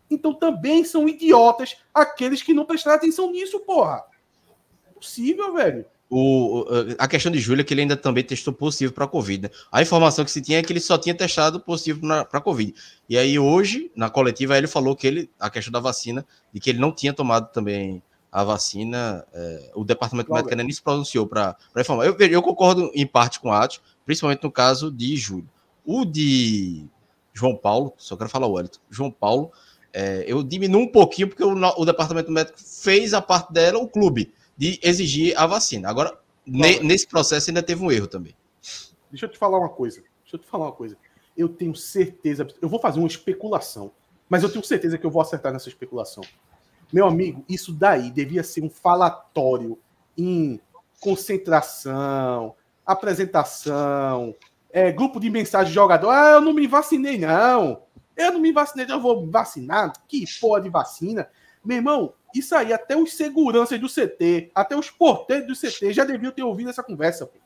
Então 0.10 0.34
também 0.34 0.84
são 0.84 1.08
idiotas 1.08 1.78
aqueles 1.94 2.42
que 2.42 2.52
não 2.52 2.66
prestaram 2.66 2.98
atenção 2.98 3.30
nisso, 3.32 3.60
porra. 3.60 4.06
É 4.90 4.94
possível, 4.94 5.54
velho 5.54 5.86
o, 6.10 6.66
a 6.98 7.08
questão 7.08 7.32
de 7.32 7.40
Júlia 7.40 7.62
é 7.62 7.64
que 7.66 7.74
ele 7.74 7.82
ainda 7.82 7.98
também 7.98 8.24
testou 8.24 8.54
positivo 8.54 8.94
para 8.94 9.06
a 9.06 9.08
Covid. 9.08 9.44
Né? 9.44 9.50
A 9.72 9.82
informação 9.82 10.24
que 10.24 10.32
se 10.32 10.42
tinha 10.42 10.60
é 10.60 10.64
que 10.64 10.72
ele 10.72 10.80
só 10.80 10.98
tinha 10.98 11.14
testado 11.14 11.60
positivo 11.60 12.00
para 12.00 12.26
a 12.32 12.42
Covid. 12.42 12.74
E 13.10 13.18
aí 13.18 13.38
hoje, 13.38 13.92
na 13.96 14.10
coletiva, 14.10 14.58
ele 14.58 14.68
falou 14.68 14.96
que 14.96 15.06
ele, 15.06 15.30
a 15.40 15.50
questão 15.50 15.72
da 15.72 15.80
vacina, 15.80 16.26
de 16.54 16.60
que 16.60 16.70
ele 16.70 16.80
não 16.80 16.92
tinha 16.94 17.14
tomado 17.14 17.52
também 17.52 18.02
a 18.32 18.44
vacina, 18.44 19.26
é, 19.34 19.72
o 19.76 19.84
departamento 19.84 20.32
médico 20.32 20.50
ainda 20.50 20.64
nem 20.64 20.72
se 20.72 20.82
pronunciou 20.82 21.28
para 21.28 21.58
informar. 21.78 22.06
Eu, 22.06 22.16
eu 22.18 22.42
concordo 22.42 22.90
em 22.94 23.06
parte 23.06 23.40
com 23.40 23.50
o 23.50 23.52
Atos, 23.52 23.82
principalmente 24.06 24.44
no 24.44 24.52
caso 24.52 24.92
de 24.92 25.16
Júlio. 25.18 25.50
O 25.86 26.06
de 26.06 26.86
João 27.34 27.56
Paulo, 27.56 27.94
só 27.98 28.16
quero 28.16 28.30
falar 28.30 28.48
o 28.48 28.54
Wellington, 28.54 28.80
João 28.90 29.12
Paulo, 29.12 29.52
é, 29.94 30.24
eu 30.28 30.44
diminuo 30.44 30.84
um 30.84 30.88
pouquinho 30.92 31.28
porque 31.28 31.44
o, 31.44 31.54
o 31.54 31.86
departamento 31.86 32.32
médico 32.32 32.60
fez 32.62 33.14
a 33.14 33.22
parte 33.22 33.52
dela, 33.52 33.80
o 33.80 33.88
clube 33.88 34.32
de 34.58 34.80
exigir 34.82 35.38
a 35.38 35.46
vacina. 35.46 35.90
Agora, 35.90 36.18
ne, 36.46 36.80
nesse 36.80 37.08
processo 37.08 37.50
ainda 37.50 37.62
teve 37.62 37.84
um 37.84 37.92
erro 37.92 38.08
também. 38.08 38.36
Deixa 39.12 39.26
eu 39.26 39.30
te 39.30 39.38
falar 39.38 39.60
uma 39.60 39.70
coisa. 39.70 40.02
Deixa 40.24 40.36
eu 40.36 40.40
te 40.40 40.48
falar 40.48 40.66
uma 40.66 40.72
coisa. 40.72 40.98
Eu 41.38 41.48
tenho 41.48 41.76
certeza, 41.76 42.48
eu 42.62 42.68
vou 42.68 42.80
fazer 42.80 43.00
uma 43.00 43.08
especulação, 43.08 43.92
mas 44.28 44.42
eu 44.42 44.50
tenho 44.52 44.64
certeza 44.66 44.98
que 44.98 45.06
eu 45.06 45.12
vou 45.12 45.22
acertar 45.22 45.54
nessa 45.54 45.70
especulação. 45.70 46.24
Meu 46.92 47.06
amigo, 47.06 47.46
isso 47.48 47.72
daí 47.72 48.10
devia 48.10 48.44
ser 48.44 48.64
um 48.64 48.70
falatório 48.70 49.78
em 50.18 50.60
concentração, 51.00 52.56
apresentação, 52.86 54.34
é, 54.72 54.92
grupo 54.92 55.20
de 55.20 55.30
mensagem 55.30 55.68
de 55.68 55.76
jogador. 55.76 56.10
Ah, 56.10 56.32
eu 56.32 56.42
não 56.42 56.54
me 56.54 56.66
vacinei, 56.66 57.18
não. 57.18 57.84
Eu 58.16 58.34
não 58.34 58.40
me 58.40 58.52
vacinei, 58.52 58.88
eu 58.90 59.00
vou 59.00 59.30
vacinar. 59.30 59.94
Que 60.08 60.26
porra 60.40 60.62
de 60.62 60.70
vacina. 60.70 61.30
Meu 61.64 61.78
irmão, 61.78 62.14
isso 62.34 62.56
aí, 62.56 62.74
até 62.74 62.96
os 62.96 63.14
seguranças 63.14 63.80
do 63.80 63.88
CT, 63.88 64.52
até 64.54 64.76
os 64.76 64.90
porteiros 64.90 65.48
do 65.48 65.56
CT 65.56 65.94
já 65.94 66.04
deviam 66.04 66.32
ter 66.32 66.44
ouvido 66.44 66.70
essa 66.70 66.84
conversa, 66.84 67.26
pô. 67.26 67.38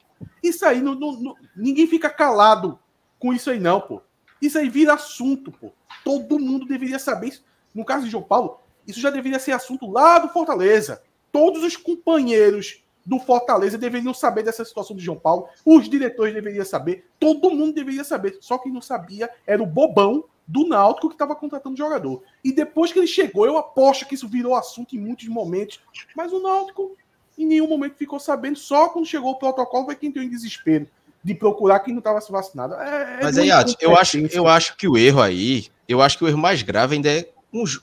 Isso 0.43 0.65
aí, 0.65 0.81
não, 0.81 0.95
não, 0.95 1.13
não, 1.13 1.35
ninguém 1.55 1.87
fica 1.87 2.09
calado 2.09 2.79
com 3.19 3.33
isso 3.33 3.49
aí, 3.49 3.59
não, 3.59 3.81
pô. 3.81 4.01
Isso 4.41 4.57
aí 4.57 4.69
vira 4.69 4.93
assunto, 4.93 5.51
pô. 5.51 5.71
Todo 6.03 6.39
mundo 6.39 6.65
deveria 6.65 6.99
saber 6.99 7.27
isso. 7.29 7.43
No 7.73 7.85
caso 7.85 8.05
de 8.05 8.11
João 8.11 8.23
Paulo, 8.23 8.59
isso 8.87 8.99
já 8.99 9.09
deveria 9.09 9.39
ser 9.39 9.51
assunto 9.51 9.89
lá 9.89 10.19
do 10.19 10.29
Fortaleza. 10.29 11.01
Todos 11.31 11.63
os 11.63 11.77
companheiros 11.77 12.83
do 13.05 13.19
Fortaleza 13.19 13.77
deveriam 13.77 14.13
saber 14.13 14.43
dessa 14.43 14.65
situação 14.65 14.95
de 14.95 15.03
João 15.03 15.17
Paulo. 15.17 15.47
Os 15.65 15.89
diretores 15.89 16.33
deveriam 16.33 16.65
saber. 16.65 17.05
Todo 17.19 17.51
mundo 17.51 17.73
deveria 17.73 18.03
saber. 18.03 18.37
Só 18.41 18.57
quem 18.57 18.71
não 18.71 18.81
sabia 18.81 19.29
era 19.45 19.61
o 19.61 19.65
bobão 19.65 20.25
do 20.47 20.67
Náutico 20.67 21.07
que 21.07 21.15
estava 21.15 21.35
contratando 21.35 21.77
jogador. 21.77 22.23
E 22.43 22.51
depois 22.51 22.91
que 22.91 22.99
ele 22.99 23.07
chegou, 23.07 23.45
eu 23.45 23.57
aposto 23.57 24.05
que 24.05 24.15
isso 24.15 24.27
virou 24.27 24.55
assunto 24.55 24.95
em 24.95 24.99
muitos 24.99 25.27
momentos. 25.27 25.79
Mas 26.15 26.33
o 26.33 26.41
Náutico 26.41 26.95
em 27.37 27.45
nenhum 27.45 27.67
momento 27.67 27.95
ficou 27.95 28.19
sabendo, 28.19 28.57
só 28.57 28.89
quando 28.89 29.05
chegou 29.05 29.31
o 29.31 29.39
protocolo 29.39 29.85
foi 29.85 29.95
quem 29.95 30.09
entrou 30.09 30.23
em 30.23 30.29
desespero 30.29 30.87
de 31.23 31.35
procurar 31.35 31.79
quem 31.79 31.93
não 31.93 31.99
estava 31.99 32.19
se 32.19 32.31
vacinado. 32.31 32.73
É, 32.75 33.19
é 33.19 33.23
Mas 33.23 33.37
aí, 33.37 33.49
eu 33.79 33.95
acho, 33.95 34.17
eu 34.31 34.47
acho 34.47 34.75
que 34.75 34.87
o 34.87 34.97
erro 34.97 35.21
aí, 35.21 35.67
eu 35.87 36.01
acho 36.01 36.17
que 36.17 36.23
o 36.23 36.27
erro 36.27 36.37
mais 36.37 36.61
grave 36.61 36.95
ainda 36.95 37.09
é 37.09 37.29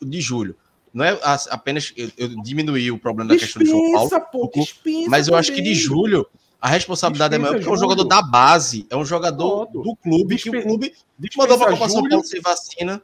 de 0.03 0.21
julho. 0.21 0.57
Não 0.93 1.05
é 1.05 1.19
apenas 1.51 1.93
eu, 1.97 2.11
eu 2.17 2.43
diminuí 2.43 2.91
o 2.91 2.99
problema 2.99 3.31
da 3.31 3.39
questão 3.39 3.63
de 3.63 3.69
João 3.69 3.93
Paulo, 3.93 4.11
pô, 4.33 4.51
mas 5.09 5.29
eu 5.29 5.33
também. 5.33 5.41
acho 5.41 5.53
que 5.53 5.61
de 5.61 5.75
julho 5.75 6.27
a 6.61 6.69
responsabilidade 6.69 7.37
dispensa 7.37 7.49
é 7.49 7.53
maior 7.53 7.59
porque 7.59 7.71
é 7.71 7.73
um 7.73 7.81
jogador 7.81 8.05
da 8.05 8.23
base, 8.23 8.87
é 8.91 8.97
um 8.97 9.05
jogador 9.05 9.67
do 9.67 9.95
clube 9.97 10.37
que 10.37 10.51
o 10.51 10.63
clube 10.63 10.95
mandou 11.37 11.59
para 11.59 11.69
a 11.69 11.73
Copa 11.73 11.89
São 11.89 12.09
Paulo 12.09 12.25
sem 12.25 12.41
vacina. 12.41 13.03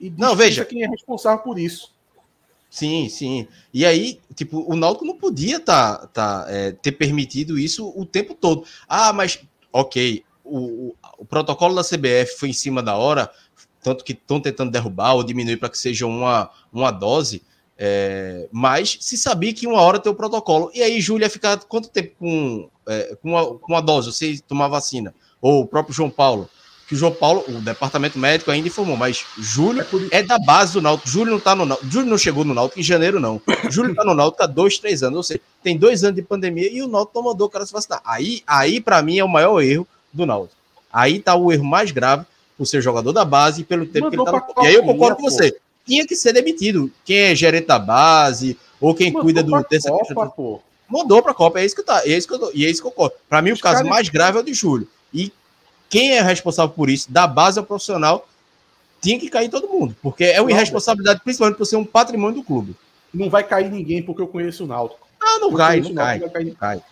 E 0.00 0.10
não, 0.10 0.34
veja 0.34 0.64
quem 0.64 0.82
é 0.82 0.88
responsável 0.88 1.42
por 1.44 1.58
isso. 1.58 1.92
Sim, 2.72 3.10
sim. 3.10 3.46
E 3.72 3.84
aí, 3.84 4.18
tipo, 4.34 4.64
o 4.66 4.74
Náutico 4.74 5.04
não 5.04 5.18
podia 5.18 5.60
tá, 5.60 6.06
tá, 6.06 6.46
é, 6.48 6.72
ter 6.72 6.92
permitido 6.92 7.58
isso 7.58 7.92
o 7.94 8.06
tempo 8.06 8.34
todo. 8.34 8.64
Ah, 8.88 9.12
mas, 9.12 9.38
ok, 9.70 10.24
o, 10.42 10.58
o, 10.58 10.96
o, 11.18 11.24
protocolo 11.26 11.74
da 11.74 11.84
CBF 11.84 12.38
foi 12.38 12.48
em 12.48 12.54
cima 12.54 12.82
da 12.82 12.96
hora, 12.96 13.30
tanto 13.82 14.02
que 14.02 14.12
estão 14.12 14.40
tentando 14.40 14.70
derrubar 14.70 15.12
ou 15.12 15.22
diminuir 15.22 15.58
para 15.58 15.68
que 15.68 15.76
seja 15.76 16.06
uma, 16.06 16.50
uma 16.72 16.90
dose. 16.90 17.42
É, 17.78 18.48
mas 18.52 18.98
se 19.00 19.16
sabia 19.16 19.52
que 19.52 19.66
uma 19.66 19.80
hora 19.80 19.98
tem 19.98 20.12
o 20.12 20.14
protocolo. 20.14 20.70
E 20.74 20.82
aí, 20.82 21.00
Júlia 21.00 21.28
ficar 21.30 21.58
quanto 21.64 21.88
tempo 21.88 22.12
com, 22.18 22.68
é, 22.86 23.16
com, 23.20 23.30
uma, 23.30 23.46
com 23.58 23.72
uma 23.72 23.80
dose, 23.80 24.12
você 24.12 24.38
tomar 24.46 24.68
vacina? 24.68 25.14
Ou 25.40 25.62
o 25.62 25.66
próprio 25.66 25.94
João 25.94 26.10
Paulo? 26.10 26.48
Que 26.86 26.94
o 26.94 26.96
João 26.96 27.12
Paulo, 27.12 27.42
o 27.48 27.60
departamento 27.60 28.18
médico 28.18 28.50
ainda 28.50 28.68
informou, 28.68 28.96
mas 28.96 29.24
Júlio 29.38 29.84
é, 30.10 30.18
é 30.18 30.22
da 30.22 30.38
base 30.38 30.74
do 30.74 30.82
Náutico. 30.82 31.08
Júlio 31.08 31.32
não 31.32 31.40
tá 31.40 31.54
no 31.54 31.64
Náutico. 31.64 31.90
Júlio 31.90 32.10
não 32.10 32.18
chegou 32.18 32.44
no 32.44 32.52
Náutico 32.52 32.80
em 32.80 32.82
janeiro, 32.82 33.18
não. 33.18 33.40
Júlio 33.70 33.94
tá 33.94 34.04
no 34.04 34.14
Náutico 34.14 34.42
há 34.42 34.46
dois, 34.46 34.78
três 34.78 35.02
anos. 35.02 35.16
Ou 35.16 35.22
seja, 35.22 35.40
tem 35.62 35.76
dois 35.76 36.04
anos 36.04 36.16
de 36.16 36.22
pandemia 36.22 36.70
e 36.70 36.82
o 36.82 36.88
Náutico 36.88 37.18
não 37.18 37.30
mandou 37.30 37.46
o 37.46 37.50
cara 37.50 37.64
se 37.64 37.72
vacinar. 37.72 38.02
Aí, 38.04 38.42
aí 38.46 38.80
para 38.80 39.00
mim, 39.02 39.18
é 39.18 39.24
o 39.24 39.28
maior 39.28 39.60
erro 39.60 39.88
do 40.12 40.26
Náutico. 40.26 40.60
Aí 40.92 41.18
tá 41.18 41.34
o 41.34 41.50
erro 41.50 41.64
mais 41.64 41.90
grave 41.90 42.26
por 42.58 42.66
ser 42.66 42.82
jogador 42.82 43.12
da 43.12 43.24
base 43.24 43.62
e 43.62 43.64
pelo 43.64 43.86
tempo 43.86 44.10
mandou 44.10 44.24
que 44.26 44.30
ele 44.30 44.40
tá 44.40 44.54
no... 44.60 44.64
E 44.64 44.68
aí 44.68 44.74
eu 44.74 44.84
concordo 44.84 45.16
com 45.16 45.22
você 45.22 45.56
tinha 45.86 46.06
que 46.06 46.16
ser 46.16 46.32
demitido. 46.32 46.90
Quem 47.04 47.18
é 47.18 47.34
gerente 47.34 47.66
da 47.66 47.78
base, 47.78 48.58
ou 48.80 48.94
quem 48.94 49.12
cuida 49.12 49.42
do 49.42 49.62
dessa 49.68 49.90
Copa, 49.90 50.26
pô. 50.30 50.60
Mandou 50.88 51.22
para 51.22 51.32
a 51.32 51.34
Copa, 51.34 51.60
é 51.60 51.64
isso 51.64 51.74
que 51.74 51.82
tá, 51.82 52.02
é 52.04 52.10
isso 52.10 52.28
que 52.28 52.34
eu, 52.34 52.50
e 52.54 52.66
é 52.66 52.70
isso 52.70 52.82
que 52.82 52.86
eu 52.86 52.90
concordo. 52.90 53.16
Para 53.28 53.40
mim, 53.40 53.52
Os 53.52 53.60
o 53.60 53.62
caso 53.62 53.84
mais 53.84 54.08
grave 54.08 54.36
é 54.36 54.40
o 54.40 54.44
de 54.44 54.52
Júlio. 54.52 54.86
E 55.12 55.32
quem 55.88 56.12
é 56.12 56.20
responsável 56.20 56.74
por 56.74 56.90
isso, 56.90 57.10
da 57.10 57.26
base 57.26 57.58
ao 57.58 57.64
profissional, 57.64 58.28
tinha 59.00 59.18
que 59.18 59.30
cair 59.30 59.48
todo 59.48 59.68
mundo, 59.68 59.96
porque 60.02 60.24
é 60.24 60.40
uma 60.40 60.50
irresponsabilidade, 60.50 61.20
principalmente 61.24 61.56
por 61.56 61.64
ser 61.64 61.76
um 61.76 61.84
patrimônio 61.84 62.36
do 62.36 62.44
clube. 62.44 62.76
Não 63.12 63.28
vai 63.28 63.42
cair 63.42 63.70
ninguém, 63.70 64.02
porque 64.02 64.22
eu 64.22 64.28
conheço 64.28 64.64
o 64.64 64.66
Náutico. 64.66 65.06
Não, 65.20 65.40
não 65.40 65.54
cai, 65.54 65.80
não 65.80 65.94
cai, 65.94 66.18
não 66.18 66.54
cai. 66.54 66.82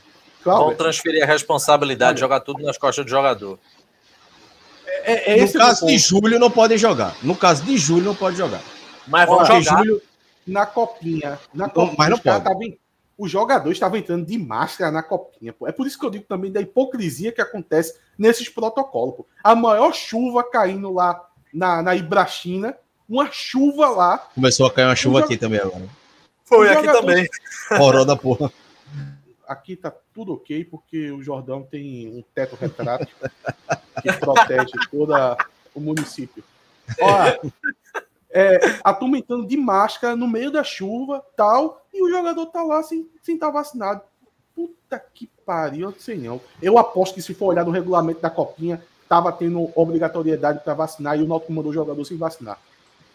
Claro, 0.42 0.64
Vão 0.64 0.74
transferir 0.74 1.22
a 1.22 1.26
responsabilidade, 1.26 2.20
jogar 2.20 2.40
tudo 2.40 2.62
nas 2.62 2.78
costas 2.78 3.04
do 3.04 3.10
jogador. 3.10 3.58
É, 5.02 5.38
é 5.38 5.44
no 5.44 5.52
caso 5.52 5.86
de 5.86 5.98
Júlio, 5.98 6.38
não 6.38 6.50
pode 6.50 6.76
jogar. 6.78 7.14
No 7.22 7.34
caso 7.34 7.62
de 7.64 7.76
Júlio, 7.76 8.04
não 8.04 8.14
pode 8.14 8.36
jogar. 8.36 8.62
Mas 9.10 9.28
vamos 9.28 9.48
jogar. 9.48 9.78
Júlio, 9.78 10.02
na 10.46 10.64
copinha. 10.64 11.38
Na 11.52 11.68
copinha 11.68 11.94
mas 11.98 12.08
não 12.10 12.18
pode. 12.18 12.44
Tava, 12.44 12.60
os 13.18 13.30
jogadores 13.30 13.76
estavam 13.76 13.98
entrando 13.98 14.24
de 14.24 14.38
máscara 14.38 14.90
na 14.90 15.02
copinha. 15.02 15.52
Pô. 15.52 15.68
É 15.68 15.72
por 15.72 15.86
isso 15.86 15.98
que 15.98 16.06
eu 16.06 16.10
digo 16.10 16.24
também 16.24 16.50
da 16.50 16.60
hipocrisia 16.60 17.32
que 17.32 17.40
acontece 17.42 17.98
nesses 18.16 18.48
protocolos. 18.48 19.16
Pô. 19.16 19.26
A 19.44 19.54
maior 19.54 19.92
chuva 19.92 20.42
caindo 20.42 20.90
lá 20.92 21.28
na, 21.52 21.82
na 21.82 21.94
Ibrachina, 21.94 22.76
uma 23.08 23.30
chuva 23.30 23.90
lá. 23.90 24.18
Começou 24.34 24.66
a 24.66 24.72
cair 24.72 24.86
uma 24.86 24.96
chuva 24.96 25.20
aqui 25.20 25.36
também 25.36 25.60
agora. 25.60 25.86
Foi 26.44 26.68
aqui 26.68 26.86
também. 26.86 27.28
Horror 27.72 28.04
da 28.04 28.16
porra. 28.16 28.50
Aqui 29.46 29.76
tá 29.76 29.92
tudo 30.14 30.34
ok, 30.34 30.64
porque 30.64 31.10
o 31.10 31.22
Jordão 31.22 31.62
tem 31.62 32.08
um 32.08 32.22
teto 32.34 32.56
retrátil 32.56 33.08
que 34.00 34.12
protege 34.14 34.72
todo 34.90 35.12
o 35.74 35.80
município. 35.80 36.42
Olha, 37.00 37.40
é, 38.32 38.60
a 38.82 38.92
turma 38.92 39.18
entrando 39.18 39.46
de 39.46 39.56
máscara 39.56 40.14
no 40.14 40.28
meio 40.28 40.50
da 40.50 40.62
chuva, 40.62 41.24
tal, 41.36 41.84
e 41.92 42.02
o 42.02 42.10
jogador 42.10 42.46
tá 42.46 42.62
lá 42.62 42.82
sem 42.82 43.08
estar 43.26 43.46
tá 43.46 43.50
vacinado. 43.50 44.02
Puta 44.54 45.02
que 45.14 45.28
pariu, 45.44 45.88
eu 45.88 45.90
não 45.92 45.98
sei 45.98 46.16
não. 46.16 46.40
Eu 46.62 46.78
aposto 46.78 47.14
que 47.14 47.22
se 47.22 47.34
for 47.34 47.46
olhar 47.46 47.64
no 47.64 47.70
regulamento 47.70 48.20
da 48.20 48.30
Copinha, 48.30 48.82
tava 49.08 49.32
tendo 49.32 49.70
obrigatoriedade 49.74 50.60
para 50.62 50.74
vacinar 50.74 51.18
e 51.18 51.22
o 51.22 51.26
Náutico 51.26 51.52
mandou 51.52 51.70
o 51.70 51.74
jogador 51.74 52.04
sem 52.04 52.16
vacinar. 52.16 52.58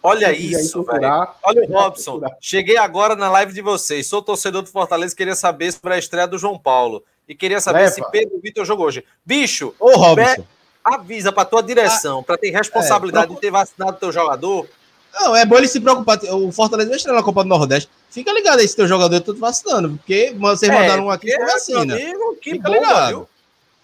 Olha 0.03 0.31
isso, 0.31 0.83
procurar, 0.83 1.35
Olha 1.41 1.63
o 1.63 1.73
Robson. 1.73 2.21
Cheguei 2.39 2.77
agora 2.77 3.15
na 3.15 3.31
live 3.31 3.53
de 3.53 3.61
vocês. 3.61 4.05
Sou 4.05 4.21
torcedor 4.21 4.61
do 4.61 4.69
Fortaleza 4.69 5.15
queria 5.15 5.33
saber 5.33 5.71
sobre 5.71 5.95
a 5.95 5.97
estreia 5.97 6.27
do 6.27 6.37
João 6.37 6.59
Paulo. 6.59 7.03
E 7.27 7.33
queria 7.33 7.59
saber 7.59 7.79
Leva. 7.79 7.91
se 7.91 8.11
Pedro 8.11 8.39
Vitor 8.39 8.65
jogou 8.65 8.85
hoje. 8.85 9.03
Bicho, 9.25 9.73
Ô, 9.79 9.95
Robson. 9.95 10.45
avisa 10.83 11.31
para 11.31 11.45
tua 11.45 11.63
direção, 11.63 12.19
ah, 12.19 12.23
para 12.23 12.37
ter 12.37 12.51
responsabilidade 12.51 13.31
é, 13.31 13.35
de 13.35 13.41
ter 13.41 13.49
vacinado 13.49 13.97
teu 13.97 14.11
jogador. 14.11 14.67
Não, 15.15 15.35
é 15.35 15.45
bom 15.45 15.57
ele 15.57 15.67
se 15.67 15.79
preocupar. 15.79 16.19
O 16.25 16.51
Fortaleza 16.51 16.89
vai 16.89 16.97
estrear 16.97 17.15
na 17.15 17.23
Copa 17.23 17.43
do 17.43 17.49
Nordeste. 17.49 17.89
Fica 18.09 18.33
ligado 18.33 18.59
aí 18.59 18.67
se 18.67 18.75
teu 18.75 18.87
jogador 18.87 19.21
tá 19.21 19.31
vacinando, 19.33 19.97
porque 19.97 20.35
vocês 20.37 20.69
é, 20.69 20.75
mandaram 20.75 21.05
um 21.05 21.09
aqui 21.09 21.33
com 21.35 21.45
vacina. 21.45 21.95
Amigo, 21.95 22.37
que 22.41 22.51
Fica 22.51 22.67
bom, 22.67 22.73
ligado. 22.73 23.07
Viu? 23.09 23.29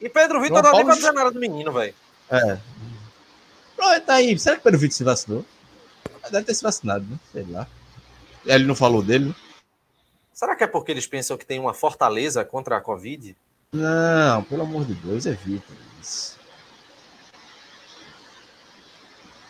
E 0.01 0.09
Pedro 0.09 0.41
Vitor 0.41 0.61
não 0.61 0.71
dá 0.71 0.77
nem 0.77 0.85
pra 0.85 0.95
dizer 0.95 1.11
nada 1.13 1.31
do 1.31 1.39
menino, 1.39 1.71
velho. 1.71 1.93
É. 2.29 2.57
Pronto, 3.75 4.01
tá 4.01 4.15
aí. 4.15 4.37
Será 4.37 4.57
que 4.57 4.63
Pedro 4.63 4.79
Vitor 4.79 4.95
se 4.95 5.03
vacinou? 5.03 5.45
Deve 6.29 6.45
ter 6.45 6.53
se 6.53 6.63
vacinado, 6.63 7.05
né? 7.09 7.17
Sei 7.31 7.45
lá. 7.49 7.67
Ele 8.45 8.65
não 8.65 8.75
falou 8.75 9.01
dele, 9.01 9.25
né? 9.25 9.35
Será 10.33 10.55
que 10.55 10.63
é 10.63 10.67
porque 10.67 10.91
eles 10.91 11.05
pensam 11.05 11.37
que 11.37 11.45
tem 11.45 11.59
uma 11.59 11.73
fortaleza 11.73 12.43
contra 12.43 12.77
a 12.77 12.81
Covid? 12.81 13.35
Não, 13.71 14.43
pelo 14.43 14.63
amor 14.63 14.85
de 14.85 14.95
Deus, 14.95 15.25
evita 15.25 15.71
isso. 16.01 16.37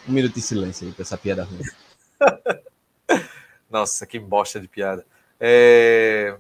Um 0.08 0.14
minuto 0.14 0.34
de 0.34 0.42
silêncio 0.42 0.88
aí 0.88 0.94
pra 0.94 1.04
essa 1.04 1.18
piada 1.18 1.44
ruim. 1.44 1.62
Nossa, 3.70 4.06
que 4.06 4.20
bosta 4.20 4.60
de 4.60 4.68
piada. 4.68 5.06
É... 5.40 6.38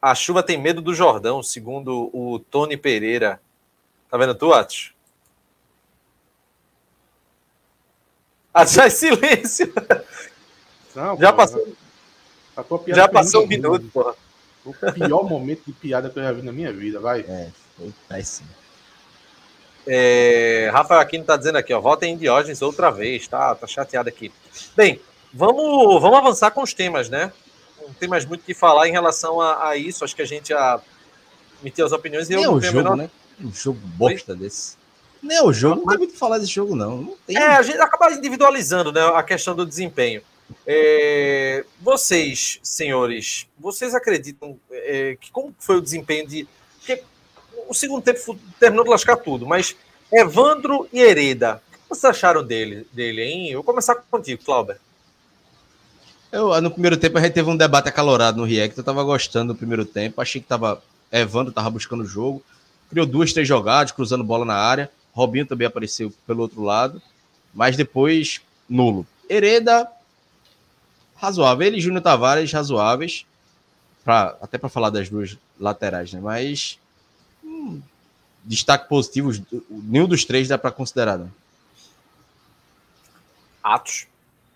A 0.00 0.14
chuva 0.14 0.42
tem 0.42 0.60
medo 0.60 0.82
do 0.82 0.94
Jordão, 0.94 1.42
segundo 1.42 2.10
o 2.12 2.38
Tony 2.38 2.76
Pereira. 2.76 3.40
Tá 4.10 4.18
vendo 4.18 4.34
tu, 4.34 4.52
Atos? 4.52 4.92
Atos, 8.52 8.92
silêncio. 8.92 9.72
Não, 10.94 11.16
já 11.16 11.32
passou. 11.32 11.76
já 12.88 13.08
passou 13.08 13.44
um 13.44 13.46
minuto, 13.46 13.88
porra. 13.92 14.14
O 14.64 14.72
pior 14.92 15.28
momento 15.28 15.62
de 15.66 15.72
piada 15.72 16.08
que 16.08 16.18
eu 16.18 16.22
já 16.22 16.32
vi 16.32 16.42
na 16.42 16.52
minha 16.52 16.72
vida, 16.72 17.00
vai. 17.00 17.20
É, 17.20 17.50
foi 17.76 17.92
péssimo. 18.08 18.48
É, 19.86 20.70
Rafael 20.72 21.00
Aquino 21.00 21.24
tá 21.24 21.36
dizendo 21.36 21.56
aqui, 21.58 21.72
ó, 21.72 21.80
votem 21.80 22.14
em 22.14 22.16
Diógenes 22.16 22.62
outra 22.62 22.90
vez, 22.90 23.28
tá, 23.28 23.54
tá 23.54 23.66
chateado 23.66 24.08
aqui. 24.08 24.32
Bem, 24.76 25.00
vamos, 25.32 26.00
vamos 26.00 26.18
avançar 26.18 26.50
com 26.50 26.62
os 26.62 26.72
temas, 26.72 27.08
né? 27.08 27.32
Não 27.80 27.92
tem 27.92 28.08
mais 28.08 28.24
muito 28.24 28.40
o 28.40 28.44
que 28.44 28.54
falar 28.54 28.88
em 28.88 28.92
relação 28.92 29.40
a, 29.40 29.68
a, 29.68 29.76
isso, 29.76 30.04
acho 30.04 30.16
que 30.16 30.22
a 30.22 30.26
gente 30.26 30.48
já 30.48 30.80
emitiu 31.60 31.84
as 31.84 31.92
opiniões 31.92 32.30
e 32.30 32.34
Nem 32.34 32.44
eu 32.44 32.52
é 32.52 32.54
o 32.54 32.60
jogo, 32.60 32.76
menor... 32.76 32.96
né? 32.96 33.10
Um 33.40 33.52
jogo 33.52 33.78
bosta 33.82 34.32
Oi? 34.32 34.38
desse. 34.38 34.76
Nem 35.22 35.38
é 35.38 35.42
o 35.42 35.52
jogo, 35.52 35.80
não 35.80 35.86
tem 35.86 35.98
muito 35.98 36.16
falar 36.16 36.38
desse 36.38 36.52
jogo, 36.52 36.74
não. 36.76 36.98
não 36.98 37.16
tem... 37.26 37.36
É, 37.36 37.56
a 37.56 37.62
gente 37.62 37.78
acaba 37.78 38.12
individualizando 38.12 38.92
né, 38.92 39.00
a 39.14 39.22
questão 39.22 39.54
do 39.54 39.66
desempenho. 39.66 40.22
É, 40.66 41.64
vocês, 41.80 42.58
senhores, 42.62 43.46
vocês 43.58 43.94
acreditam 43.94 44.58
é, 44.70 45.16
que 45.20 45.30
como 45.30 45.54
foi 45.58 45.76
o 45.76 45.80
desempenho 45.80 46.26
de. 46.26 46.46
Porque 46.78 47.02
o 47.68 47.74
segundo 47.74 48.02
tempo 48.02 48.38
terminou 48.58 48.84
de 48.84 48.90
lascar 48.90 49.16
tudo, 49.16 49.46
mas 49.46 49.76
Evandro 50.12 50.88
e 50.92 51.00
Hereda, 51.00 51.62
o 51.72 51.76
que 51.76 51.88
vocês 51.88 52.04
acharam 52.04 52.44
dele, 52.44 52.86
dele 52.92 53.22
hein? 53.22 53.48
Eu 53.48 53.58
vou 53.58 53.64
começar 53.64 53.94
contigo, 53.94 54.42
Clauber. 54.44 54.78
Eu, 56.30 56.60
no 56.60 56.70
primeiro 56.70 56.96
tempo 56.96 57.16
a 57.16 57.20
gente 57.20 57.32
teve 57.32 57.48
um 57.48 57.56
debate 57.56 57.88
acalorado 57.88 58.38
no 58.38 58.44
React, 58.44 58.78
eu 58.78 58.84
tava 58.84 59.04
gostando 59.04 59.52
do 59.52 59.56
primeiro 59.56 59.84
tempo, 59.84 60.20
achei 60.20 60.40
que 60.40 60.46
tava. 60.46 60.82
Evandro 61.12 61.52
tava 61.52 61.70
buscando 61.70 62.02
o 62.02 62.06
jogo, 62.06 62.42
criou 62.90 63.06
duas, 63.06 63.32
três 63.32 63.46
jogadas, 63.46 63.92
cruzando 63.92 64.24
bola 64.24 64.44
na 64.44 64.56
área. 64.56 64.90
Robinho 65.12 65.46
também 65.46 65.66
apareceu 65.66 66.12
pelo 66.26 66.42
outro 66.42 66.60
lado, 66.62 67.00
mas 67.54 67.76
depois 67.76 68.40
nulo. 68.68 69.06
Hereda 69.28 69.88
razoável. 71.24 71.66
Ele 71.66 71.78
e 71.78 71.80
Júnior 71.80 72.02
Tavares, 72.02 72.52
razoáveis. 72.52 73.24
Pra, 74.04 74.36
até 74.42 74.58
para 74.58 74.68
falar 74.68 74.90
das 74.90 75.08
duas 75.08 75.38
laterais, 75.58 76.12
né? 76.12 76.20
Mas. 76.20 76.78
Destaque 78.44 78.88
positivo, 78.88 79.32
nenhum 79.70 80.06
dos 80.06 80.24
três 80.24 80.48
dá 80.48 80.58
para 80.58 80.70
considerar. 80.70 81.18
Né? 81.18 81.28
Atos. 83.62 84.06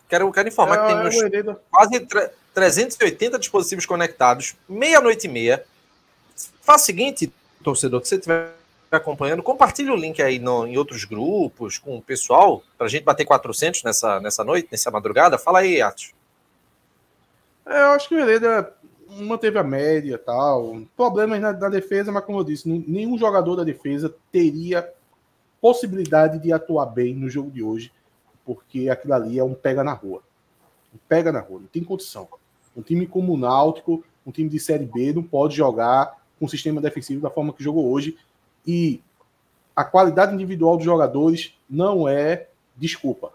Quero, 0.09 0.31
quero 0.33 0.49
informar 0.49 0.77
é, 0.77 1.13
que 1.13 1.19
temos 1.19 1.35
é 1.35 1.57
quase 1.71 2.07
380 2.55 3.39
dispositivos 3.39 3.87
conectados, 3.87 4.55
meia-noite 4.69 5.27
e 5.27 5.31
meia. 5.31 5.65
Faz 6.63 6.83
o 6.83 6.85
seguinte, 6.87 7.33
torcedor, 7.63 8.01
que 8.01 8.09
você 8.09 8.17
estiver 8.17 8.53
acompanhando, 8.91 9.43
compartilhe 9.43 9.91
o 9.91 9.97
link 9.97 10.23
aí 10.23 10.39
no, 10.39 10.67
em 10.67 10.79
outros 10.79 11.05
grupos, 11.05 11.77
com 11.79 11.99
o 11.99 12.03
pessoal, 12.03 12.63
para 12.77 12.87
a 12.87 12.91
gente 12.91 13.05
bater 13.05 13.25
400 13.25 13.83
nessa, 13.83 14.21
nessa 14.21 14.45
noite, 14.45 14.69
nessa 14.71 14.91
madrugada. 14.91 15.37
Fala 15.37 15.61
aí, 15.61 15.81
Atos. 15.83 16.13
É, 17.67 17.83
eu 17.83 17.91
acho 17.91 18.09
que 18.09 18.15
o 18.15 18.19
Hereda 18.19 18.73
manteve 19.09 19.59
a 19.59 19.63
média 19.63 20.19
tal. 20.19 20.83
Problemas 20.97 21.41
na, 21.41 21.53
na, 21.53 21.69
defesa, 21.69 22.13
mas 22.13 22.25
como 22.25 22.39
eu 22.39 22.45
disse, 22.45 22.69
nenhum 22.69 23.19
jogador 23.19 23.57
da 23.57 23.65
defesa 23.65 24.15
teria 24.31 24.89
possibilidade 25.61 26.39
de 26.39 26.53
atuar 26.53 26.87
bem 26.87 27.15
no 27.15 27.29
jogo 27.29 27.51
de 27.51 27.63
hoje, 27.63 27.93
porque 28.45 28.89
aquilo 28.89 29.15
ali 29.15 29.39
é 29.39 29.45
um 29.45 29.55
pega 29.55 29.83
na 29.83 29.93
rua. 29.93 30.23
Um 30.95 30.99
pega 31.09 31.33
na 31.33 31.41
rua, 31.41 31.61
não 31.61 31.67
tem 31.67 31.83
condição. 31.83 32.29
Um 32.77 32.83
time 32.83 33.07
como 33.07 33.35
o 33.35 33.37
Náutico, 33.37 34.05
um 34.25 34.31
time 34.31 34.49
de 34.49 34.61
Série 34.61 34.87
B, 34.87 35.13
não 35.13 35.23
pode 35.23 35.57
jogar 35.57 36.17
com 36.39 36.45
um 36.45 36.49
sistema 36.49 36.81
defensivo 36.81 37.21
da 37.21 37.31
forma 37.31 37.53
que 37.53 37.65
jogou 37.65 37.91
hoje. 37.91 38.17
E 38.67 39.03
a 39.75 39.85
qualidade 39.85 40.35
individual 40.35 40.77
dos 40.77 40.85
jogadores 40.85 41.55
não 41.69 42.09
é 42.09 42.49
desculpa. 42.77 43.29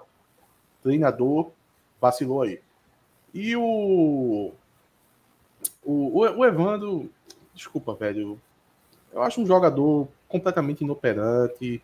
O 0.80 0.84
treinador 0.84 1.52
vacilou 2.00 2.42
aí. 2.42 2.60
E 3.34 3.56
o. 3.56 4.52
O, 5.84 6.20
o 6.20 6.46
Evandro. 6.46 7.10
Desculpa, 7.54 7.94
velho. 7.94 8.40
Eu 9.12 9.22
acho 9.22 9.42
um 9.42 9.46
jogador 9.46 10.08
completamente 10.28 10.84
inoperante. 10.84 11.82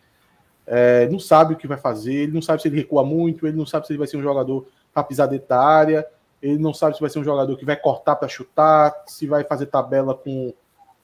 É, 0.66 1.08
não 1.08 1.18
sabe 1.18 1.54
o 1.54 1.56
que 1.56 1.66
vai 1.66 1.78
fazer. 1.78 2.14
Ele 2.14 2.32
não 2.32 2.42
sabe 2.42 2.62
se 2.62 2.68
ele 2.68 2.76
recua 2.76 3.04
muito. 3.04 3.46
Ele 3.46 3.56
não 3.56 3.66
sabe 3.66 3.86
se 3.86 3.92
ele 3.92 3.98
vai 3.98 4.08
ser 4.08 4.16
um 4.16 4.22
jogador 4.22 4.66
para 4.92 5.04
pisar 5.04 5.26
dentro 5.26 5.48
da 5.48 5.60
área. 5.60 6.06
Ele 6.42 6.58
não 6.58 6.72
sabe 6.72 6.94
se 6.94 7.00
vai 7.00 7.10
ser 7.10 7.18
um 7.18 7.24
jogador 7.24 7.56
que 7.56 7.64
vai 7.64 7.76
cortar 7.76 8.16
para 8.16 8.28
chutar. 8.28 8.94
Se 9.06 9.26
vai 9.26 9.44
fazer 9.44 9.66
tabela 9.66 10.14
com, 10.14 10.52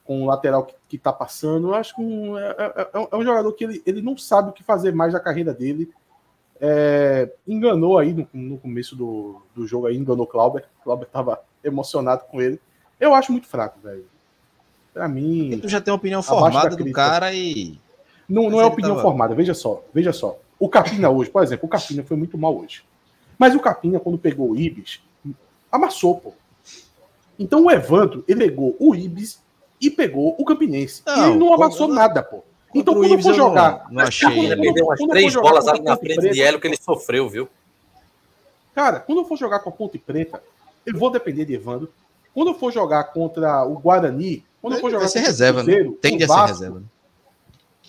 com 0.03 0.23
o 0.23 0.25
lateral 0.25 0.65
que, 0.87 0.95
está 0.95 1.13
passando. 1.13 1.67
Eu 1.67 1.75
acho 1.75 1.95
que 1.95 2.01
um, 2.01 2.37
é, 2.37 2.55
é, 2.57 2.89
é, 2.93 3.07
é, 3.11 3.15
um 3.15 3.23
jogador 3.23 3.51
que 3.53 3.63
ele, 3.63 3.83
ele 3.85 4.01
não 4.01 4.17
sabe 4.17 4.49
o 4.49 4.53
que 4.53 4.63
fazer 4.63 4.93
mais 4.93 5.13
na 5.13 5.19
carreira 5.19 5.53
dele. 5.53 5.91
É, 6.59 7.31
enganou 7.47 7.99
aí 7.99 8.13
no, 8.13 8.27
no 8.33 8.57
começo 8.57 8.95
do, 8.95 9.41
do, 9.53 9.67
jogo, 9.67 9.85
aí, 9.85 9.95
enganou 9.95 10.25
o 10.25 10.27
Clauber. 10.27 10.65
O 10.79 10.83
Clauber 10.83 11.07
estava 11.07 11.41
emocionado 11.63 12.23
com 12.31 12.41
ele. 12.41 12.59
Eu 12.99 13.13
acho 13.13 13.31
muito 13.31 13.47
fraco, 13.47 13.79
velho. 13.79 14.05
Pra 14.93 15.07
mim. 15.07 15.51
E 15.51 15.57
tu 15.57 15.69
já 15.69 15.79
tem 15.79 15.91
uma 15.91 15.97
opinião 15.97 16.23
formada 16.23 16.75
do 16.75 16.91
cara 16.91 17.33
e. 17.33 17.79
Não, 18.27 18.49
não 18.49 18.59
é 18.59 18.65
opinião 18.65 18.95
tava... 18.95 19.07
formada, 19.07 19.33
veja 19.35 19.53
só, 19.53 19.83
veja 19.93 20.11
só. 20.11 20.37
O 20.59 20.67
Capina 20.67 21.09
hoje, 21.09 21.29
por 21.29 21.43
exemplo, 21.43 21.65
o 21.65 21.69
Capina 21.69 22.03
foi 22.03 22.17
muito 22.17 22.37
mal 22.37 22.57
hoje. 22.57 22.83
Mas 23.37 23.55
o 23.55 23.59
Capina, 23.59 23.99
quando 23.99 24.17
pegou 24.17 24.49
o 24.51 24.55
Ibis, 24.55 25.01
amassou, 25.71 26.15
pô. 26.15 26.33
Então 27.37 27.65
o 27.65 27.71
Evandro, 27.71 28.23
ele 28.27 28.49
pegou 28.49 28.75
o 28.79 28.95
Ibis 28.95 29.41
e 29.79 29.89
pegou 29.89 30.35
o 30.37 30.43
Campinense. 30.43 31.03
Não, 31.05 31.15
e 31.15 31.29
ele 31.29 31.37
não 31.37 31.53
amassou 31.53 31.87
nada, 31.87 32.23
pô. 32.23 32.43
Então, 32.73 32.93
quando 32.95 33.13
eu 33.13 33.21
for 33.21 33.33
jogar. 33.33 33.85
Não, 33.85 33.93
não 33.93 34.03
achei. 34.03 34.39
Ele 34.39 34.61
perdeu 34.61 34.85
umas 34.85 34.99
três 34.99 35.33
bolas 35.35 35.67
ali 35.67 35.81
na 35.81 35.95
frente 35.95 36.15
preta, 36.15 36.33
de 36.33 36.41
Hélio 36.41 36.59
que 36.59 36.67
ele 36.67 36.77
sofreu, 36.77 37.29
viu? 37.29 37.47
Cara, 38.73 38.99
quando 38.99 39.19
eu 39.19 39.25
for 39.25 39.37
jogar 39.37 39.59
com 39.59 39.69
a 39.69 39.71
Ponte 39.71 39.97
Preta, 39.97 40.43
eu 40.85 40.95
vou 40.97 41.09
depender 41.09 41.45
de 41.45 41.53
Evandro. 41.53 41.91
Quando 42.37 42.49
eu 42.49 42.53
for 42.53 42.71
jogar 42.71 43.05
contra 43.05 43.65
o 43.65 43.79
Guarani, 43.79 44.45
quando 44.61 44.75
eu 44.75 44.79
for 44.79 44.91
jogar 44.91 45.07
ser 45.07 45.21
reserva, 45.21 45.63
né? 45.63 45.91
Tende 45.99 46.23
a 46.23 46.27
ser 46.27 46.45
reserva. 46.45 46.83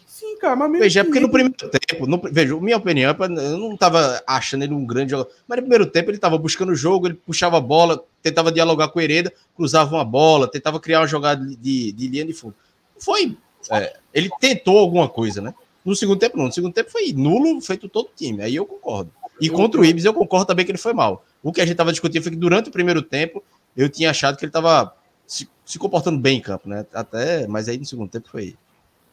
Sim, 0.06 0.38
cara, 0.38 0.56
mas 0.56 0.70
mesmo 0.70 0.84
Veja, 0.84 1.00
é 1.00 1.04
porque 1.04 1.20
no 1.20 1.30
primeiro 1.30 1.54
tempo, 1.54 2.06
no, 2.06 2.18
veja, 2.32 2.58
minha 2.58 2.78
opinião, 2.78 3.10
é 3.10 3.24
eu 3.26 3.58
não 3.58 3.76
tava 3.76 4.22
achando 4.26 4.62
ele 4.62 4.72
um 4.72 4.86
grande 4.86 5.10
jogador, 5.10 5.30
mas 5.46 5.56
no 5.56 5.62
primeiro 5.64 5.84
tempo 5.84 6.10
ele 6.10 6.16
tava 6.16 6.38
buscando 6.38 6.72
o 6.72 6.74
jogo, 6.74 7.08
ele 7.08 7.20
puxava 7.26 7.58
a 7.58 7.60
bola, 7.60 8.02
tentava 8.22 8.50
dialogar 8.50 8.88
com 8.88 8.98
o 8.98 9.02
Hereda, 9.02 9.30
cruzava 9.54 9.94
uma 9.94 10.04
bola, 10.04 10.50
tentava 10.50 10.80
criar 10.80 11.00
uma 11.00 11.06
jogada 11.06 11.44
de, 11.44 11.54
de, 11.54 11.92
de 11.92 12.08
linha 12.08 12.24
de 12.24 12.32
fundo. 12.32 12.54
Foi 12.98 13.36
é, 13.70 13.98
ele 14.14 14.30
tentou 14.40 14.78
alguma 14.78 15.10
coisa, 15.10 15.42
né? 15.42 15.52
No 15.84 15.94
segundo 15.94 16.20
tempo, 16.20 16.38
não. 16.38 16.46
No 16.46 16.52
segundo 16.54 16.72
tempo 16.72 16.90
foi 16.90 17.12
nulo, 17.12 17.60
feito 17.60 17.86
todo 17.86 18.06
o 18.06 18.16
time. 18.16 18.40
Aí 18.42 18.56
eu 18.56 18.64
concordo. 18.64 19.12
E 19.38 19.50
contra 19.50 19.78
o 19.78 19.84
Ibis, 19.84 20.06
eu 20.06 20.14
concordo 20.14 20.46
também 20.46 20.64
que 20.64 20.70
ele 20.70 20.78
foi 20.78 20.94
mal. 20.94 21.22
O 21.42 21.52
que 21.52 21.60
a 21.60 21.64
gente 21.64 21.72
estava 21.72 21.92
discutindo 21.92 22.22
foi 22.22 22.32
que 22.32 22.38
durante 22.38 22.70
o 22.70 22.72
primeiro 22.72 23.02
tempo, 23.02 23.44
eu 23.76 23.88
tinha 23.88 24.10
achado 24.10 24.36
que 24.36 24.44
ele 24.44 24.50
estava 24.50 24.94
se, 25.26 25.48
se, 25.64 25.78
comportando 25.78 26.18
bem 26.18 26.38
em 26.38 26.42
campo, 26.42 26.68
né? 26.68 26.86
Até, 26.92 27.46
mas 27.46 27.68
aí 27.68 27.78
no 27.78 27.84
segundo 27.84 28.10
tempo 28.10 28.28
foi 28.28 28.56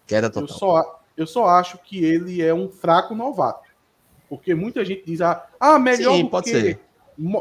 queda 0.07 0.29
total. 0.29 0.47
Eu 0.47 0.53
só, 0.53 1.01
eu 1.17 1.27
só 1.27 1.47
acho 1.47 1.77
que 1.79 2.03
ele 2.03 2.41
é 2.41 2.53
um 2.53 2.69
fraco 2.69 3.15
novato. 3.15 3.69
Porque 4.27 4.55
muita 4.55 4.83
gente 4.83 5.03
diz, 5.05 5.21
ah, 5.21 5.45
ah 5.59 5.77
melhor 5.79 6.15
Sim, 6.15 6.23
do 6.23 6.29
pode 6.29 6.45
que. 6.45 6.61
Ser. 6.61 6.79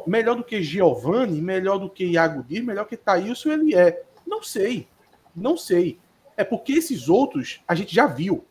Melhor 0.06 0.36
do 0.36 0.44
que 0.44 0.62
Giovanni, 0.62 1.40
melhor 1.40 1.78
do 1.78 1.90
que 1.90 2.04
Iago 2.04 2.44
Dias, 2.44 2.64
melhor 2.64 2.84
que 2.84 2.96
Thailson 2.96 3.50
ele 3.50 3.74
é. 3.74 4.04
Não 4.24 4.42
sei. 4.42 4.86
Não 5.34 5.56
sei. 5.56 5.98
É 6.36 6.44
porque 6.44 6.74
esses 6.74 7.08
outros 7.08 7.60
a 7.66 7.74
gente 7.74 7.92
já 7.92 8.06
viu. 8.06 8.44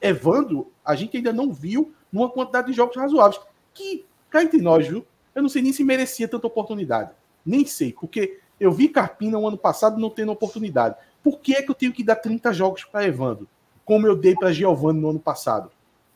Evandro, 0.00 0.70
a 0.84 0.94
gente 0.94 1.16
ainda 1.16 1.32
não 1.32 1.52
viu 1.52 1.92
numa 2.12 2.30
quantidade 2.30 2.68
de 2.68 2.72
jogos 2.74 2.96
razoáveis. 2.96 3.40
Que, 3.74 4.04
cá 4.30 4.42
entre 4.42 4.60
nós, 4.60 4.86
viu? 4.86 5.04
Eu 5.34 5.42
não 5.42 5.48
sei 5.48 5.62
nem 5.62 5.72
se 5.72 5.82
merecia 5.82 6.28
tanta 6.28 6.46
oportunidade. 6.46 7.10
Nem 7.48 7.64
sei, 7.64 7.92
porque 7.92 8.38
eu 8.60 8.70
vi 8.70 8.88
Carpina 8.88 9.38
o 9.38 9.48
ano 9.48 9.56
passado 9.56 9.98
não 9.98 10.10
tendo 10.10 10.32
oportunidade. 10.32 10.96
Por 11.22 11.40
que 11.40 11.54
é 11.54 11.62
que 11.62 11.70
eu 11.70 11.74
tenho 11.74 11.92
que 11.92 12.04
dar 12.04 12.16
30 12.16 12.52
jogos 12.52 12.84
para 12.84 13.06
Evandro? 13.06 13.48
Como 13.86 14.06
eu 14.06 14.14
dei 14.14 14.34
para 14.34 14.52
Giovanni 14.52 15.00
no 15.00 15.10
ano 15.10 15.18
passado? 15.18 15.70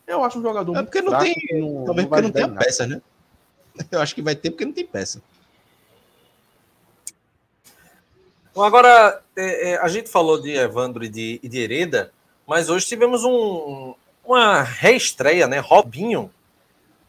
Eu 0.06 0.22
acho 0.22 0.38
um 0.38 0.42
jogador 0.42 0.76
é 0.76 0.82
porque 0.82 1.00
não 1.00 1.10
fraco, 1.10 1.24
tem, 1.24 1.60
não, 1.60 1.84
talvez 1.86 2.08
não 2.08 2.10
porque 2.10 2.22
não 2.22 2.30
tem 2.30 2.44
a 2.44 2.48
peça, 2.48 2.86
né? 2.86 3.00
Eu 3.90 4.00
acho 4.02 4.14
que 4.14 4.20
vai 4.20 4.36
ter 4.36 4.50
porque 4.50 4.66
não 4.66 4.72
tem 4.72 4.84
peça. 4.84 5.22
Bom, 8.54 8.62
agora, 8.62 9.22
é, 9.34 9.70
é, 9.70 9.76
a 9.78 9.88
gente 9.88 10.10
falou 10.10 10.38
de 10.38 10.50
Evandro 10.50 11.02
e 11.02 11.08
de, 11.08 11.40
e 11.42 11.48
de 11.48 11.58
Hereda, 11.58 12.12
mas 12.46 12.68
hoje 12.68 12.84
tivemos 12.84 13.24
um, 13.24 13.94
uma 14.22 14.62
reestreia, 14.62 15.46
né? 15.46 15.58
Robinho 15.58 16.30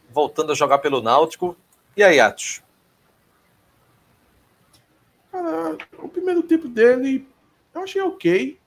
voltando 0.09 0.53
a 0.53 0.55
jogar 0.55 0.77
pelo 0.77 1.01
Náutico. 1.01 1.57
E 1.97 2.03
aí, 2.03 2.21
Atos? 2.21 2.62
Cara, 5.33 5.75
o 5.97 6.07
primeiro 6.07 6.43
tempo 6.43 6.67
dele 6.67 7.27
eu 7.73 7.81
achei 7.81 7.99
ok. 7.99 8.59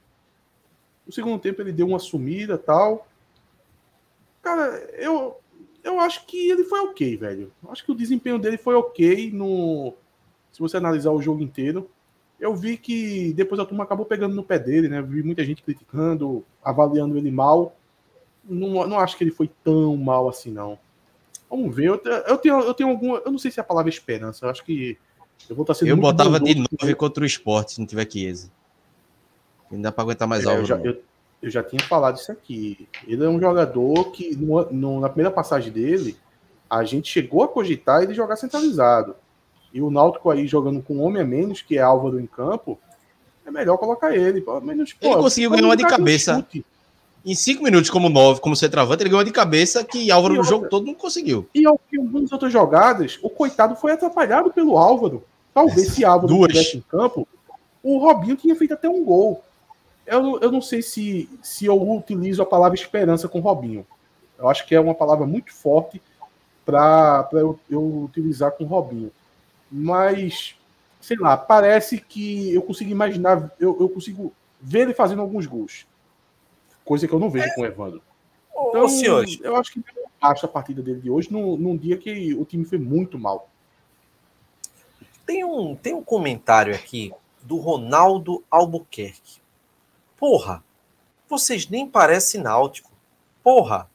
O 1.06 1.12
segundo 1.12 1.40
tempo 1.40 1.62
ele 1.62 1.70
deu 1.70 1.86
uma 1.86 2.00
sumida 2.00 2.58
tal. 2.58 3.06
Cara, 4.42 4.76
eu, 4.94 5.36
eu 5.84 6.00
acho 6.00 6.26
que 6.26 6.50
ele 6.50 6.64
foi 6.64 6.80
ok, 6.80 7.16
velho. 7.16 7.52
Eu 7.62 7.70
acho 7.70 7.84
que 7.84 7.92
o 7.92 7.94
desempenho 7.94 8.36
dele 8.36 8.58
foi 8.58 8.74
ok 8.74 9.30
no. 9.30 9.94
Se 10.50 10.58
você 10.58 10.76
analisar 10.76 11.12
o 11.12 11.22
jogo 11.22 11.40
inteiro. 11.40 11.88
Eu 12.38 12.54
vi 12.54 12.76
que 12.76 13.32
depois 13.32 13.60
a 13.60 13.64
turma 13.64 13.84
acabou 13.84 14.04
pegando 14.04 14.34
no 14.34 14.42
pé 14.42 14.58
dele, 14.58 14.88
né? 14.88 15.00
Vi 15.00 15.22
muita 15.22 15.44
gente 15.44 15.62
criticando, 15.62 16.44
avaliando 16.62 17.16
ele 17.16 17.30
mal. 17.30 17.76
Não, 18.44 18.86
não 18.88 18.98
acho 18.98 19.16
que 19.16 19.22
ele 19.24 19.30
foi 19.30 19.48
tão 19.62 19.96
mal 19.96 20.28
assim, 20.28 20.50
não. 20.50 20.78
Vamos 21.48 21.74
ver. 21.74 21.86
Eu, 21.86 22.02
eu, 22.26 22.36
tenho, 22.36 22.60
eu 22.60 22.74
tenho 22.74 22.90
alguma. 22.90 23.18
Eu 23.24 23.30
não 23.30 23.38
sei 23.38 23.52
se 23.52 23.60
a 23.60 23.64
palavra 23.64 23.88
é 23.88 23.94
esperança. 23.94 24.44
Eu 24.44 24.50
acho 24.50 24.64
que. 24.64 24.98
Eu 25.48 25.54
vou 25.54 25.62
estar 25.62 25.74
sendo 25.74 25.88
Eu 25.88 25.96
botava 25.96 26.40
de 26.40 26.54
9 26.54 26.94
contra 26.94 27.22
o 27.22 27.26
esporte 27.26 27.74
se 27.74 27.80
não 27.80 27.86
tiver 27.86 28.10
Chiesa. 28.10 28.50
Não 29.70 29.80
dá 29.80 29.92
para 29.92 30.02
aguentar 30.02 30.28
mais 30.28 30.44
é, 30.44 30.48
algo. 30.48 30.62
Eu 30.62 30.66
já, 30.66 30.76
eu, 30.76 31.02
eu 31.42 31.50
já, 31.50 31.62
tinha 31.62 31.82
falado 31.82 32.16
isso 32.16 32.30
aqui. 32.32 32.88
Ele 33.06 33.24
é 33.24 33.28
um 33.28 33.40
jogador 33.40 34.10
que, 34.12 34.36
no, 34.36 34.64
no, 34.72 35.00
na 35.00 35.08
primeira 35.08 35.30
passagem 35.30 35.72
dele, 35.72 36.16
a 36.68 36.84
gente 36.84 37.10
chegou 37.10 37.42
a 37.42 37.48
cogitar 37.48 38.02
ele 38.02 38.14
jogar 38.14 38.36
centralizado. 38.36 39.14
E 39.72 39.80
o 39.80 39.90
Náutico 39.90 40.30
aí 40.30 40.46
jogando 40.46 40.82
com 40.82 40.96
um 40.96 41.02
homem 41.02 41.22
a 41.22 41.24
menos, 41.24 41.62
que 41.62 41.78
é 41.78 41.82
Álvaro 41.82 42.18
em 42.18 42.26
campo, 42.26 42.78
é 43.44 43.50
melhor 43.50 43.76
colocar 43.76 44.14
ele. 44.16 44.40
Pelo 44.40 44.60
menos, 44.60 44.92
pô, 44.92 45.06
ele 45.06 45.16
conseguiu 45.16 45.50
ganhar 45.50 45.64
uma 45.64 45.76
de 45.76 45.86
cabeça. 45.86 46.46
Em 47.26 47.34
cinco 47.34 47.64
minutos, 47.64 47.90
como 47.90 48.08
nove, 48.08 48.40
como 48.40 48.54
centroavante, 48.54 49.02
ele 49.02 49.10
ganhou 49.10 49.24
de 49.24 49.32
cabeça 49.32 49.82
que 49.82 50.12
Álvaro 50.12 50.34
e 50.34 50.36
no 50.36 50.42
outra, 50.44 50.56
jogo 50.56 50.68
todo 50.68 50.86
não 50.86 50.94
conseguiu. 50.94 51.48
E 51.52 51.66
algumas 51.66 52.30
outras 52.30 52.52
jogadas, 52.52 53.18
o 53.20 53.28
coitado 53.28 53.74
foi 53.74 53.90
atrapalhado 53.90 54.52
pelo 54.52 54.78
Álvaro. 54.78 55.24
Talvez 55.52 55.88
se 55.88 56.04
Álvaro 56.04 56.28
Duas. 56.28 56.52
estivesse 56.52 56.76
em 56.76 56.80
campo, 56.82 57.26
o 57.82 57.98
Robinho 57.98 58.36
tinha 58.36 58.54
feito 58.54 58.74
até 58.74 58.88
um 58.88 59.04
gol. 59.04 59.42
Eu, 60.06 60.38
eu 60.40 60.52
não 60.52 60.62
sei 60.62 60.82
se, 60.82 61.28
se 61.42 61.66
eu 61.66 61.76
utilizo 61.96 62.42
a 62.42 62.46
palavra 62.46 62.78
esperança 62.78 63.28
com 63.28 63.40
Robinho. 63.40 63.84
Eu 64.38 64.48
acho 64.48 64.64
que 64.64 64.76
é 64.76 64.80
uma 64.80 64.94
palavra 64.94 65.26
muito 65.26 65.52
forte 65.52 66.00
para 66.64 67.28
eu, 67.32 67.58
eu 67.68 68.04
utilizar 68.04 68.52
com 68.52 68.66
Robinho. 68.66 69.10
Mas, 69.68 70.54
sei 71.00 71.16
lá, 71.16 71.36
parece 71.36 71.98
que 71.98 72.54
eu 72.54 72.62
consigo 72.62 72.88
imaginar, 72.88 73.50
eu, 73.58 73.76
eu 73.80 73.88
consigo 73.88 74.32
ver 74.60 74.82
ele 74.82 74.94
fazendo 74.94 75.22
alguns 75.22 75.44
gols. 75.44 75.86
Coisa 76.86 77.06
que 77.06 77.12
eu 77.12 77.18
não 77.18 77.28
vejo 77.28 77.48
é. 77.48 77.54
com 77.54 77.60
o 77.62 77.66
Evandro. 77.66 78.02
Então, 78.50 78.84
Ô, 78.84 78.88
senhores. 78.88 79.38
eu 79.42 79.56
acho 79.56 79.72
que 79.72 79.82
acho 80.22 80.46
a 80.46 80.48
partida 80.48 80.80
dele 80.80 81.00
de 81.00 81.10
hoje 81.10 81.30
num, 81.30 81.56
num 81.56 81.76
dia 81.76 81.98
que 81.98 82.32
o 82.32 82.44
time 82.44 82.64
foi 82.64 82.78
muito 82.78 83.18
mal. 83.18 83.50
Tem 85.26 85.44
um, 85.44 85.74
tem 85.74 85.92
um 85.92 86.02
comentário 86.02 86.74
aqui 86.74 87.12
do 87.42 87.56
Ronaldo 87.56 88.42
Albuquerque. 88.50 89.40
Porra, 90.16 90.62
vocês 91.28 91.68
nem 91.68 91.86
parecem 91.88 92.40
náutico. 92.40 92.90
Porra, 93.42 93.90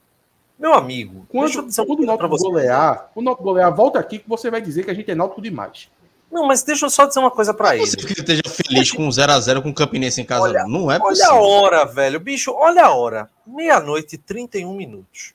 meu 0.60 0.74
amigo. 0.74 1.26
Quando, 1.30 1.64
quando 1.74 2.02
o 2.02 2.06
Náutico 2.06 2.38
golear, 2.38 3.10
o 3.16 3.22
Náutico 3.22 3.44
golear, 3.44 3.74
volta 3.74 4.00
aqui 4.00 4.20
que 4.20 4.30
você 4.30 4.52
vai 4.52 4.62
dizer 4.62 4.84
que 4.84 4.92
a 4.92 4.94
gente 4.94 5.10
é 5.10 5.16
náutico 5.16 5.42
demais. 5.42 5.90
Não, 6.32 6.48
mas 6.48 6.64
deixa 6.64 6.86
eu 6.86 6.90
só 6.90 7.06
dizer 7.06 7.20
uma 7.20 7.32
coisa 7.32 7.54
para 7.54 7.76
ele. 7.76 7.86
Você 7.86 7.98
que 7.98 8.14
esteja 8.14 8.42
feliz 8.48 8.92
com 8.92 9.08
0x0 9.10 9.62
com 9.62 9.70
o 9.70 9.74
Campinense 9.74 10.22
em 10.22 10.26
casa, 10.26 10.44
olha, 10.44 10.64
não 10.66 10.92
é 10.92 10.98
possível. 10.98 11.34
Olha 11.34 11.40
a 11.40 11.42
hora, 11.42 11.86
velho. 11.86 12.20
Bicho, 12.20 12.52
olha 12.54 12.86
a 12.86 12.96
hora. 12.96 13.30
Meia-noite 13.46 14.16
e 14.16 14.18
31 14.18 14.74
minutos. 14.74 15.34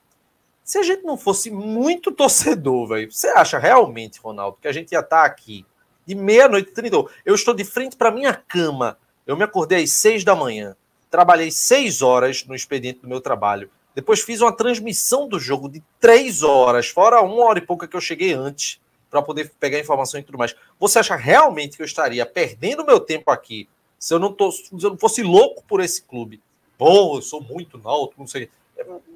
Se 0.64 0.78
a 0.78 0.82
gente 0.82 1.04
não 1.04 1.16
fosse 1.16 1.50
muito 1.50 2.10
torcedor, 2.10 2.88
velho, 2.88 3.12
você 3.12 3.28
acha 3.28 3.58
realmente, 3.58 4.18
Ronaldo, 4.18 4.58
que 4.60 4.66
a 4.66 4.72
gente 4.72 4.92
ia 4.92 5.00
estar 5.00 5.20
tá 5.20 5.24
aqui 5.24 5.64
de 6.06 6.14
meia-noite 6.14 6.70
e 6.70 6.72
31? 6.72 7.06
Eu 7.24 7.34
estou 7.34 7.54
de 7.54 7.64
frente 7.64 7.96
para 7.96 8.10
minha 8.10 8.32
cama 8.32 8.96
eu 9.26 9.36
me 9.36 9.42
acordei 9.42 9.82
às 9.82 9.90
seis 9.90 10.22
da 10.22 10.36
manhã, 10.36 10.76
trabalhei 11.10 11.50
seis 11.50 12.00
horas 12.00 12.44
no 12.44 12.54
expediente 12.54 13.00
do 13.00 13.08
meu 13.08 13.20
trabalho. 13.20 13.68
Depois 13.92 14.20
fiz 14.20 14.40
uma 14.40 14.52
transmissão 14.52 15.26
do 15.26 15.40
jogo 15.40 15.68
de 15.68 15.82
três 15.98 16.42
horas, 16.42 16.88
fora 16.88 17.20
uma 17.20 17.44
hora 17.44 17.58
e 17.58 17.66
pouca 17.66 17.88
que 17.88 17.96
eu 17.96 18.00
cheguei 18.00 18.32
antes, 18.32 18.80
para 19.10 19.22
poder 19.22 19.52
pegar 19.58 19.78
informação 19.78 20.20
e 20.20 20.22
tudo 20.22 20.38
mais. 20.38 20.54
Você 20.78 20.98
acha 20.98 21.16
realmente 21.16 21.76
que 21.76 21.82
eu 21.82 21.86
estaria 21.86 22.24
perdendo 22.26 22.84
meu 22.84 23.00
tempo 23.00 23.30
aqui 23.30 23.68
se 23.98 24.12
eu 24.12 24.18
não, 24.18 24.32
tô, 24.32 24.52
se 24.52 24.68
eu 24.72 24.90
não 24.90 24.98
fosse 24.98 25.22
louco 25.22 25.62
por 25.66 25.80
esse 25.80 26.02
clube? 26.02 26.40
Pô, 26.76 27.16
eu 27.16 27.22
sou 27.22 27.40
muito 27.40 27.78
náutico, 27.78 28.20
não 28.20 28.26
sei. 28.26 28.50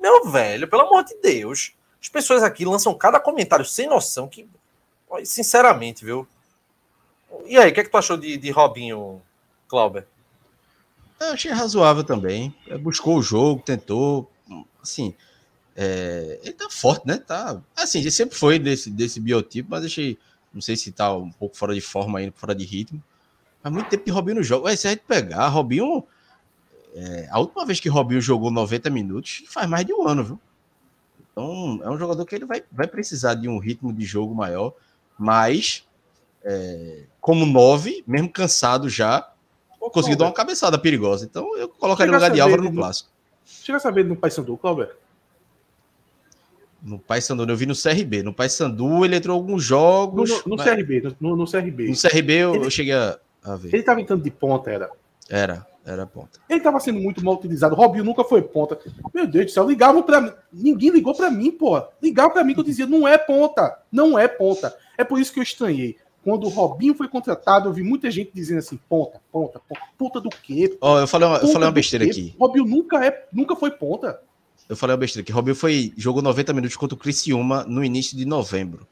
Meu 0.00 0.24
velho, 0.30 0.68
pelo 0.68 0.82
amor 0.82 1.04
de 1.04 1.14
Deus. 1.16 1.72
As 2.00 2.08
pessoas 2.08 2.42
aqui 2.42 2.64
lançam 2.64 2.94
cada 2.94 3.20
comentário 3.20 3.64
sem 3.64 3.86
noção 3.86 4.26
que, 4.26 4.48
sinceramente, 5.22 6.04
viu? 6.04 6.26
E 7.44 7.58
aí, 7.58 7.70
o 7.70 7.74
que, 7.74 7.80
é 7.80 7.84
que 7.84 7.90
tu 7.90 7.98
achou 7.98 8.16
de, 8.16 8.38
de 8.38 8.50
Robinho, 8.50 9.20
Clauber? 9.68 10.06
Eu 11.20 11.34
achei 11.34 11.52
razoável 11.52 12.02
também. 12.02 12.54
Buscou 12.80 13.18
o 13.18 13.22
jogo, 13.22 13.62
tentou. 13.62 14.30
Assim, 14.82 15.14
é, 15.76 16.40
ele 16.42 16.52
tá 16.52 16.68
forte, 16.70 17.06
né? 17.06 17.18
Tá, 17.18 17.60
assim, 17.76 18.00
ele 18.00 18.10
sempre 18.10 18.36
foi 18.36 18.58
desse, 18.58 18.90
desse 18.90 19.20
biotipo, 19.20 19.70
mas 19.70 19.84
achei. 19.84 20.18
Não 20.52 20.60
sei 20.60 20.76
se 20.76 20.90
tá 20.90 21.16
um 21.16 21.30
pouco 21.30 21.56
fora 21.56 21.72
de 21.74 21.80
forma 21.80 22.18
ainda, 22.18 22.32
fora 22.36 22.54
de 22.54 22.64
ritmo. 22.64 23.02
Mas 23.62 23.72
muito 23.72 23.88
tempo 23.88 24.02
que 24.02 24.10
Robinho 24.10 24.36
não 24.36 24.42
joga. 24.42 24.64
Ué, 24.64 24.76
se 24.76 24.88
a 24.88 24.90
gente 24.90 25.04
pegar, 25.06 25.46
Robinho. 25.48 26.04
É, 26.92 27.28
a 27.30 27.38
última 27.38 27.64
vez 27.64 27.78
que 27.78 27.88
Robinho 27.88 28.20
jogou 28.20 28.50
90 28.50 28.90
minutos 28.90 29.44
faz 29.46 29.68
mais 29.68 29.86
de 29.86 29.94
um 29.94 30.08
ano, 30.08 30.24
viu? 30.24 30.40
Então, 31.30 31.80
é 31.84 31.88
um 31.88 31.96
jogador 31.96 32.26
que 32.26 32.34
ele 32.34 32.44
vai, 32.44 32.64
vai 32.72 32.88
precisar 32.88 33.34
de 33.34 33.48
um 33.48 33.58
ritmo 33.58 33.92
de 33.92 34.04
jogo 34.04 34.34
maior, 34.34 34.74
mas 35.16 35.86
é, 36.42 37.04
como 37.20 37.46
nove, 37.46 38.02
mesmo 38.06 38.28
cansado 38.28 38.88
já, 38.88 39.32
conseguiu 39.92 40.16
dar 40.16 40.26
uma 40.26 40.32
cabeçada 40.32 40.78
perigosa. 40.78 41.24
Então 41.24 41.56
eu 41.56 41.68
colocaria 41.68 42.10
no 42.10 42.18
lugar 42.18 42.30
de 42.30 42.40
Álvaro 42.40 42.62
no 42.62 42.72
clássico. 42.72 43.10
Chega 43.44 43.78
a 43.78 43.80
saber 43.80 44.04
no 44.04 44.16
Paysandu, 44.16 44.56
Cláudio? 44.56 44.88
No 46.82 46.98
Paysandu, 46.98 47.44
eu 47.44 47.56
vi 47.56 47.66
no 47.66 47.74
CRB. 47.74 48.22
No 48.22 48.32
Paysandu 48.32 49.04
ele 49.04 49.16
entrou 49.16 49.36
alguns 49.36 49.62
jogos. 49.62 50.30
No, 50.30 50.36
no, 50.46 50.56
mas... 50.56 50.66
CRB, 50.66 51.14
no, 51.20 51.36
no, 51.36 51.50
CRB. 51.50 51.88
No 51.88 51.96
CRB 51.96 52.32
eu, 52.32 52.54
ele, 52.54 52.66
eu 52.66 52.70
cheguei 52.70 52.94
a, 52.94 53.18
a, 53.44 53.56
ver. 53.56 53.68
Ele 53.68 53.78
estava 53.78 54.00
entrando 54.00 54.22
de 54.22 54.30
ponta, 54.30 54.70
era? 54.70 54.90
Era, 55.28 55.66
era 55.84 56.06
ponta. 56.06 56.40
Ele 56.48 56.58
estava 56.58 56.80
sendo 56.80 56.98
muito 56.98 57.24
mal 57.24 57.34
utilizado. 57.34 57.74
Robinho 57.74 58.04
nunca 58.04 58.24
foi 58.24 58.42
ponta. 58.42 58.78
Meu 59.12 59.26
Deus 59.26 59.46
do 59.46 59.50
céu, 59.50 59.68
ligavam 59.68 60.02
para 60.02 60.20
mim. 60.20 60.32
Ninguém 60.52 60.90
ligou 60.90 61.14
para 61.14 61.30
mim, 61.30 61.50
pô. 61.50 61.82
Ligavam 62.02 62.32
para 62.32 62.44
mim 62.44 62.54
que 62.54 62.60
eu 62.60 62.64
dizia, 62.64 62.86
não 62.86 63.06
é 63.06 63.18
ponta. 63.18 63.78
Não 63.92 64.18
é 64.18 64.26
ponta. 64.26 64.74
É 64.96 65.04
por 65.04 65.20
isso 65.20 65.32
que 65.32 65.38
eu 65.38 65.44
estranhei. 65.44 65.96
Quando 66.22 66.44
o 66.44 66.50
Robinho 66.50 66.94
foi 66.94 67.08
contratado, 67.08 67.68
eu 67.68 67.72
vi 67.72 67.82
muita 67.82 68.10
gente 68.10 68.30
dizendo 68.34 68.58
assim: 68.58 68.78
ponta, 68.88 69.20
ponta, 69.32 69.58
ponta, 69.58 69.82
ponta 69.96 70.20
do 70.20 70.28
quê? 70.28 70.76
Ó, 70.80 70.94
oh, 70.94 71.00
eu 71.00 71.06
falei 71.06 71.28
uma, 71.28 71.38
eu 71.38 71.48
falei 71.48 71.66
uma 71.66 71.72
besteira 71.72 72.04
aqui. 72.04 72.34
Robinho 72.38 72.66
nunca, 72.66 73.04
é, 73.04 73.26
nunca 73.32 73.56
foi 73.56 73.70
ponta. 73.70 74.20
Eu 74.70 74.76
falei 74.76 74.94
uma 74.94 75.00
besteira 75.00 75.24
aqui. 75.24 75.32
Robinho 75.32 75.56
foi, 75.56 75.92
jogou 75.96 76.22
90 76.22 76.52
minutos 76.52 76.76
contra 76.76 76.94
o 76.94 76.98
Criciúma 76.98 77.64
no 77.64 77.84
início 77.84 78.16
de 78.16 78.24
novembro. 78.24 78.86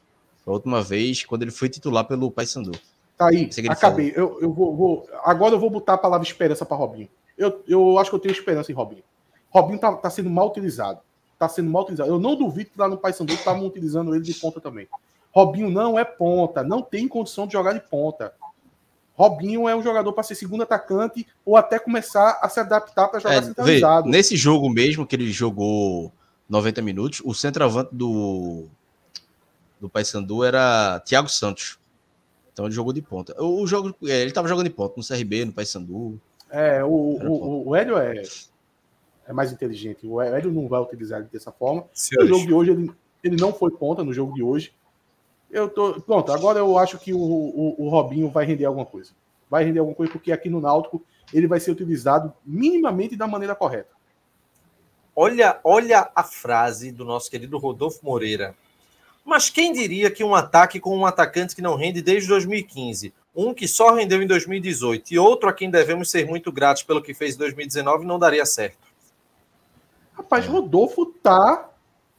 A 0.44 0.50
última 0.50 0.82
vez, 0.82 1.24
quando 1.24 1.42
ele 1.42 1.52
foi 1.52 1.68
titular 1.68 2.04
pelo 2.04 2.32
Paysandu. 2.32 2.72
Tá 3.16 3.28
aí, 3.28 3.48
acabei. 3.68 4.12
Eu, 4.16 4.40
eu 4.40 4.52
vou, 4.52 4.76
vou, 4.76 5.08
agora 5.22 5.54
eu 5.54 5.60
vou 5.60 5.70
botar 5.70 5.94
a 5.94 5.98
palavra 5.98 6.26
esperança 6.26 6.66
para 6.66 6.76
Robinho. 6.76 7.08
Eu, 7.36 7.62
eu 7.68 7.96
acho 7.96 8.10
que 8.10 8.16
eu 8.16 8.18
tenho 8.18 8.32
esperança 8.32 8.72
em 8.72 8.74
Robinho. 8.74 9.04
Robinho 9.50 9.78
tá, 9.78 9.92
tá 9.94 10.10
sendo 10.10 10.28
mal 10.28 10.48
utilizado. 10.48 10.98
Tá 11.38 11.48
sendo 11.48 11.70
mal 11.70 11.82
utilizado. 11.84 12.10
Eu 12.10 12.18
não 12.18 12.34
duvido 12.34 12.70
que 12.70 12.78
lá 12.78 12.88
no 12.88 12.98
Paysandu 12.98 13.32
estavam 13.32 13.64
utilizando 13.64 14.12
ele 14.16 14.24
de 14.24 14.34
ponta 14.34 14.60
também. 14.60 14.88
Robinho 15.30 15.70
não 15.70 15.96
é 15.96 16.04
ponta, 16.04 16.64
não 16.64 16.82
tem 16.82 17.06
condição 17.06 17.46
de 17.46 17.52
jogar 17.52 17.72
de 17.72 17.88
ponta. 17.88 18.32
Robinho 19.18 19.68
é 19.68 19.74
um 19.74 19.82
jogador 19.82 20.12
para 20.12 20.22
ser 20.22 20.36
segundo 20.36 20.62
atacante 20.62 21.26
ou 21.44 21.56
até 21.56 21.76
começar 21.76 22.38
a 22.40 22.48
se 22.48 22.60
adaptar 22.60 23.08
para 23.08 23.18
jogar 23.18 23.34
é, 23.34 23.42
centralizado. 23.42 24.04
Vê, 24.04 24.16
nesse 24.16 24.36
jogo 24.36 24.70
mesmo 24.70 25.04
que 25.04 25.16
ele 25.16 25.32
jogou 25.32 26.12
90 26.48 26.80
minutos, 26.82 27.20
o 27.24 27.34
centroavante 27.34 27.90
do 27.92 28.66
do 29.80 29.88
Paysandu 29.88 30.44
era 30.44 31.00
Thiago 31.00 31.28
Santos. 31.28 31.78
Então 32.52 32.66
ele 32.66 32.74
jogou 32.74 32.92
de 32.92 33.02
ponta. 33.02 33.34
O, 33.42 33.62
o 33.62 33.66
jogo, 33.66 33.94
é, 34.04 34.20
ele 34.20 34.30
estava 34.30 34.46
jogando 34.46 34.68
de 34.68 34.74
ponta 34.74 34.94
no 34.96 35.06
CRB, 35.06 35.44
no 35.46 35.52
Paysandu. 35.52 36.20
É, 36.48 36.84
o, 36.84 36.88
o, 36.88 37.68
o, 37.68 37.76
Hélio 37.76 37.98
é, 37.98 38.22
é 39.26 39.32
mais 39.32 39.52
inteligente. 39.52 40.06
O 40.06 40.20
Hélio 40.20 40.52
não 40.52 40.68
vai 40.68 40.80
utilizar 40.80 41.18
ele 41.20 41.28
dessa 41.32 41.50
forma. 41.50 41.84
Senhores. 41.92 42.30
No 42.30 42.36
jogo 42.36 42.46
de 42.46 42.54
hoje 42.54 42.70
ele, 42.70 42.92
ele 43.24 43.36
não 43.36 43.52
foi 43.52 43.72
ponta 43.72 44.04
no 44.04 44.12
jogo 44.12 44.32
de 44.34 44.42
hoje. 44.44 44.72
Eu 45.50 45.68
tô. 45.68 46.00
Pronto, 46.00 46.30
agora 46.32 46.58
eu 46.58 46.78
acho 46.78 46.98
que 46.98 47.12
o, 47.12 47.18
o, 47.18 47.74
o, 47.78 47.88
Robinho 47.88 48.28
vai 48.28 48.44
render 48.44 48.66
alguma 48.66 48.84
coisa. 48.84 49.12
Vai 49.48 49.64
render 49.64 49.78
alguma 49.78 49.96
coisa, 49.96 50.12
porque 50.12 50.30
aqui 50.30 50.50
no 50.50 50.60
Náutico 50.60 51.02
ele 51.32 51.46
vai 51.46 51.58
ser 51.58 51.70
utilizado 51.70 52.32
minimamente 52.44 53.16
da 53.16 53.26
maneira 53.26 53.54
correta. 53.54 53.90
olha, 55.14 55.58
olha 55.64 56.10
a 56.14 56.22
frase 56.22 56.92
do 56.92 57.04
nosso 57.04 57.30
querido 57.30 57.58
Rodolfo 57.58 58.04
Moreira. 58.04 58.54
Mas 59.24 59.50
quem 59.50 59.72
diria 59.72 60.10
que 60.10 60.24
um 60.24 60.34
ataque 60.34 60.80
com 60.80 60.96
um 60.96 61.04
atacante 61.04 61.54
que 61.54 61.60
não 61.60 61.76
rende 61.76 62.00
desde 62.00 62.28
2015, 62.28 63.12
um 63.36 63.52
que 63.52 63.68
só 63.68 63.94
rendeu 63.94 64.22
em 64.22 64.26
2018 64.26 65.12
e 65.12 65.18
outro 65.18 65.48
a 65.48 65.52
quem 65.52 65.70
devemos 65.70 66.10
ser 66.10 66.26
muito 66.26 66.50
gratos 66.50 66.82
pelo 66.82 67.02
que 67.02 67.12
fez 67.12 67.34
em 67.34 67.38
2019 67.38 68.06
não 68.06 68.18
daria 68.18 68.46
certo? 68.46 68.88
Rapaz, 70.14 70.46
Rodolfo 70.46 71.06
tá 71.06 71.67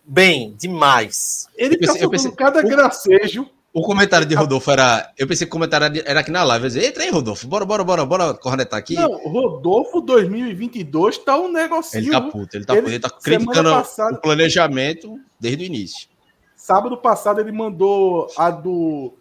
bem 0.09 0.55
demais. 0.57 1.47
Ele 1.55 1.77
tá 1.77 1.87
soltando 1.87 2.11
pensei, 2.11 2.31
cada 2.31 2.61
gracejo 2.61 3.47
o 3.71 3.83
comentário 3.83 4.25
de 4.25 4.33
Rodolfo 4.33 4.71
era. 4.71 5.13
Eu 5.17 5.27
pensei 5.27 5.45
que 5.45 5.51
o 5.51 5.53
comentário 5.53 6.01
era 6.05 6.19
aqui 6.21 6.31
na 6.31 6.43
live. 6.43 6.65
Eu 6.65 6.69
disse, 6.69 6.85
entra 6.87 7.03
aí, 7.03 7.09
Rodolfo. 7.09 7.47
Bora, 7.47 7.65
bora, 7.65 7.83
bora, 7.83 8.05
bora 8.05 8.33
cornetar 8.33 8.79
aqui. 8.79 8.95
Não, 8.95 9.15
Rodolfo 9.29 10.01
2022 10.01 11.19
tá 11.19 11.37
um 11.37 11.51
negocinho. 11.51 12.03
Ele 12.03 12.11
tá 12.11 12.21
puto, 12.21 12.57
ele 12.57 12.65
tá 12.65 12.73
ele, 12.73 12.81
puto. 12.81 12.93
Ele 12.93 12.99
tá 12.99 13.09
criticando 13.09 13.69
passada, 13.69 14.15
o 14.15 14.21
planejamento 14.21 15.19
desde 15.39 15.63
o 15.63 15.65
início. 15.65 16.09
Sábado 16.55 16.97
passado 16.97 17.39
ele 17.39 17.51
mandou 17.51 18.27
a 18.35 18.49
do. 18.49 19.13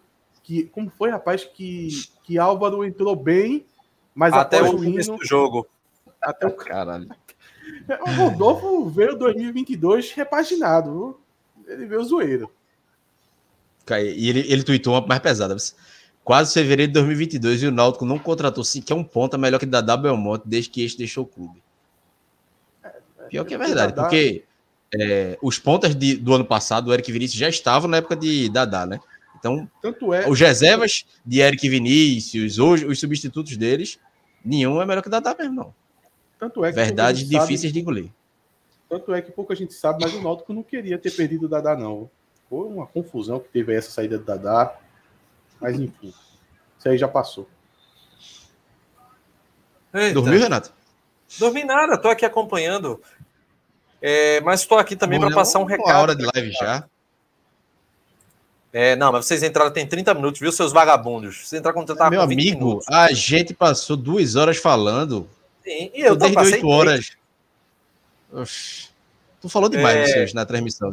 Que, 0.43 0.63
como 0.63 0.91
foi, 0.97 1.11
rapaz? 1.11 1.43
Que, 1.43 1.89
que 2.23 2.39
Álvaro 2.39 2.83
entrou 2.83 3.15
bem, 3.15 3.65
mas 4.15 4.33
até 4.33 4.63
o 4.63 4.83
início 4.83 5.15
do 5.15 5.23
jogo. 5.23 5.67
Até 6.19 6.47
o. 6.47 6.51
Caralho. 6.51 7.07
O 8.01 8.11
Rodolfo 8.11 8.89
veio 8.89 9.17
2022 9.17 10.11
repaginado. 10.11 11.19
Ele 11.67 11.85
veio 11.85 12.03
zoeiro. 12.03 12.51
E 13.91 14.29
ele, 14.29 14.45
ele 14.47 14.63
tweetou 14.63 14.93
uma 14.93 15.05
mais 15.05 15.21
pesada. 15.21 15.55
Quase 16.23 16.53
fevereiro 16.53 16.91
de 16.91 16.93
2022 16.93 17.63
e 17.63 17.67
o 17.67 17.71
Náutico 17.71 18.05
não 18.05 18.19
contratou 18.19 18.63
sequer 18.63 18.93
um 18.93 19.03
ponta 19.03 19.37
melhor 19.37 19.57
que 19.57 19.65
Dadá 19.65 19.97
Belmonte 19.97 20.43
desde 20.47 20.69
que 20.69 20.83
este 20.83 20.99
deixou 20.99 21.23
o 21.23 21.27
clube. 21.27 21.61
Pior 23.29 23.45
que 23.45 23.53
é 23.53 23.57
verdade, 23.57 23.93
porque 23.93 24.43
é, 24.93 25.37
os 25.41 25.57
pontas 25.59 25.95
de, 25.95 26.15
do 26.15 26.33
ano 26.33 26.45
passado, 26.45 26.89
o 26.89 26.93
Eric 26.93 27.11
Vinícius 27.11 27.39
já 27.39 27.49
estavam 27.49 27.89
na 27.89 27.97
época 27.97 28.15
de 28.15 28.49
Dadá, 28.49 28.85
né? 28.85 28.99
Então, 29.37 29.69
Tanto 29.81 30.13
é... 30.13 30.27
os 30.27 30.39
reservas 30.39 31.05
de 31.25 31.39
Eric 31.39 31.67
Vinícius, 31.69 32.59
hoje, 32.59 32.85
os 32.85 32.99
substitutos 32.99 33.55
deles, 33.55 33.99
nenhum 34.43 34.81
é 34.81 34.85
melhor 34.85 35.01
que 35.01 35.09
Dadá 35.09 35.35
mesmo, 35.37 35.55
não. 35.55 35.73
Tanto 36.39 36.63
é 36.63 36.69
que 36.69 36.75
Verdades 36.75 37.27
difíceis 37.27 37.61
sabe... 37.61 37.73
de 37.73 37.79
engolir. 37.81 38.09
Tanto 38.89 39.13
é 39.13 39.21
que 39.21 39.31
pouca 39.31 39.53
gente 39.53 39.73
sabe, 39.73 40.03
mas 40.03 40.13
o 40.13 40.21
Náutico 40.21 40.53
não 40.53 40.63
queria 40.63 40.97
ter 40.97 41.11
perdido 41.11 41.45
o 41.45 41.49
Dadá, 41.49 41.75
não. 41.75 42.09
Foi 42.49 42.65
uma 42.67 42.87
confusão 42.87 43.39
que 43.39 43.49
teve 43.49 43.75
essa 43.75 43.91
saída 43.91 44.17
do 44.17 44.23
Dadá. 44.23 44.75
Mas 45.61 45.79
enfim, 45.79 46.13
isso 46.77 46.89
aí 46.89 46.97
já 46.97 47.07
passou. 47.07 47.47
Eita. 49.93 50.13
Dormiu, 50.13 50.39
Renato? 50.39 50.73
Dormi 51.37 51.63
nada, 51.63 51.97
tô 51.97 52.07
aqui 52.07 52.25
acompanhando. 52.25 52.99
É, 54.01 54.39
mas 54.41 54.61
estou 54.61 54.77
aqui 54.77 54.95
também 54.95 55.19
para 55.19 55.31
passar 55.31 55.59
um 55.59 55.65
recado. 55.65 55.87
Uma 55.87 55.99
hora 55.99 56.15
de 56.15 56.25
live 56.33 56.51
já. 56.53 56.87
É, 58.71 58.95
não, 58.95 59.11
mas 59.11 59.25
vocês 59.25 59.41
entraram 59.43 59.71
tem 59.71 59.85
30 59.85 60.13
minutos, 60.13 60.39
viu, 60.39 60.51
seus 60.51 60.71
vagabundos? 60.71 61.47
Você 61.47 61.57
entrar 61.57 61.73
com 61.73 61.81
é, 61.81 62.09
Meu 62.09 62.21
amigo, 62.21 62.41
minutos. 62.41 62.87
a 62.87 63.11
gente 63.11 63.53
passou 63.53 63.97
duas 63.97 64.35
horas 64.35 64.57
falando. 64.57 65.27
Sim, 65.69 65.91
e 65.93 66.01
eu 66.01 66.17
tô 66.17 66.27
desde 66.27 66.55
8 66.55 66.67
horas. 66.67 67.11
Oxi. 68.33 68.89
Tu 69.39 69.47
falou 69.47 69.69
demais 69.69 70.09
é... 70.09 70.33
na 70.33 70.43
transmissão. 70.43 70.89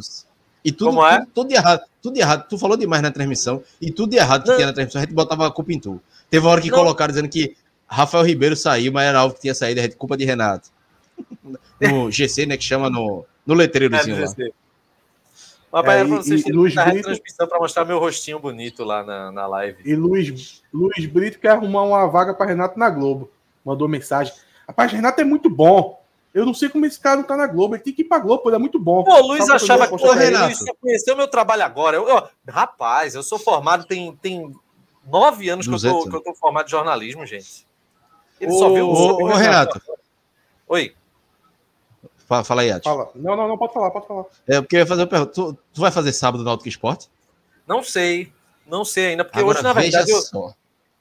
E 0.63 0.71
tudo, 0.71 0.91
Como 0.91 1.07
é? 1.07 1.19
tudo, 1.19 1.31
tudo, 1.33 1.51
errado, 1.51 1.81
tudo 2.01 2.17
errado. 2.17 2.47
Tu 2.47 2.57
falou 2.59 2.77
demais 2.77 3.01
na 3.01 3.09
transmissão 3.09 3.63
e 3.81 3.91
tudo 3.91 4.13
errado 4.13 4.43
que 4.43 4.49
não. 4.49 4.55
tinha 4.55 4.67
na 4.67 4.73
transmissão, 4.73 5.01
a 5.01 5.05
gente 5.05 5.15
botava 5.15 5.47
a 5.47 5.51
culpa 5.51 5.73
em 5.73 5.79
tu. 5.79 5.99
Teve 6.29 6.45
uma 6.45 6.51
hora 6.51 6.61
que 6.61 6.69
não. 6.69 6.77
colocaram 6.77 7.11
dizendo 7.11 7.29
que 7.29 7.55
Rafael 7.87 8.23
Ribeiro 8.23 8.55
saiu, 8.55 8.91
mas 8.91 9.07
era 9.07 9.19
algo 9.19 9.33
que 9.33 9.41
tinha 9.41 9.55
saído, 9.55 9.79
é 9.79 9.87
culpa 9.89 10.15
de 10.15 10.25
Renato. 10.25 10.69
No 11.79 12.11
GC, 12.11 12.47
né, 12.47 12.57
que 12.57 12.63
chama 12.63 12.89
no, 12.89 13.23
no 13.45 13.53
letreirozinho 13.53 14.17
é, 14.17 14.25
lá. 14.25 14.33
Papai, 15.69 16.01
é, 16.01 16.03
vocês 16.03 16.43
e, 16.43 16.51
Luiz 16.51 16.73
Brito... 16.73 17.03
transmissão 17.03 17.47
para 17.47 17.59
mostrar 17.59 17.85
meu 17.85 17.99
rostinho 17.99 18.39
bonito 18.39 18.83
lá 18.83 19.03
na, 19.03 19.31
na 19.31 19.45
live. 19.45 19.77
E 19.85 19.95
Luiz, 19.95 20.63
Luiz 20.73 21.05
Brito 21.05 21.37
quer 21.37 21.49
arrumar 21.49 21.83
uma 21.83 22.07
vaga 22.07 22.33
para 22.33 22.47
Renato 22.47 22.79
na 22.79 22.89
Globo. 22.89 23.29
Mandou 23.63 23.87
mensagem. 23.87 24.33
Rapaz, 24.67 24.91
Renato 24.91 25.21
é 25.21 25.23
muito 25.23 25.49
bom. 25.49 26.01
Eu 26.33 26.45
não 26.45 26.53
sei 26.53 26.69
como 26.69 26.85
esse 26.85 26.99
cara 26.99 27.17
não 27.17 27.23
tá 27.23 27.35
na 27.35 27.47
Globo. 27.47 27.75
Ele 27.75 27.83
tem 27.83 27.93
que 27.93 28.01
ir 28.01 28.05
pra 28.05 28.19
Globo, 28.19 28.47
ele 28.47 28.57
é 28.57 28.59
muito 28.59 28.77
bom. 28.77 29.03
Pô, 29.03 29.13
o 29.13 29.27
Luiz 29.27 29.49
achava 29.49 29.87
que 29.87 29.93
o 29.93 29.97
Luiz 29.97 30.59
conheceu 30.79 31.15
meu 31.15 31.27
trabalho 31.27 31.63
agora. 31.63 31.97
Eu, 31.97 32.07
eu, 32.07 32.27
rapaz, 32.47 33.15
eu 33.15 33.23
sou 33.23 33.39
formado, 33.39 33.85
tem, 33.85 34.15
tem 34.17 34.53
nove 35.07 35.49
anos 35.49 35.67
que 35.67 35.73
eu, 35.73 35.79
tô, 35.79 36.09
que 36.09 36.15
eu 36.15 36.21
tô 36.21 36.35
formado 36.35 36.65
de 36.65 36.71
jornalismo, 36.71 37.25
gente. 37.25 37.65
Ele 38.39 38.51
ô, 38.51 38.59
só 38.59 38.69
viu 38.71 38.87
o. 38.87 39.23
Ô, 39.23 39.35
Renato. 39.35 39.81
Oi. 40.67 40.93
Fala, 42.27 42.43
fala 42.43 42.61
aí, 42.61 42.71
Ati. 42.71 42.83
Fala. 42.83 43.09
Não, 43.15 43.35
não, 43.35 43.47
não, 43.47 43.57
pode 43.57 43.73
falar, 43.73 43.89
pode 43.89 44.05
falar. 44.05 44.25
É, 44.45 44.59
porque 44.59 44.75
eu 44.75 44.81
ia 44.81 44.85
fazer 44.85 45.01
uma 45.01 45.07
pergunta. 45.07 45.31
Tu, 45.31 45.57
tu 45.73 45.81
vai 45.81 45.91
fazer 45.91 46.11
sábado 46.11 46.39
no 46.39 46.45
Náutico 46.45 46.67
Esporte? 46.67 47.09
Não 47.65 47.81
sei. 47.81 48.31
Não 48.67 48.83
sei 48.83 49.07
ainda, 49.07 49.23
porque 49.23 49.39
Agora, 49.39 49.57
hoje, 49.57 49.63
na 49.63 49.73
verdade. 49.73 50.11
Eu... 50.11 50.21
Só. 50.21 50.53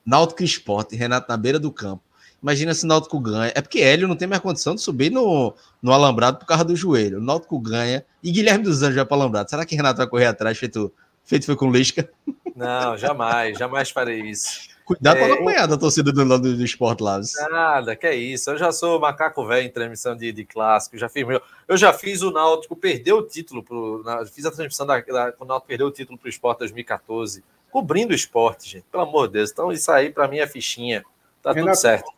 Náutico 0.05 0.45
Esporte, 0.45 0.95
Renato 0.95 1.29
na 1.29 1.37
beira 1.37 1.59
do 1.59 1.73
campo. 1.73 2.06
Imagina 2.43 2.74
se 2.74 2.84
o 2.84 2.89
Náutico 2.89 3.18
ganha. 3.18 3.53
É 3.55 3.61
porque 3.61 3.80
Hélio 3.80 4.07
não 4.07 4.16
tem 4.16 4.28
mais 4.28 4.41
condição 4.41 4.74
de 4.74 4.82
subir 4.82 5.11
no, 5.11 5.55
no 5.82 5.93
alambrado 5.93 6.39
por 6.39 6.47
causa 6.47 6.64
do 6.64 6.76
joelho. 6.76 7.18
O 7.18 7.22
Náutico 7.22 7.59
ganha 7.59 8.05
e 8.22 8.30
Guilherme 8.30 8.64
dos 8.64 8.82
Anjos 8.82 8.97
vai 8.97 9.05
para 9.05 9.16
o 9.16 9.20
alambrado. 9.20 9.51
Será 9.51 9.64
que 9.64 9.74
Renato 9.74 9.99
vai 9.99 10.07
correr 10.07 10.26
atrás, 10.26 10.57
feito, 10.59 10.93
feito 11.24 11.47
foi 11.47 11.57
com 11.57 11.70
Lisca? 11.70 12.09
Não, 12.55 12.97
jamais, 12.97 13.59
jamais 13.59 13.91
farei 13.91 14.20
isso. 14.22 14.76
Cuidado 14.87 15.16
é, 15.16 15.20
para 15.20 15.28
não 15.28 15.43
apanhar 15.43 15.66
da 15.66 15.76
torcida 15.76 16.12
do, 16.12 16.24
do, 16.24 16.57
do 16.57 16.64
Sport 16.64 17.01
lá. 17.01 17.20
Nada, 17.51 17.97
que 17.97 18.07
é 18.07 18.14
isso. 18.14 18.51
Eu 18.51 18.57
já 18.57 18.70
sou 18.70 19.01
macaco 19.01 19.45
velho 19.45 19.66
em 19.66 19.70
transmissão 19.70 20.16
de, 20.16 20.30
de 20.30 20.45
clássico. 20.45 20.97
Já 20.97 21.09
fiz 21.09 21.26
meu, 21.26 21.43
eu 21.66 21.76
já 21.76 21.93
fiz 21.93 22.22
o 22.22 22.30
Náutico 22.30 22.76
perder 22.76 23.12
o 23.12 23.22
título. 23.22 23.64
Pro, 23.64 24.01
na, 24.05 24.24
fiz 24.24 24.47
a 24.47 24.51
transmissão 24.53 24.87
da, 24.87 25.01
da, 25.01 25.32
quando 25.32 25.51
o 25.51 25.53
Náutico 25.53 25.66
perdeu 25.66 25.89
o 25.89 25.91
título 25.91 26.16
para 26.16 26.28
o 26.28 26.30
Sport 26.30 26.61
2014. 26.61 27.43
Cobrindo 27.68 28.12
o 28.12 28.14
esporte, 28.14 28.70
gente. 28.70 28.84
Pelo 28.84 29.03
amor 29.03 29.26
de 29.26 29.34
Deus. 29.34 29.51
Então, 29.51 29.72
isso 29.72 29.91
aí 29.91 30.09
para 30.09 30.28
mim 30.28 30.39
é 30.39 30.47
fichinha. 30.47 31.05
Tá 31.43 31.51
Renato, 31.51 31.72
tudo 31.72 31.80
certo. 31.80 32.16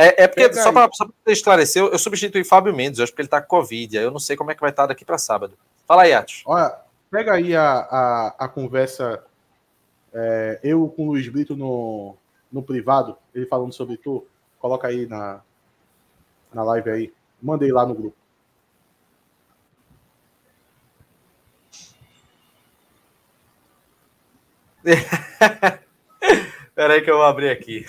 É, 0.00 0.24
é 0.24 0.28
porque, 0.28 0.50
só 0.54 0.72
para 0.72 0.88
esclarecer, 1.26 1.82
eu 1.82 1.98
substituí 1.98 2.42
Fábio 2.42 2.74
Mendes, 2.74 2.98
hoje 2.98 3.12
porque 3.12 3.20
ele 3.20 3.26
está 3.26 3.42
com 3.42 3.48
Covid. 3.48 3.98
Aí 3.98 4.04
eu 4.04 4.10
não 4.10 4.18
sei 4.18 4.34
como 4.34 4.50
é 4.50 4.54
que 4.54 4.60
vai 4.62 4.70
estar 4.70 4.86
daqui 4.86 5.04
para 5.04 5.18
sábado. 5.18 5.58
Fala 5.86 6.04
aí, 6.04 6.14
Atos. 6.14 6.42
Olha, 6.46 6.74
pega 7.10 7.34
aí 7.34 7.54
a, 7.54 7.62
a, 7.62 8.34
a 8.38 8.48
conversa, 8.48 9.22
é, 10.14 10.58
eu 10.64 10.88
com 10.88 11.06
o 11.06 11.10
Luiz 11.12 11.28
Brito 11.28 11.54
no, 11.54 12.16
no 12.50 12.62
privado, 12.62 13.18
ele 13.34 13.44
falando 13.44 13.74
sobre 13.74 13.98
tu. 13.98 14.26
Coloca 14.58 14.88
aí 14.88 15.06
na, 15.06 15.42
na 16.52 16.62
live 16.62 16.90
aí. 16.90 17.12
Mandei 17.42 17.70
lá 17.70 17.84
no 17.84 17.94
grupo. 17.94 18.16
Peraí 26.74 27.02
que 27.02 27.10
eu 27.10 27.16
vou 27.16 27.26
abrir 27.26 27.50
aqui. 27.50 27.84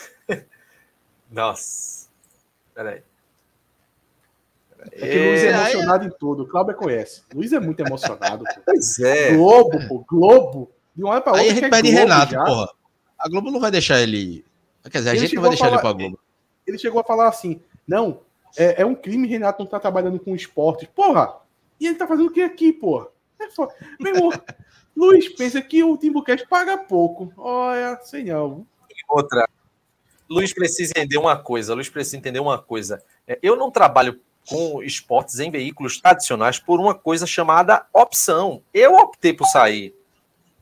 Nossa. 1.32 2.10
Peraí. 2.74 3.02
É 4.92 5.08
que 5.08 5.18
o 5.18 5.30
Luiz 5.30 5.44
é, 5.44 5.48
é 5.48 5.52
emocionado 5.52 6.04
é... 6.04 6.08
em 6.08 6.12
tudo. 6.12 6.44
O 6.44 6.48
Cláudio 6.48 6.76
conhece. 6.76 7.22
O 7.34 7.38
Luiz 7.38 7.54
é 7.54 7.60
muito 7.60 7.80
emocionado. 7.80 8.44
Pois 8.66 9.00
é. 9.00 9.36
Globo, 9.36 9.88
pô. 9.88 10.06
Globo. 10.08 10.72
De 10.96 11.04
uma 11.04 11.14
hora 11.14 11.22
pra 11.22 11.34
outra. 11.34 11.46
Aí 11.46 11.52
a 11.52 11.54
gente 11.54 11.70
pede 11.70 11.90
Renato, 11.90 12.34
já. 12.34 12.44
porra. 12.44 12.70
A 13.18 13.30
Globo 13.30 13.52
não 13.52 13.60
vai 13.60 13.72
deixar 13.72 14.02
ele. 14.02 14.44
Quer 14.84 14.98
dizer, 14.98 15.10
a 15.10 15.14
ele 15.14 15.22
gente 15.22 15.36
não 15.36 15.42
vai 15.44 15.52
deixar 15.52 15.66
falar... 15.66 15.78
ele 15.78 15.82
pra 15.82 15.94
Globo. 15.94 16.20
Ele 16.66 16.78
chegou 16.78 17.00
a 17.00 17.04
falar 17.04 17.28
assim: 17.28 17.62
não, 17.88 18.22
é, 18.58 18.82
é 18.82 18.86
um 18.86 18.96
crime 18.96 19.28
Renato 19.28 19.64
não 19.64 19.70
tá 19.70 19.80
trabalhando 19.80 20.20
com 20.20 20.36
esporte. 20.36 20.88
Porra! 20.88 21.36
E 21.80 21.88
ele 21.88 21.96
tá 21.96 22.08
fazendo 22.08 22.28
o 22.28 22.32
que 22.32 22.42
aqui, 22.42 22.74
porra? 22.74 23.08
É 23.40 23.50
foda. 23.50 23.74
Meu 24.00 24.16
irmão, 24.16 24.32
Luiz 24.96 25.30
pensa 25.30 25.62
que 25.62 25.84
o 25.84 25.98
Timbucast 25.98 26.48
paga 26.48 26.78
pouco. 26.78 27.32
Olha, 27.38 28.00
sei 28.04 28.26
não. 28.26 28.66
E 28.90 28.94
outra, 29.10 29.48
Luiz 30.32 30.54
precisa 30.54 30.94
entender 30.96 31.18
uma 31.18 31.36
coisa. 31.36 31.74
Luiz 31.74 31.90
precisa 31.90 32.16
entender 32.16 32.40
uma 32.40 32.58
coisa. 32.58 33.04
É, 33.28 33.38
eu 33.44 33.58
não 33.58 33.70
trabalho 33.70 34.18
com 34.48 34.82
esportes 34.82 35.40
em 35.40 35.52
veículos 35.52 36.00
tradicionais 36.00 36.58
por 36.58 36.80
uma 36.80 36.96
coisa 36.96 37.28
chamada 37.28 37.86
opção. 37.94 38.64
Eu 38.74 38.96
optei 38.96 39.34
por 39.34 39.46
sair 39.48 39.94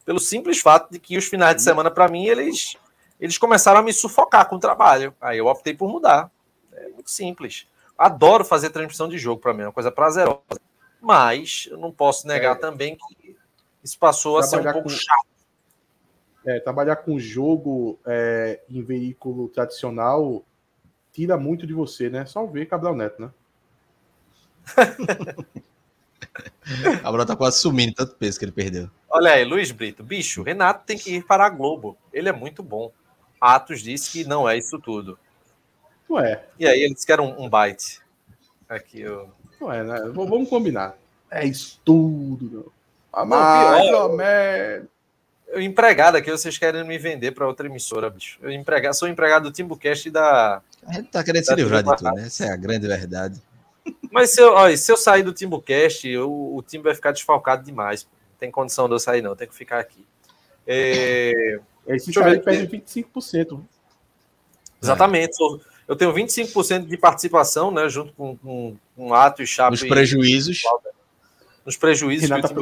pelo 0.04 0.20
simples 0.20 0.60
fato 0.60 0.92
de 0.92 0.98
que 0.98 1.16
os 1.20 1.26
finais 1.26 1.56
de 1.56 1.62
semana 1.62 1.92
para 1.92 2.08
mim 2.08 2.26
eles 2.26 2.76
eles 3.20 3.38
começaram 3.38 3.80
a 3.80 3.84
me 3.84 3.94
sufocar 3.94 4.50
com 4.50 4.56
o 4.56 4.60
trabalho. 4.60 5.14
Aí 5.22 5.38
eu 5.38 5.46
optei 5.46 5.76
por 5.76 5.88
mudar. 5.88 6.32
É 6.74 6.88
muito 6.90 7.12
simples. 7.12 7.68
Adoro 7.96 8.44
fazer 8.44 8.72
transmissão 8.72 9.08
de 9.08 9.20
jogo 9.20 9.40
para 9.40 9.54
mim, 9.54 9.62
é 9.62 9.66
uma 9.68 9.72
coisa 9.72 9.92
prazerosa. 9.92 10.60
Mas 11.00 11.68
eu 11.70 11.78
não 11.78 11.92
posso 11.92 12.26
negar 12.26 12.56
é, 12.56 12.60
também 12.60 12.98
que 12.98 13.38
isso 13.84 14.00
passou 14.00 14.40
a 14.40 14.44
ser 14.44 14.58
um 14.58 14.64
pouco 14.64 14.84
com... 14.84 14.90
chato 14.90 15.28
é, 16.46 16.60
trabalhar 16.60 16.98
com 16.98 17.20
jogo 17.20 18.00
é, 18.06 18.60
em 18.70 18.82
veículo 18.82 19.50
tradicional 19.50 20.44
tira 21.12 21.38
muito 21.38 21.68
de 21.68 21.74
você, 21.74 22.10
né? 22.10 22.26
Só 22.26 22.46
ver 22.46 22.68
Cabral 22.68 22.96
Neto, 22.96 23.22
né? 23.22 23.30
Cabral 27.02 27.26
tá 27.26 27.36
quase 27.36 27.60
sumindo 27.60 27.94
tanto 27.94 28.16
peso 28.16 28.38
que 28.38 28.46
ele 28.46 28.52
perdeu. 28.52 28.90
Olha 29.10 29.32
aí, 29.32 29.44
Luiz 29.44 29.72
Brito, 29.72 30.04
bicho, 30.04 30.44
Renato 30.44 30.86
tem 30.86 30.98
que 30.98 31.16
ir 31.16 31.26
para 31.26 31.46
a 31.46 31.50
Globo. 31.50 31.98
Ele 32.14 32.30
é 32.30 32.34
muito 32.34 32.62
bom. 32.62 32.92
Atos 33.42 33.82
disse 33.82 34.12
que 34.12 34.24
não 34.24 34.48
é 34.48 34.58
isso 34.58 34.80
tudo. 34.80 35.18
Ué. 36.10 36.44
E 36.58 36.68
aí 36.68 36.82
ele 36.82 36.94
disse 36.94 37.06
que 37.06 37.12
era 37.12 37.22
um, 37.22 37.44
um 37.44 37.50
byte. 37.50 38.02
Aqui, 38.68 39.02
eu... 39.02 39.30
Não 39.60 39.72
é, 39.72 39.84
né? 39.84 40.12
Vamos 40.14 40.50
combinar. 40.50 40.96
É 41.30 41.46
isso 41.46 41.80
tudo, 41.84 42.50
não. 42.50 42.72
A 43.12 43.26
mais 43.26 43.92
ou 43.92 44.16
menos. 44.16 44.88
Eu 45.50 45.62
empregado 45.62 46.16
aqui, 46.16 46.30
vocês 46.30 46.58
querem 46.58 46.84
me 46.84 46.98
vender 46.98 47.32
para 47.32 47.48
outra 47.48 47.68
emissora, 47.68 48.10
bicho. 48.10 48.38
Eu 48.42 48.52
empregado, 48.52 48.94
sou 48.94 49.08
empregado 49.08 49.44
do 49.44 49.52
Timbucast 49.52 50.08
e 50.08 50.12
da. 50.12 50.62
A 50.86 50.94
gente 50.94 51.10
tá 51.10 51.24
querendo 51.24 51.44
se 51.44 51.56
livrar 51.56 51.84
de 51.84 51.96
tudo, 51.96 52.12
né? 52.14 52.24
Essa 52.28 52.46
é 52.46 52.50
a 52.52 52.56
grande 52.56 52.88
verdade. 52.88 53.42
Mas 54.12 54.32
se 54.32 54.42
eu, 54.42 54.54
ó, 54.54 54.76
se 54.76 54.92
eu 54.92 54.98
sair 54.98 55.24
do 55.24 55.34
Timbucast, 55.34 56.16
o, 56.18 56.58
o 56.58 56.62
time 56.62 56.84
vai 56.84 56.94
ficar 56.94 57.12
desfalcado 57.12 57.64
demais. 57.64 58.04
Não 58.04 58.38
tem 58.40 58.52
condição 58.52 58.88
de 58.88 58.94
eu 58.94 59.00
sair, 59.00 59.22
não. 59.22 59.36
Tem 59.36 59.48
que 59.48 59.56
ficar 59.56 59.80
aqui. 59.80 60.06
É... 60.68 61.60
Esse 61.88 62.14
cara 62.14 62.40
perde 62.40 62.68
25%. 62.68 63.60
Exatamente. 64.82 65.36
Eu 65.88 65.96
tenho 65.96 66.14
25% 66.14 66.86
de 66.86 66.98
participação, 66.98 67.72
né? 67.72 67.90
Junto 67.90 68.14
com, 68.14 68.38
com, 68.38 68.78
com 68.96 69.14
Ato 69.14 69.42
e 69.42 69.48
Chapo. 69.48 69.74
Os 69.74 69.84
prejuízos. 69.84 70.62
Nos 71.66 71.76
prejuízos. 71.76 72.30
Renata, 72.30 72.54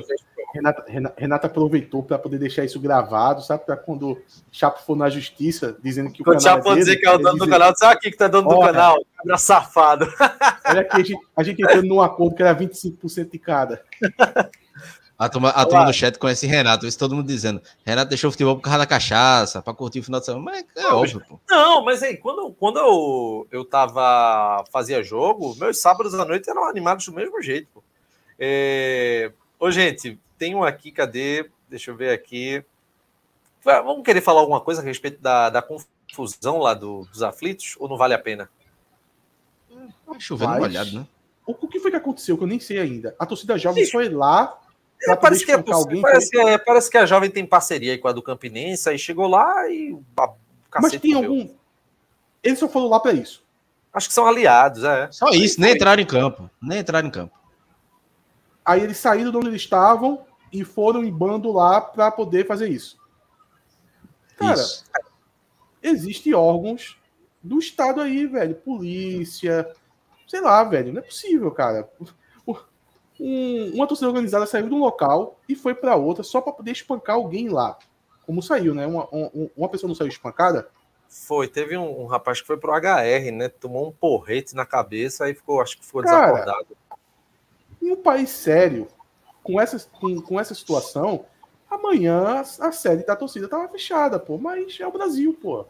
Renata, 0.54 0.86
Renata, 1.18 1.48
aproveitou 1.48 2.02
para 2.02 2.18
poder 2.18 2.38
deixar 2.38 2.64
isso 2.64 2.80
gravado, 2.80 3.42
sabe? 3.44 3.66
Para 3.66 3.76
quando 3.76 4.22
Chapo 4.52 4.82
for 4.82 4.96
na 4.96 5.10
justiça, 5.10 5.78
dizendo 5.84 6.12
que 6.12 6.22
o 6.22 6.26
quando 6.26 6.42
canal. 6.42 6.58
Chapo 6.58 6.70
é 6.70 6.74
dele, 6.74 6.86
dizer 6.86 6.98
que 6.98 7.06
é 7.06 7.12
o 7.12 7.18
dono 7.18 7.34
dizer, 7.34 7.46
do 7.46 7.52
canal, 7.52 7.74
sabe 7.76 7.94
aqui 7.96 8.12
que 8.12 8.18
tá 8.18 8.28
dono 8.28 8.50
do 8.50 8.60
canal? 8.60 8.98
Cabra 9.18 9.38
safado. 9.38 10.08
Olha 10.66 10.82
aqui, 10.82 10.96
a 10.96 11.04
gente, 11.04 11.18
a 11.36 11.44
gente 11.44 11.62
entrando 11.62 11.88
num 11.88 12.02
acordo 12.02 12.36
que 12.36 12.42
era 12.42 12.58
25% 12.58 13.30
de 13.30 13.40
cada. 13.40 13.84
A 15.20 15.28
turma, 15.28 15.50
a 15.50 15.66
turma 15.66 15.86
no 15.86 15.94
chat 15.94 16.20
conhece 16.20 16.46
Renato, 16.46 16.86
isso 16.86 17.00
todo 17.00 17.16
mundo 17.16 17.28
dizendo. 17.28 17.60
Renato 17.84 18.10
deixou 18.10 18.28
o 18.30 18.32
futebol 18.32 18.56
por 18.56 18.62
causa 18.62 18.78
da 18.78 18.86
cachaça, 18.86 19.62
para 19.64 19.74
curtir 19.74 20.00
o 20.00 20.04
final 20.04 20.20
de 20.20 20.28
semana. 20.28 20.44
Mas 20.46 20.66
é 20.76 20.84
não, 20.84 20.98
óbvio, 20.98 21.24
pô. 21.28 21.40
Não, 21.50 21.84
mas 21.84 22.04
aí, 22.04 22.18
quando, 22.18 22.54
quando 22.54 22.78
eu, 22.78 23.48
eu 23.52 23.66
tava. 23.66 24.64
fazia 24.72 25.02
jogo, 25.02 25.56
meus 25.56 25.82
sábados 25.82 26.14
à 26.14 26.24
noite 26.24 26.50
eram 26.50 26.70
animados 26.70 27.06
do 27.06 27.14
mesmo 27.14 27.42
jeito, 27.42 27.68
pô. 27.74 27.84
É... 28.40 29.32
Ô, 29.60 29.72
gente, 29.72 30.20
tem 30.38 30.56
um 30.56 30.64
aqui, 30.64 30.92
cadê? 30.92 31.50
Deixa 31.70 31.92
eu 31.92 31.96
ver 31.96 32.12
aqui. 32.12 32.64
Vamos 33.64 34.04
querer 34.04 34.22
falar 34.22 34.40
alguma 34.40 34.62
coisa 34.62 34.82
a 34.82 34.84
respeito 34.84 35.22
da, 35.22 35.50
da 35.50 35.62
confusão 35.62 36.60
lá 36.60 36.74
do, 36.74 37.06
dos 37.06 37.22
aflitos, 37.22 37.76
ou 37.80 37.90
não 37.90 37.98
vale 37.98 38.14
a 38.14 38.20
pena? 38.20 38.50
Deixa 40.12 40.34
eu 40.34 40.38
ver 40.38 40.46
uma 40.46 40.60
olhada, 40.60 40.92
né? 40.92 41.08
O 41.46 41.54
que 41.68 41.80
foi 41.80 41.92
que 41.92 41.98
aconteceu 41.98 42.38
que 42.38 42.44
eu 42.44 42.48
nem 42.48 42.60
sei 42.60 42.80
ainda? 42.80 43.16
A 43.18 43.26
torcida 43.26 43.58
jovem 43.58 43.86
Sim. 43.86 43.92
foi 43.92 44.10
lá 44.10 44.60
é, 45.04 45.16
parece, 45.16 45.46
que 45.46 45.52
é, 45.52 45.64
alguém 45.72 46.02
parece, 46.02 46.30
que 46.30 46.38
é, 46.38 46.58
parece 46.58 46.90
que 46.90 46.98
a 46.98 47.06
jovem 47.06 47.30
tem 47.30 47.46
parceria 47.46 47.98
com 48.00 48.08
a 48.08 48.12
do 48.12 48.22
Campinense, 48.22 48.90
aí 48.90 48.98
chegou 48.98 49.28
lá 49.28 49.70
e. 49.70 49.96
Mas 50.82 50.94
tem 50.94 51.14
algum. 51.14 51.48
Eles 52.44 52.60
só 52.60 52.68
foram 52.68 52.88
lá 52.88 53.00
para 53.00 53.14
isso. 53.14 53.44
Acho 53.94 54.08
que 54.08 54.14
são 54.14 54.26
aliados, 54.26 54.84
é. 54.84 55.10
Só 55.12 55.30
isso, 55.30 55.62
nem 55.62 55.74
entraram 55.74 56.02
em 56.02 56.06
campo. 56.06 56.50
Nem 56.62 56.80
entraram 56.80 57.08
em 57.08 57.12
campo. 57.12 57.37
Aí 58.68 58.84
eles 58.84 58.98
saíram 58.98 59.32
de 59.32 59.38
onde 59.38 59.48
eles 59.48 59.62
estavam 59.62 60.26
e 60.52 60.64
foram 60.64 61.04
em 61.04 61.12
bando 61.12 61.52
lá 61.52 61.80
para 61.80 62.12
poder 62.12 62.46
fazer 62.46 62.70
isso. 62.70 62.98
Cara, 64.38 64.54
isso. 64.54 64.84
existe 65.82 66.34
órgãos 66.34 66.98
do 67.42 67.58
Estado 67.58 68.02
aí, 68.02 68.28
velho. 68.28 68.56
Polícia. 68.56 69.74
Sei 70.28 70.42
lá, 70.42 70.64
velho. 70.64 70.92
Não 70.92 71.00
é 71.00 71.04
possível, 71.04 71.50
cara 71.50 71.90
um, 73.20 73.72
uma 73.74 73.88
torcida 73.88 74.08
organizada 74.08 74.46
saiu 74.46 74.68
de 74.68 74.74
um 74.74 74.80
local 74.80 75.40
e 75.48 75.56
foi 75.56 75.74
para 75.74 75.96
outra 75.96 76.24
só 76.24 76.42
para 76.42 76.54
poder 76.54 76.72
espancar 76.72 77.16
alguém 77.16 77.50
lá. 77.50 77.78
Como 78.26 78.44
saiu, 78.44 78.76
né? 78.76 78.86
Uma, 78.86 79.08
uma, 79.10 79.32
uma 79.56 79.70
pessoa 79.70 79.88
não 79.88 79.96
saiu 79.96 80.10
espancada? 80.10 80.70
Foi, 81.08 81.48
teve 81.48 81.78
um, 81.78 82.02
um, 82.02 82.06
rapaz 82.06 82.42
que 82.42 82.48
foi 82.48 82.58
pro 82.58 82.74
HR, 82.74 83.32
né? 83.32 83.48
Tomou 83.48 83.88
um 83.88 83.92
porrete 83.92 84.54
na 84.54 84.66
cabeça 84.66 85.30
e 85.30 85.34
ficou, 85.34 85.62
acho 85.62 85.78
que 85.78 85.86
ficou 85.86 86.04
Cara, 86.04 86.28
desacordado. 86.28 86.78
Em 87.82 87.92
um 87.92 87.96
país 87.96 88.30
sério, 88.30 88.88
com 89.44 89.60
essa, 89.60 89.80
com, 90.00 90.22
com 90.22 90.40
essa 90.40 90.54
situação, 90.54 91.26
amanhã 91.70 92.44
a 92.60 92.72
sede 92.72 93.06
da 93.06 93.16
torcida 93.16 93.48
tava 93.48 93.68
fechada, 93.70 94.20
pô. 94.20 94.38
Mas 94.38 94.80
é 94.80 94.88
o 94.88 94.92
Brasil, 94.92 95.38
pô. 95.42 95.66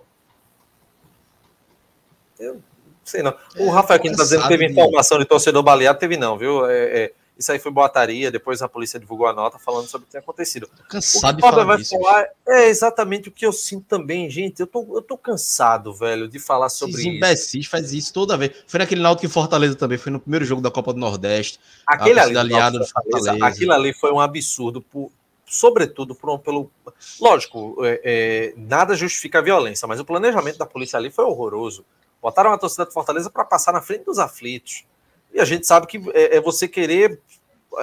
Eu 2.39 2.61
sei 3.03 3.23
não. 3.23 3.35
O 3.57 3.69
Rafael 3.69 3.99
aqui 3.99 4.11
tá 4.11 4.23
dizendo 4.23 4.43
que 4.43 4.49
teve 4.49 4.65
informação 4.65 5.17
de 5.17 5.25
torcedor 5.25 5.63
baleado, 5.63 5.99
teve 5.99 6.17
não, 6.17 6.37
viu? 6.37 6.65
É, 6.65 7.03
é, 7.03 7.13
isso 7.37 7.51
aí 7.51 7.59
foi 7.59 7.71
boataria, 7.71 8.31
depois 8.31 8.61
a 8.61 8.67
polícia 8.67 8.99
divulgou 8.99 9.27
a 9.27 9.33
nota 9.33 9.59
falando 9.59 9.87
sobre 9.87 10.03
o 10.03 10.05
que 10.05 10.11
tinha 10.11 10.21
acontecido. 10.21 10.69
Cansado 10.89 11.35
de 11.35 11.41
falar 11.41 11.63
vai 11.63 11.77
disso, 11.77 11.99
falar 11.99 12.27
é 12.47 12.67
exatamente 12.67 13.29
o 13.29 13.31
que 13.31 13.45
eu 13.45 13.51
sinto 13.51 13.85
também, 13.87 14.29
gente. 14.29 14.59
Eu 14.59 14.67
tô, 14.67 14.95
eu 14.95 15.01
tô 15.01 15.17
cansado, 15.17 15.93
velho, 15.93 16.27
de 16.27 16.39
falar 16.39 16.69
sobre 16.69 16.95
Esses 16.95 17.05
isso. 17.05 17.15
imbecis 17.15 17.67
faz 17.67 17.93
isso 17.93 18.13
toda 18.13 18.37
vez. 18.37 18.51
Foi 18.65 18.79
naquele 18.79 19.01
Náutico 19.01 19.25
em 19.25 19.29
Fortaleza 19.29 19.75
também, 19.75 19.97
foi 19.97 20.11
no 20.11 20.19
primeiro 20.19 20.45
jogo 20.45 20.61
da 20.61 20.71
Copa 20.71 20.93
do 20.93 20.99
Nordeste. 20.99 21.59
Aquele 21.85 22.19
ali, 22.19 22.37
aliado 22.37 22.77
Fortaleza, 22.85 23.31
Fortaleza. 23.31 23.45
Aquilo 23.45 23.73
ali 23.73 23.93
foi 23.93 24.11
um 24.11 24.19
absurdo, 24.19 24.81
por, 24.81 25.11
sobretudo 25.45 26.15
por, 26.15 26.39
pelo... 26.39 26.71
Lógico, 27.19 27.77
é, 27.83 28.01
é, 28.03 28.53
nada 28.57 28.95
justifica 28.95 29.39
a 29.39 29.41
violência, 29.41 29.87
mas 29.87 29.99
o 29.99 30.05
planejamento 30.05 30.57
da 30.57 30.65
polícia 30.65 30.97
ali 30.97 31.11
foi 31.11 31.25
horroroso. 31.25 31.85
Botaram 32.21 32.51
a 32.51 32.57
torcida 32.57 32.85
de 32.85 32.93
Fortaleza 32.93 33.29
para 33.29 33.45
passar 33.45 33.71
na 33.71 33.81
frente 33.81 34.05
dos 34.05 34.17
aflitos. 34.17 34.85
E 35.33 35.39
a 35.39 35.45
gente 35.45 35.67
sabe 35.67 35.87
que 35.87 35.97
é, 36.13 36.37
é 36.37 36.41
você 36.41 36.67
querer 36.67 37.21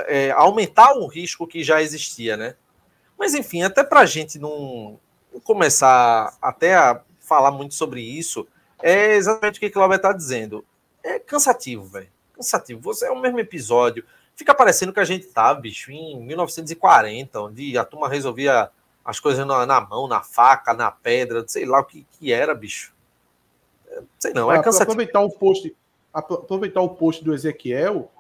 é, 0.07 0.31
aumentar 0.33 0.95
um 0.95 1.07
risco 1.07 1.47
que 1.47 1.63
já 1.63 1.83
existia, 1.83 2.37
né? 2.37 2.57
Mas 3.19 3.35
enfim, 3.35 3.63
até 3.63 3.85
para 3.85 4.01
a 4.01 4.07
gente 4.07 4.39
não 4.39 4.99
começar 5.45 6.37
até 6.41 6.75
a 6.75 7.01
falar 7.21 7.51
muito 7.51 7.75
sobre 7.75 8.01
isso, 8.01 8.47
é 8.83 9.15
exatamente 9.15 9.57
o 9.57 9.61
que 9.61 9.67
o 9.67 9.73
Cláudio 9.73 9.97
está 9.97 10.13
dizendo. 10.13 10.65
É 11.03 11.19
cansativo, 11.19 11.85
velho. 11.85 12.09
Cansativo. 12.35 12.81
Você 12.81 13.07
é 13.07 13.11
o 13.11 13.21
mesmo 13.21 13.39
episódio. 13.39 14.05
Fica 14.37 14.55
parecendo 14.55 14.93
que 14.93 15.01
a 15.01 15.05
gente 15.05 15.27
tá, 15.27 15.55
bicho, 15.55 15.93
em 15.93 16.21
1940, 16.21 17.41
onde 17.41 17.79
a 17.79 17.85
turma 17.85 18.09
resolvia 18.09 18.71
as 19.05 19.21
coisas 19.21 19.47
na, 19.47 19.65
na 19.65 19.81
mão, 19.81 20.09
na 20.09 20.23
faca, 20.23 20.75
na 20.75 20.91
pedra, 20.91 21.45
sei 21.47 21.65
lá 21.67 21.81
o 21.81 21.85
que, 21.85 22.07
que 22.19 22.33
era, 22.33 22.55
bicho. 22.55 22.93
Sei 24.19 24.33
não, 24.33 24.51
é 24.51 24.61
cansativo. 24.63 24.93
Aproveitar 24.93 25.21
o 25.21 25.31
post 25.31 25.75
aproveitar 26.15 26.81
o 26.81 26.91
post 26.91 27.25
do 27.25 27.35
Ezequiel, 27.35 28.11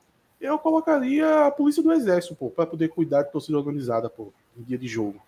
eu 0.40 0.58
colocaria 0.58 1.46
a 1.46 1.50
polícia 1.50 1.82
do 1.82 1.92
exército, 1.92 2.34
pô, 2.34 2.50
para 2.50 2.66
poder 2.66 2.88
cuidar 2.88 3.22
de 3.22 3.32
torcida 3.32 3.56
organizada, 3.56 4.10
pô, 4.10 4.32
em 4.56 4.62
dia 4.62 4.76
de 4.76 4.88
jogo. 4.88 5.22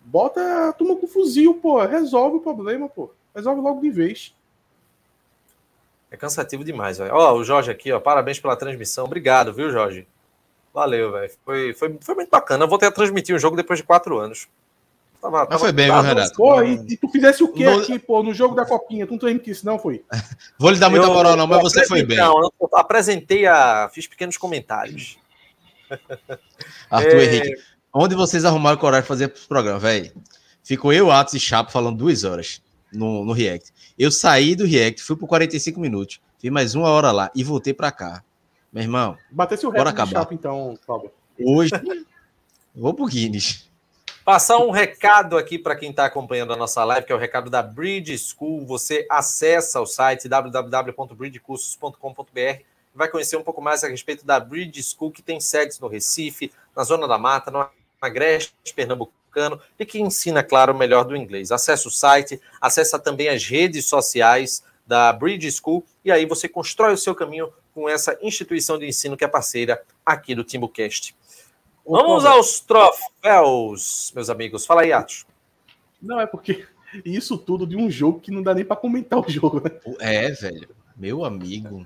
Bota 0.00 0.68
a 0.68 0.72
turma 0.72 0.96
com 0.96 1.06
fuzil, 1.06 1.54
pô, 1.54 1.84
resolve 1.84 2.36
o 2.36 2.40
problema, 2.40 2.88
pô. 2.88 3.10
Resolve 3.34 3.60
logo 3.60 3.80
de 3.80 3.90
vez. 3.90 4.34
É 6.10 6.16
cansativo 6.16 6.64
demais, 6.64 6.98
velho. 6.98 7.12
Ó, 7.12 7.34
o 7.34 7.44
Jorge 7.44 7.70
aqui, 7.70 7.90
ó, 7.92 7.98
parabéns 7.98 8.38
pela 8.38 8.56
transmissão. 8.56 9.04
Obrigado, 9.04 9.52
viu, 9.52 9.70
Jorge? 9.70 10.06
Valeu, 10.72 11.10
velho. 11.10 11.30
Foi, 11.44 11.74
foi, 11.74 11.98
foi 12.00 12.14
muito 12.14 12.30
bacana. 12.30 12.64
Eu 12.64 12.68
vou 12.68 12.78
ter 12.78 12.86
a 12.86 12.92
transmitir 12.92 13.34
o 13.34 13.38
jogo 13.38 13.56
depois 13.56 13.80
de 13.80 13.84
quatro 13.84 14.18
anos. 14.18 14.48
Tava, 15.26 15.38
tava, 15.38 15.48
Mas 15.50 15.60
foi 15.60 15.72
bem, 15.72 15.88
tava, 15.88 16.02
viu, 16.02 16.14
Renato? 16.14 16.36
Pô, 16.36 16.62
e, 16.62 16.74
e, 16.88 16.96
tu 16.96 17.08
fizesse 17.08 17.42
o 17.42 17.48
quê 17.48 17.64
aqui, 17.64 17.98
pô, 17.98 18.22
no 18.22 18.32
jogo 18.32 18.54
da 18.54 18.64
Copinha? 18.64 19.06
Tu 19.06 19.10
não 19.10 19.18
transmitisse, 19.18 19.66
não, 19.66 19.78
foi? 19.78 20.04
Vou 20.58 20.70
lhe 20.70 20.78
dar 20.78 20.88
muita 20.88 21.06
eu, 21.06 21.12
moral, 21.12 21.36
não, 21.36 21.46
mas 21.46 21.60
você 21.62 21.84
foi 21.84 22.04
bem. 22.04 22.16
Não, 22.16 22.40
eu 22.40 22.70
apresentei 22.74 23.46
a. 23.46 23.90
Fiz 23.92 24.06
pequenos 24.06 24.36
comentários. 24.36 25.18
Arthur 26.88 27.16
é... 27.16 27.24
Henrique, 27.24 27.62
onde 27.92 28.14
vocês 28.14 28.44
arrumaram 28.44 28.78
coragem 28.78 29.02
de 29.02 29.08
fazer 29.08 29.32
os 29.34 29.46
programas, 29.46 29.82
velho? 29.82 30.12
Ficou 30.62 30.92
eu, 30.92 31.10
Atos 31.10 31.34
e 31.34 31.40
Chapo 31.40 31.72
falando 31.72 31.98
duas 31.98 32.22
horas 32.22 32.62
no, 32.92 33.24
no 33.24 33.32
React. 33.32 33.72
Eu 33.98 34.12
saí 34.12 34.54
do 34.54 34.64
React, 34.64 35.02
fui 35.02 35.16
por 35.16 35.26
45 35.26 35.80
minutos, 35.80 36.20
fiz 36.38 36.50
mais 36.50 36.74
uma 36.74 36.88
hora 36.88 37.10
lá 37.10 37.30
e 37.34 37.42
voltei 37.42 37.74
para 37.74 37.90
cá. 37.90 38.22
Meu 38.72 38.82
irmão, 38.82 39.16
Batesse 39.30 39.66
o 39.66 39.72
bora 39.72 39.90
acabar. 39.90 40.20
Chapo, 40.20 40.34
então, 40.34 40.78
Fábio. 40.86 41.10
Hoje, 41.40 41.72
vou 42.74 42.94
pro 42.94 43.06
Guinness. 43.06 43.65
Passar 44.26 44.58
um 44.58 44.70
recado 44.72 45.38
aqui 45.38 45.56
para 45.56 45.76
quem 45.76 45.90
está 45.90 46.04
acompanhando 46.04 46.52
a 46.52 46.56
nossa 46.56 46.82
live, 46.82 47.06
que 47.06 47.12
é 47.12 47.14
o 47.14 47.18
recado 47.18 47.48
da 47.48 47.62
Bridge 47.62 48.18
School. 48.18 48.66
Você 48.66 49.06
acessa 49.08 49.80
o 49.80 49.86
site 49.86 50.28
www.bridgecursos.com.br 50.28 52.62
vai 52.92 53.08
conhecer 53.08 53.36
um 53.36 53.44
pouco 53.44 53.62
mais 53.62 53.84
a 53.84 53.88
respeito 53.88 54.26
da 54.26 54.40
Bridge 54.40 54.82
School, 54.82 55.12
que 55.12 55.22
tem 55.22 55.38
sedes 55.38 55.78
no 55.78 55.86
Recife, 55.86 56.50
na 56.74 56.82
Zona 56.82 57.06
da 57.06 57.16
Mata, 57.16 57.52
no 57.52 57.70
Agreste 58.02 58.52
Pernambucano 58.74 59.60
e 59.78 59.86
que 59.86 60.00
ensina, 60.00 60.42
claro, 60.42 60.72
o 60.72 60.76
melhor 60.76 61.04
do 61.04 61.16
inglês. 61.16 61.52
Acesse 61.52 61.86
o 61.86 61.90
site, 61.92 62.40
acessa 62.60 62.98
também 62.98 63.28
as 63.28 63.44
redes 63.44 63.86
sociais 63.86 64.64
da 64.84 65.12
Bridge 65.12 65.52
School 65.52 65.84
e 66.04 66.10
aí 66.10 66.26
você 66.26 66.48
constrói 66.48 66.94
o 66.94 66.98
seu 66.98 67.14
caminho 67.14 67.52
com 67.72 67.88
essa 67.88 68.18
instituição 68.20 68.76
de 68.76 68.88
ensino 68.88 69.16
que 69.16 69.24
é 69.24 69.28
parceira 69.28 69.80
aqui 70.04 70.34
do 70.34 70.42
TimbuCast. 70.42 71.14
Vamos 71.86 72.24
aos 72.24 72.58
troféus, 72.60 74.12
meus 74.14 74.28
amigos. 74.28 74.66
Fala 74.66 74.82
aí, 74.82 74.92
Atos. 74.92 75.24
Não, 76.02 76.20
é 76.20 76.26
porque 76.26 76.66
isso 77.04 77.38
tudo 77.38 77.66
de 77.66 77.76
um 77.76 77.88
jogo 77.88 78.20
que 78.20 78.32
não 78.32 78.42
dá 78.42 78.52
nem 78.52 78.64
para 78.64 78.76
comentar 78.76 79.18
o 79.18 79.30
jogo, 79.30 79.60
né? 79.60 79.70
É, 80.00 80.30
velho. 80.32 80.68
Meu 80.96 81.24
amigo. 81.24 81.84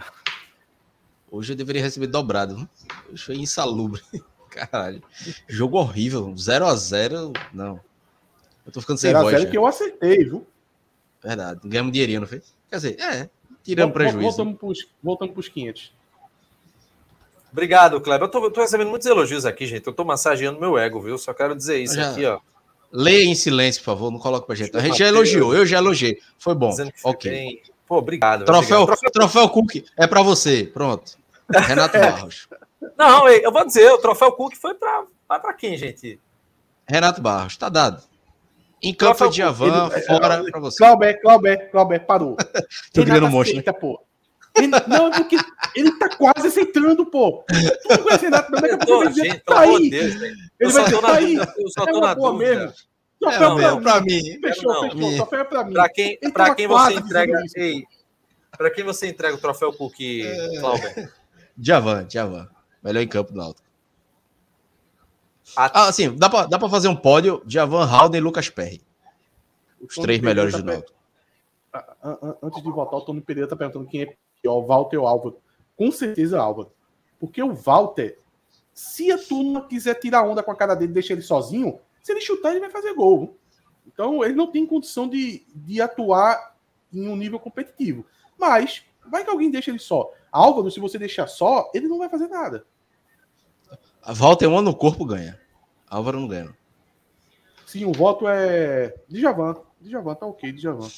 Hoje 1.31 1.53
eu 1.53 1.57
deveria 1.57 1.83
receber 1.83 2.07
dobrado. 2.07 2.69
Hoje 3.13 3.23
foi 3.23 3.37
insalubre. 3.37 4.01
Caralho. 4.49 5.03
Jogo 5.47 5.79
horrível. 5.79 6.35
0 6.37 6.67
a 6.67 6.75
0 6.75 7.33
Não. 7.53 7.79
Eu 8.65 8.73
tô 8.73 8.81
ficando 8.81 8.99
sem 8.99 9.11
0 9.11 9.23
voz. 9.23 9.37
0 9.37 9.51
que 9.51 9.59
eu 9.59 9.67
acertei, 9.67 10.25
viu? 10.25 10.47
Verdade. 11.23 11.61
Ganhamos 11.65 11.93
dinheirinho, 11.93 12.21
não 12.21 12.27
foi? 12.27 12.43
Quer 12.69 12.77
dizer, 12.77 13.01
é. 13.01 13.29
Tiramos 13.63 13.93
prejuízo. 13.93 14.23
Voltamos 14.23 14.59
pros, 14.59 14.89
voltamos 15.03 15.35
pros 15.35 15.49
500. 15.49 15.93
Obrigado, 17.53 18.01
Kleber. 18.01 18.27
Eu 18.27 18.31
tô, 18.31 18.45
eu 18.45 18.51
tô, 18.51 18.61
recebendo 18.61 18.91
muitos 18.91 19.07
elogios 19.07 19.45
aqui, 19.45 19.67
gente. 19.67 19.87
Eu 19.87 19.93
tô 19.93 20.05
massageando 20.05 20.61
meu 20.61 20.79
ego, 20.79 21.01
viu? 21.01 21.19
Só 21.19 21.35
quero 21.35 21.55
dizer 21.55 21.79
isso 21.79 21.95
já... 21.95 22.11
aqui, 22.11 22.25
ó. 22.25 22.39
Leia 22.93 23.25
em 23.25 23.35
silêncio, 23.35 23.81
por 23.83 23.87
favor, 23.87 24.11
não 24.11 24.19
coloque 24.19 24.47
pra 24.47 24.57
gente. 24.57 24.77
A 24.77 24.81
gente 24.81 24.99
já 24.99 25.07
elogiou, 25.07 25.55
eu 25.55 25.65
já 25.65 25.79
elogiei. 25.79 26.19
Foi 26.39 26.55
bom. 26.55 26.75
Ok. 27.05 27.31
Bem. 27.31 27.63
Pô, 27.87 27.99
obrigado. 27.99 28.45
Troféu, 28.45 28.83
obrigado. 28.83 29.13
troféu 29.13 29.49
Cook 29.49 29.85
é 29.97 30.07
para 30.07 30.23
você. 30.23 30.69
Pronto. 30.73 31.13
Renato 31.49 31.99
Barros. 31.99 32.49
Não, 32.97 33.29
eu 33.29 33.53
vou 33.53 33.65
dizer, 33.65 33.91
o 33.93 33.99
troféu 33.99 34.33
Cook 34.33 34.55
foi 34.57 34.75
para 34.75 35.55
quem, 35.55 35.77
gente? 35.77 36.21
Renato 36.89 37.21
Barros, 37.21 37.57
tá 37.57 37.69
dado. 37.69 38.03
Em 38.83 38.95
campo 38.95 39.19
foi 39.19 39.29
Djavan, 39.29 39.91
ele, 39.93 40.03
fora 40.03 40.43
para 40.45 40.61
você. 40.61 40.79
Clauber, 40.79 41.21
Clauber, 41.21 41.71
Clauber, 41.71 42.07
parou. 42.07 42.37
Tô 42.93 43.05
criando 43.05 43.27
um 43.27 43.31
monstro, 43.31 43.57
né? 43.57 43.73
pô. 43.73 44.03
Não, 44.89 45.09
é 45.09 45.11
porque 45.19 45.37
ele 45.75 45.99
tá 45.99 46.09
quase 46.17 46.49
aceitando, 46.49 47.07
pô. 47.07 47.45
Tu 47.49 47.89
não 47.89 47.99
conhece 47.99 48.29
mas 48.31 48.61
daqui 48.61 48.75
a 48.75 48.79
pouco 48.79 49.05
ele 49.05 49.29
vai 49.29 49.41
tá 49.41 49.61
aí. 49.61 49.91
Deus, 49.91 50.15
ele 50.15 50.73
vai 50.73 50.85
dizer, 50.85 51.01
tá 51.01 51.15
aí. 51.15 51.37
Eu 51.37 51.71
só 51.71 51.87
tô 51.87 51.99
é 51.99 52.01
na 52.01 52.15
dúvida. 52.15 52.57
Mesmo. 52.57 52.73
Troféu 53.21 53.59
é, 53.59 53.81
pra, 53.81 54.01
mim. 54.01 54.41
Fechou, 54.41 54.73
não, 54.73 54.91
fechou. 54.91 55.17
Troféu 55.17 55.41
é 55.41 55.45
pra 55.45 55.65
mim. 55.65 55.73
Pra 55.75 55.89
quem, 55.91 56.19
pra 56.33 56.55
quem 56.55 56.67
você 56.67 56.95
entrega. 56.95 57.43
Ei, 57.57 57.85
pra 58.57 58.71
quem 58.71 58.85
você 58.85 59.09
entrega 59.09 59.35
o 59.35 59.39
troféu 59.39 59.73
Cook, 59.73 59.97
Clauber? 60.59 61.13
Javan, 61.61 62.07
Javan. 62.09 62.49
Melhor 62.83 63.03
em 63.03 63.09
campo 63.09 63.33
do 63.33 63.41
Alto. 63.41 63.63
Ah, 65.57 65.93
sim, 65.93 66.15
dá 66.17 66.31
pra, 66.31 66.47
dá 66.47 66.59
pra 66.59 66.69
fazer 66.69 66.89
um 66.89 66.97
pódio: 66.97 67.43
Javan, 67.47 67.85
Halden 67.85 68.21
e 68.21 68.25
Lucas 68.25 68.49
Perry. 68.49 68.81
Os 69.81 69.95
três 69.97 70.21
melhores 70.21 70.55
do 70.55 70.65
Náutico. 70.65 70.99
Antes 72.43 72.63
de 72.63 72.71
votar, 72.71 72.99
o 72.99 73.03
Tony 73.03 73.21
Pereira 73.21 73.49
tá 73.49 73.57
perguntando 73.57 73.87
quem 73.87 74.03
é 74.03 74.17
pior, 74.43 74.61
Walter 74.63 74.99
ou 74.99 75.07
Álvaro. 75.07 75.39
Com 75.81 75.91
certeza, 75.91 76.39
Álvaro. 76.39 76.71
Porque 77.19 77.43
o 77.43 77.55
Walter, 77.55 78.19
se 78.71 79.11
a 79.11 79.17
turma 79.17 79.67
quiser 79.67 79.95
tirar 79.95 80.25
onda 80.25 80.43
com 80.43 80.51
a 80.51 80.55
cara 80.55 80.75
dele 80.75 80.91
e 80.91 80.95
deixar 80.95 81.15
ele 81.15 81.23
sozinho, 81.23 81.81
se 82.03 82.13
ele 82.13 82.21
chutar, 82.21 82.51
ele 82.51 82.61
vai 82.61 82.69
fazer 82.69 82.93
gol. 82.93 83.39
Então, 83.87 84.23
ele 84.23 84.35
não 84.35 84.47
tem 84.47 84.67
condição 84.67 85.09
de, 85.09 85.43
de 85.55 85.81
atuar 85.81 86.55
em 86.93 87.09
um 87.09 87.17
nível 87.17 87.41
competitivo. 87.41 88.05
Mas, 88.39 88.85
vai 89.07 89.25
que 89.25 89.31
alguém 89.31 89.51
deixa 89.51 89.71
ele 89.71 89.79
só. 89.79 90.13
Álvaro, 90.31 90.71
se 90.71 90.79
você 90.79 90.99
deixar 90.99 91.27
só, 91.27 91.71
ele 91.73 91.89
não 91.89 91.97
vai 91.97 92.11
fazer 92.11 92.29
nada. 92.29 92.67
A 94.03 94.13
volta 94.13 94.45
é 94.45 94.49
uma 94.49 94.61
no 94.61 94.77
corpo 94.77 95.07
ganha. 95.07 95.41
Álvaro 95.89 96.21
não 96.21 96.29
ganha. 96.29 96.55
Sim, 97.65 97.87
o 97.87 97.93
voto 97.93 98.29
é 98.29 98.95
Djavan. 99.09 99.57
Djavan 99.81 100.15
tá 100.15 100.27
ok, 100.27 100.53
Djavan. 100.53 100.91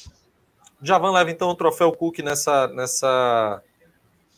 Djavan 0.81 1.13
leva 1.13 1.31
então 1.31 1.47
o 1.47 1.55
troféu 1.55 1.93
Cook 1.93 2.19
nessa, 2.19 2.67
nessa 2.67 3.63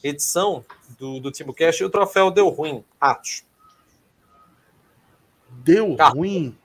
edição 0.08 0.64
do, 1.00 1.20
do 1.20 1.32
Timo 1.32 1.54
Cash 1.54 1.80
e 1.82 1.84
o 1.84 1.90
troféu 1.90 2.30
deu 2.30 2.50
ruim. 2.50 2.84
Atos. 3.00 3.44
Deu 5.50 5.96
ruim. 5.96 6.56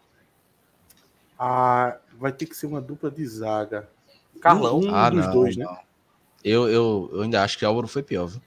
Ah, 1.39 1.97
vai 2.19 2.33
ter 2.33 2.47
que 2.47 2.55
ser 2.55 2.67
uma 2.67 2.81
dupla 2.81 3.11
de 3.11 3.27
zaga. 3.27 3.89
Carlão. 4.41 4.81
Um, 4.81 4.95
ah, 4.95 5.09
dos 5.09 5.27
não, 5.27 5.33
dois, 5.33 5.57
né? 5.57 5.65
não. 5.65 5.73
né? 5.73 5.81
Eu, 6.45 6.69
eu, 6.69 7.11
eu 7.13 7.23
ainda 7.23 7.43
acho 7.43 7.59
que 7.59 7.65
Álvaro 7.65 7.87
foi 7.87 8.03
pior, 8.03 8.27
viu? 8.27 8.41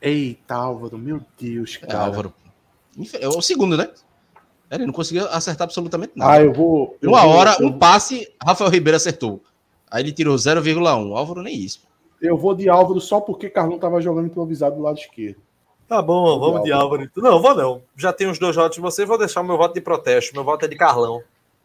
Eita, 0.00 0.54
Álvaro, 0.54 0.98
meu 0.98 1.22
Deus, 1.38 1.78
é, 1.82 1.86
cara. 1.86 1.98
É, 1.98 2.06
Álvaro. 2.06 2.34
É 3.20 3.28
o 3.28 3.42
segundo, 3.42 3.76
né? 3.76 3.90
Ele 4.70 4.86
não 4.86 4.92
conseguiu 4.92 5.28
acertar 5.28 5.64
absolutamente 5.64 6.12
nada. 6.16 6.32
Ah, 6.32 6.42
eu 6.42 6.52
vou. 6.52 6.96
Eu 7.00 7.10
Uma 7.10 7.22
vou, 7.22 7.30
hora, 7.30 7.56
eu... 7.60 7.66
um 7.66 7.78
passe, 7.78 8.30
Rafael 8.44 8.70
Ribeiro 8.70 8.96
acertou. 8.96 9.42
Aí 9.90 10.02
ele 10.02 10.12
tirou 10.12 10.34
0,1. 10.34 11.16
Álvaro 11.16 11.42
nem 11.42 11.56
isso. 11.56 11.86
Eu 12.20 12.36
vou 12.36 12.54
de 12.54 12.68
Álvaro 12.68 13.00
só 13.00 13.20
porque 13.20 13.50
Carlão 13.50 13.78
tava 13.78 14.00
jogando 14.00 14.26
improvisado 14.26 14.76
do 14.76 14.82
lado 14.82 14.98
esquerdo. 14.98 15.40
Tá 15.88 16.02
bom, 16.02 16.38
vamos 16.38 16.64
de 16.64 16.72
Álvaro. 16.72 17.08
Não, 17.16 17.40
vou 17.40 17.54
não. 17.54 17.82
Já 17.96 18.12
tenho 18.12 18.30
os 18.30 18.38
dois 18.38 18.56
votos 18.56 18.76
de 18.76 18.80
você, 18.82 19.04
vou 19.04 19.18
deixar 19.18 19.40
o 19.40 19.44
meu 19.44 19.56
voto 19.56 19.74
de 19.74 19.80
protesto. 19.80 20.34
Meu 20.34 20.42
voto 20.42 20.64
é 20.64 20.68
de 20.68 20.76
Carlão. 20.76 21.22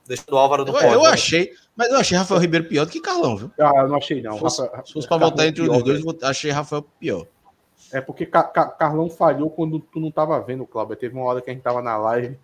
Deixando 0.08 0.34
o 0.34 0.38
Álvaro 0.38 0.66
no 0.66 0.72
pódio. 0.72 0.88
Eu, 0.88 0.94
eu 0.94 1.06
achei, 1.06 1.54
mas 1.76 1.90
eu 1.90 1.98
achei 1.98 2.18
Rafael 2.18 2.40
Ribeiro 2.40 2.68
pior 2.68 2.86
do 2.86 2.92
que 2.92 3.00
Carlão, 3.00 3.38
viu? 3.38 3.52
Ah, 3.60 3.72
eu 3.78 3.88
não 3.88 3.96
achei, 3.96 4.22
não. 4.22 4.34
Se 4.34 4.40
fosse, 4.40 4.62
Rafa, 4.62 4.86
se 4.86 4.94
fosse 4.94 5.08
pra 5.08 5.18
votar 5.18 5.48
entre 5.48 5.62
os 5.62 5.84
dois, 5.84 6.04
eu 6.04 6.16
achei 6.24 6.52
Rafael 6.52 6.86
pior. 7.00 7.26
É 7.92 8.00
porque 8.00 8.26
Ca 8.26 8.44
Ca 8.44 8.68
Carlão 8.68 9.10
falhou 9.10 9.50
quando 9.50 9.80
tu 9.80 10.00
não 10.00 10.12
tava 10.12 10.40
vendo, 10.40 10.66
Cláudio. 10.66 10.96
Teve 10.96 11.16
uma 11.16 11.26
hora 11.26 11.42
que 11.42 11.50
a 11.50 11.54
gente 11.54 11.64
tava 11.64 11.82
na 11.82 11.98
live, 11.98 12.38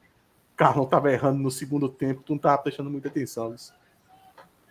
Carlão 0.56 0.86
tava 0.86 1.12
errando 1.12 1.40
no 1.40 1.52
segundo 1.52 1.88
tempo, 1.88 2.24
tu 2.26 2.34
não 2.34 2.40
tava 2.40 2.58
prestando 2.58 2.90
muita 2.90 3.08
atenção. 3.08 3.52
Nisso. 3.52 3.74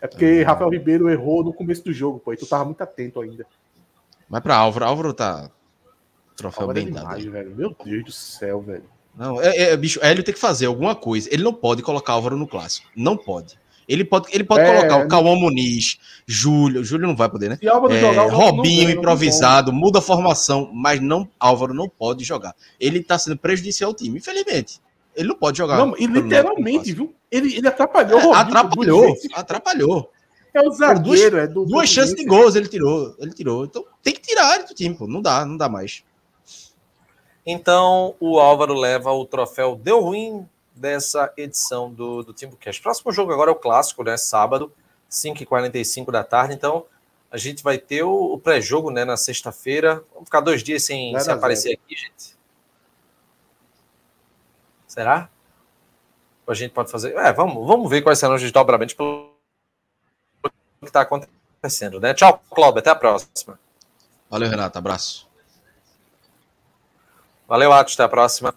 É 0.01 0.07
porque 0.07 0.43
ah. 0.45 0.51
Rafael 0.51 0.71
Ribeiro 0.71 1.09
errou 1.09 1.43
no 1.43 1.53
começo 1.53 1.85
do 1.85 1.93
jogo, 1.93 2.19
pô, 2.19 2.33
e 2.33 2.37
tu 2.37 2.47
tava 2.47 2.65
muito 2.65 2.81
atento 2.83 3.21
ainda. 3.21 3.47
Mas 4.29 4.43
pra 4.43 4.57
Álvaro, 4.57 4.85
Álvaro 4.85 5.15
tá. 5.15 5.51
Troféu 6.37 6.63
Álvaro 6.63 6.79
é 6.79 6.83
bem 6.83 6.93
é 6.93 6.97
demais, 6.97 7.25
dado. 7.25 7.33
Velho. 7.33 7.57
Meu 7.57 7.77
Deus 7.85 8.05
do 8.05 8.13
céu, 8.13 8.61
velho. 8.61 8.85
Não, 9.17 9.41
é, 9.41 9.71
é, 9.71 9.77
bicho, 9.77 9.99
Hélio 10.03 10.23
tem 10.23 10.35
que 10.35 10.41
fazer 10.41 10.67
alguma 10.67 10.95
coisa. 10.95 11.29
Ele 11.33 11.43
não 11.43 11.55
pode 11.55 11.83
colocar 11.83 12.13
Álvaro 12.13 12.37
no 12.37 12.47
clássico. 12.47 12.87
Não 12.95 13.17
pode. 13.17 13.59
Ele 13.89 14.05
pode, 14.05 14.29
ele 14.33 14.45
pode 14.45 14.63
é, 14.63 14.67
colocar 14.67 15.05
o 15.05 15.09
Cauã 15.09 15.37
Muniz, 15.37 15.99
Júlio. 16.27 16.85
Júlio 16.85 17.07
não 17.07 17.17
vai 17.17 17.29
poder, 17.29 17.51
né? 17.51 17.59
É, 17.63 18.01
jogar, 18.01 18.27
Robinho 18.27 18.91
improvisado, 18.91 19.73
muda 19.73 20.01
a 20.01 20.03
formação, 20.03 20.71
mas 20.75 21.01
não 21.01 21.29
Álvaro 21.39 21.73
não 21.73 21.89
pode 21.89 22.25
jogar. 22.25 22.55
Ele 22.81 23.03
tá 23.03 23.17
sendo 23.17 23.39
prejudicial 23.39 23.91
ao 23.91 23.97
time, 23.97 24.19
infelizmente. 24.19 24.81
Ele 25.17 25.29
não 25.29 25.37
pode 25.37 25.59
jogar. 25.59 25.79
Não, 25.79 25.97
e 25.97 26.07
literalmente, 26.07 26.93
viu? 26.93 27.15
Ele, 27.31 27.57
ele 27.57 27.67
atrapalhou. 27.67 28.21
É, 28.21 28.37
atrapalhou, 28.37 29.17
atrapalhou. 29.33 30.13
É 30.55 30.63
o 30.63 30.71
zagueiro, 30.71 31.37
duas, 31.37 31.45
é 31.45 31.47
do, 31.47 31.65
duas 31.67 31.89
chances 31.89 32.15
de 32.15 32.25
gols 32.25 32.55
ele 32.55 32.69
tirou, 32.69 33.15
ele 33.19 33.33
tirou. 33.33 33.65
Então 33.65 33.85
tem 34.03 34.15
que 34.15 34.21
tirar 34.21 34.57
ele 34.57 34.65
do 34.65 34.75
time, 34.75 34.95
pô. 34.95 35.07
Não 35.07 35.21
dá, 35.21 35.45
não 35.45 35.57
dá 35.57 35.69
mais. 35.69 36.03
Então 37.45 38.15
o 38.21 38.39
Álvaro 38.39 38.75
leva 38.75 39.13
o 39.13 39.25
troféu 39.25 39.77
deu 39.77 40.01
ruim 40.01 40.47
dessa 40.75 41.33
edição 41.37 41.93
do, 41.93 42.23
do 42.23 42.33
Timbucast. 42.33 42.83
Próximo 42.83 43.13
jogo 43.13 43.33
agora 43.33 43.51
é 43.51 43.53
o 43.53 43.57
clássico, 43.57 44.05
né? 44.05 44.17
Sábado, 44.17 44.73
5h45 45.11 46.11
da 46.11 46.23
tarde. 46.23 46.55
Então, 46.55 46.85
a 47.31 47.37
gente 47.37 47.63
vai 47.63 47.79
ter 47.79 48.03
o, 48.03 48.35
o 48.35 48.39
pré-jogo 48.39 48.91
né, 48.91 49.05
na 49.05 49.17
sexta-feira. 49.17 50.05
Vamos 50.13 50.27
ficar 50.27 50.41
dois 50.41 50.63
dias 50.63 50.85
sem, 50.85 51.19
sem 51.19 51.33
aparecer 51.33 51.73
aqui, 51.73 51.97
gente. 51.97 52.36
Será? 54.97 55.29
Ou 56.47 56.53
a 56.53 56.55
gente 56.55 56.73
pode 56.73 56.91
fazer. 56.91 57.15
É, 57.15 57.31
vamos, 57.31 57.67
vamos 57.67 57.91
ver 57.91 58.01
quais 58.01 58.19
serão 58.19 58.35
os 58.35 58.41
desdobramentos 58.41 58.95
pelo 58.95 59.31
que 60.81 60.87
está 60.87 61.03
acontecendo, 61.03 62.01
né? 62.01 62.15
Tchau, 62.15 62.43
Cláudio. 62.51 62.79
Até 62.79 62.89
a 62.89 62.95
próxima. 62.95 63.61
Valeu, 64.31 64.49
Renato. 64.49 64.79
Abraço. 64.79 65.29
Valeu, 67.47 67.73
Atos. 67.75 67.93
Até 67.93 68.05
a 68.05 68.09
próxima. 68.09 68.55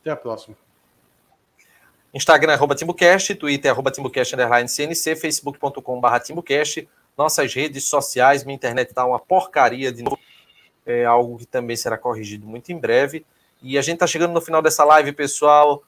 Até 0.00 0.10
a 0.10 0.16
próxima. 0.16 0.56
Instagram, 2.14 2.54
arroba 2.54 2.74
TimbuCast, 2.74 3.34
Twitter, 3.34 3.70
arroba 3.70 3.90
TimbuCast, 3.90 4.34
underline 4.34 4.68
CNC, 4.68 5.16
facebook.com 5.16 6.00
barra 6.00 6.18
TimbuCast, 6.18 6.88
nossas 7.16 7.54
redes 7.54 7.84
sociais, 7.84 8.42
minha 8.42 8.56
internet 8.56 8.92
tá 8.92 9.04
uma 9.04 9.20
porcaria 9.20 9.92
de 9.92 10.02
novo, 10.02 10.18
é 10.84 11.04
algo 11.04 11.38
que 11.38 11.46
também 11.46 11.76
será 11.76 11.96
corrigido 11.96 12.48
muito 12.48 12.72
em 12.72 12.78
breve, 12.78 13.24
e 13.62 13.78
a 13.78 13.82
gente 13.82 13.98
tá 13.98 14.06
chegando 14.06 14.32
no 14.32 14.40
final 14.40 14.62
dessa 14.62 14.84
live, 14.84 15.12
pessoal, 15.12 15.82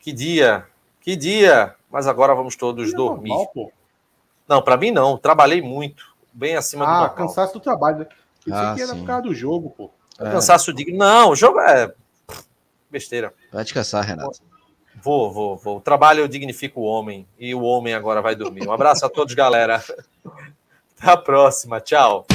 que 0.00 0.12
dia, 0.12 0.66
que 1.00 1.16
dia, 1.16 1.74
mas 1.90 2.06
agora 2.06 2.34
vamos 2.34 2.56
todos 2.56 2.92
é 2.92 2.96
dormir. 2.96 3.30
Normal, 3.30 3.72
não, 4.48 4.62
para 4.62 4.76
mim 4.76 4.90
não, 4.90 5.18
trabalhei 5.18 5.60
muito, 5.60 6.14
bem 6.32 6.56
acima 6.56 6.84
ah, 6.84 6.98
do 6.98 7.04
Ah, 7.06 7.10
cansaço 7.10 7.54
do 7.54 7.60
trabalho, 7.60 7.98
né? 7.98 8.06
Isso 8.46 8.54
ah, 8.54 8.72
aqui 8.72 8.82
era 8.82 8.94
por 8.94 9.04
causa 9.04 9.22
do 9.22 9.34
jogo, 9.34 9.70
pô. 9.70 9.90
É. 10.18 10.30
Cansaço 10.30 10.72
digno. 10.72 10.96
Não, 10.96 11.30
o 11.30 11.36
jogo 11.36 11.60
é 11.60 11.92
besteira. 12.90 13.34
Vai 13.52 13.64
descansar, 13.64 14.04
Renato. 14.04 14.40
Vou, 15.02 15.32
vou, 15.32 15.56
vou. 15.56 15.76
O 15.76 15.80
trabalho 15.80 16.28
dignifica 16.28 16.78
o 16.78 16.84
homem 16.84 17.26
e 17.38 17.54
o 17.54 17.62
homem 17.62 17.92
agora 17.92 18.22
vai 18.22 18.34
dormir. 18.34 18.66
Um 18.66 18.72
abraço 18.72 19.04
a 19.04 19.10
todos, 19.10 19.34
galera. 19.34 19.82
Até 20.98 21.10
a 21.10 21.16
próxima. 21.16 21.80
Tchau. 21.80 22.26